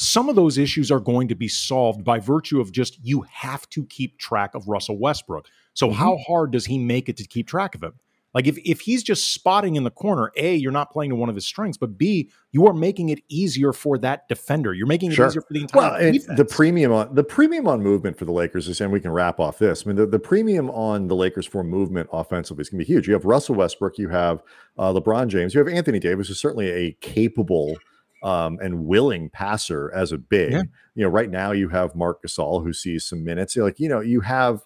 some 0.00 0.28
of 0.28 0.36
those 0.36 0.58
issues 0.58 0.92
are 0.92 1.00
going 1.00 1.26
to 1.26 1.34
be 1.34 1.48
solved 1.48 2.04
by 2.04 2.20
virtue 2.20 2.60
of 2.60 2.70
just 2.70 2.98
you 3.02 3.22
have 3.22 3.68
to 3.70 3.84
keep 3.86 4.16
track 4.16 4.54
of 4.54 4.68
Russell 4.68 4.96
Westbrook. 4.96 5.48
So 5.74 5.88
Mhm. 5.88 5.94
how 5.94 6.18
hard 6.18 6.52
does 6.52 6.66
he 6.66 6.78
make 6.78 7.08
it 7.08 7.16
to 7.16 7.26
keep 7.26 7.48
track 7.48 7.74
of 7.74 7.82
him? 7.82 7.94
Like 8.34 8.46
if 8.46 8.58
if 8.58 8.80
he's 8.80 9.02
just 9.02 9.32
spotting 9.32 9.76
in 9.76 9.84
the 9.84 9.90
corner, 9.90 10.30
A, 10.36 10.54
you're 10.54 10.70
not 10.70 10.90
playing 10.92 11.10
to 11.10 11.16
one 11.16 11.28
of 11.30 11.34
his 11.34 11.46
strengths, 11.46 11.78
but 11.78 11.96
B, 11.96 12.30
you 12.52 12.66
are 12.66 12.74
making 12.74 13.08
it 13.08 13.20
easier 13.28 13.72
for 13.72 13.96
that 13.98 14.28
defender. 14.28 14.74
You're 14.74 14.86
making 14.86 15.12
it 15.12 15.14
Sure. 15.14 15.26
easier 15.28 15.40
for 15.40 15.52
the 15.54 15.62
entire 15.62 15.82
Well, 15.92 16.12
defense. 16.12 16.36
the 16.36 16.44
premium 16.44 16.92
on 16.92 17.14
the 17.14 17.24
premium 17.24 17.66
on 17.66 17.82
movement 17.82 18.18
for 18.18 18.26
the 18.26 18.32
Lakers 18.32 18.68
is, 18.68 18.80
and 18.82 18.92
we 18.92 19.00
can 19.00 19.12
wrap 19.12 19.40
off 19.40 19.58
this. 19.58 19.84
I 19.84 19.88
mean, 19.88 19.96
the, 19.96 20.06
the 20.06 20.18
premium 20.18 20.68
on 20.70 21.08
the 21.08 21.16
Lakers 21.16 21.46
for 21.46 21.64
movement 21.64 22.10
offensively 22.12 22.60
is 22.62 22.68
going 22.68 22.80
to 22.80 22.84
be 22.86 22.92
huge. 22.92 23.08
You 23.08 23.14
have 23.14 23.24
Russell 23.24 23.54
Westbrook, 23.54 23.96
you 23.96 24.10
have 24.10 24.42
uh, 24.76 24.92
LeBron 24.92 25.28
James, 25.28 25.54
you 25.54 25.58
have 25.58 25.68
Anthony 25.68 25.98
Davis, 25.98 26.28
who's 26.28 26.38
certainly 26.40 26.68
a 26.68 26.92
capable 27.00 27.76
um, 28.22 28.58
and 28.60 28.84
willing 28.84 29.30
passer 29.30 29.90
as 29.94 30.12
a 30.12 30.18
big. 30.18 30.52
Yeah. 30.52 30.62
You 30.94 31.04
know, 31.04 31.08
right 31.08 31.30
now 31.30 31.52
you 31.52 31.68
have 31.70 31.94
Mark 31.94 32.22
Gasol 32.22 32.62
who 32.62 32.72
sees 32.72 33.04
some 33.04 33.24
minutes. 33.24 33.56
You're 33.56 33.64
like, 33.64 33.78
you 33.80 33.88
know, 33.88 34.00
you 34.00 34.20
have 34.20 34.60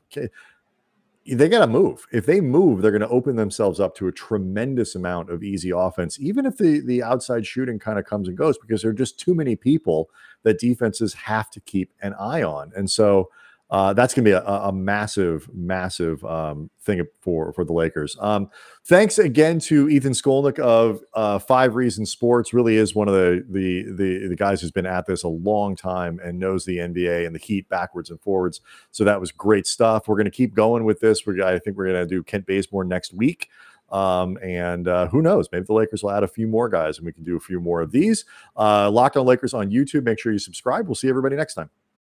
they 1.27 1.49
got 1.49 1.61
to 1.61 1.67
move. 1.67 2.07
If 2.13 2.27
they 2.27 2.41
move, 2.41 2.83
they're 2.83 2.91
going 2.91 3.01
to 3.03 3.09
open 3.09 3.37
themselves 3.37 3.79
up 3.79 3.95
to 3.97 4.09
a 4.09 4.13
tremendous 4.13 4.95
amount 4.95 5.31
of 5.31 5.43
easy 5.43 5.71
offense, 5.71 6.19
even 6.21 6.47
if 6.47 6.57
the 6.57 6.81
the 6.81 7.03
outside 7.03 7.47
shooting 7.47 7.79
kind 7.79 7.99
of 7.99 8.05
comes 8.05 8.29
and 8.29 8.37
goes, 8.37 8.59
because 8.59 8.83
there 8.83 8.91
are 8.91 8.95
just 8.95 9.19
too 9.21 9.35
many 9.35 9.55
people 9.57 10.11
that 10.43 10.59
defenses 10.59 11.15
have 11.15 11.51
to 11.51 11.61
keep 11.61 11.93
an 12.03 12.15
eye 12.15 12.43
on. 12.43 12.73
And 12.75 12.91
so 12.91 13.31
uh, 13.73 13.95
that's 13.95 14.13
going 14.13 14.23
to 14.23 14.31
be 14.31 14.35
a, 14.35 14.43
a 14.43 14.71
massive, 14.71 15.49
massive 15.55 16.23
um, 16.27 16.69
thing 16.83 17.03
for 17.23 17.55
for 17.55 17.65
the 17.65 17.73
Lakers. 17.73 18.15
Um, 18.21 18.51
thanks 18.85 19.19
again 19.19 19.59
to 19.61 19.89
Ethan 19.89 20.13
Skolnick 20.13 20.59
of 20.59 21.01
uh, 21.15 21.39
Five 21.39 21.75
Reasons 21.75 22.11
Sports. 22.11 22.53
Really 22.53 22.77
is 22.77 22.95
one 22.95 23.09
of 23.09 23.15
the, 23.15 23.43
the 23.49 23.85
the 23.91 24.29
the 24.29 24.37
guys 24.37 24.61
who's 24.61 24.71
been 24.71 24.85
at 24.85 25.07
this 25.07 25.23
a 25.23 25.29
long 25.29 25.75
time 25.75 26.21
and 26.23 26.39
knows 26.39 26.67
the 26.67 26.77
NBA 26.77 27.25
and 27.25 27.35
the 27.35 27.41
Heat 27.41 27.67
backwards 27.71 28.11
and 28.11 28.21
forwards. 28.21 28.61
So 28.91 29.05
that 29.05 29.19
was 29.19 29.33
great 29.33 29.67
stuff. 29.67 30.07
We're 30.07 30.17
going 30.17 30.27
to 30.27 30.31
keep 30.31 30.55
going 30.55 30.85
with 30.85 31.01
this. 31.01 31.27
We're 31.27 31.43
I 31.43 31.59
think 31.59 31.79
we're 31.79 31.87
going 31.87 32.07
to 32.07 32.15
do 32.15 32.23
Kent 32.23 32.45
Bazemore 32.45 32.85
next 32.85 33.15
week. 33.15 33.49
Um, 33.91 34.39
and 34.43 34.87
uh, 34.87 35.09
who 35.09 35.23
knows? 35.23 35.49
Maybe 35.51 35.65
the 35.65 35.73
Lakers 35.73 36.03
will 36.03 36.11
add 36.11 36.25
a 36.25 36.29
few 36.29 36.47
more 36.47 36.69
guys 36.69 36.99
and 36.99 37.07
we 37.07 37.13
can 37.13 37.25
do 37.25 37.37
a 37.37 37.41
few 37.41 37.59
more 37.59 37.81
of 37.81 37.91
these. 37.91 38.27
Uh, 38.55 38.91
Locked 38.91 39.17
on 39.17 39.25
Lakers 39.25 39.55
on 39.55 39.71
YouTube. 39.71 40.05
Make 40.05 40.19
sure 40.19 40.33
you 40.33 40.39
subscribe. 40.39 40.87
We'll 40.87 40.95
see 40.95 41.09
everybody 41.09 41.37
next 41.37 41.55
time. 41.55 41.71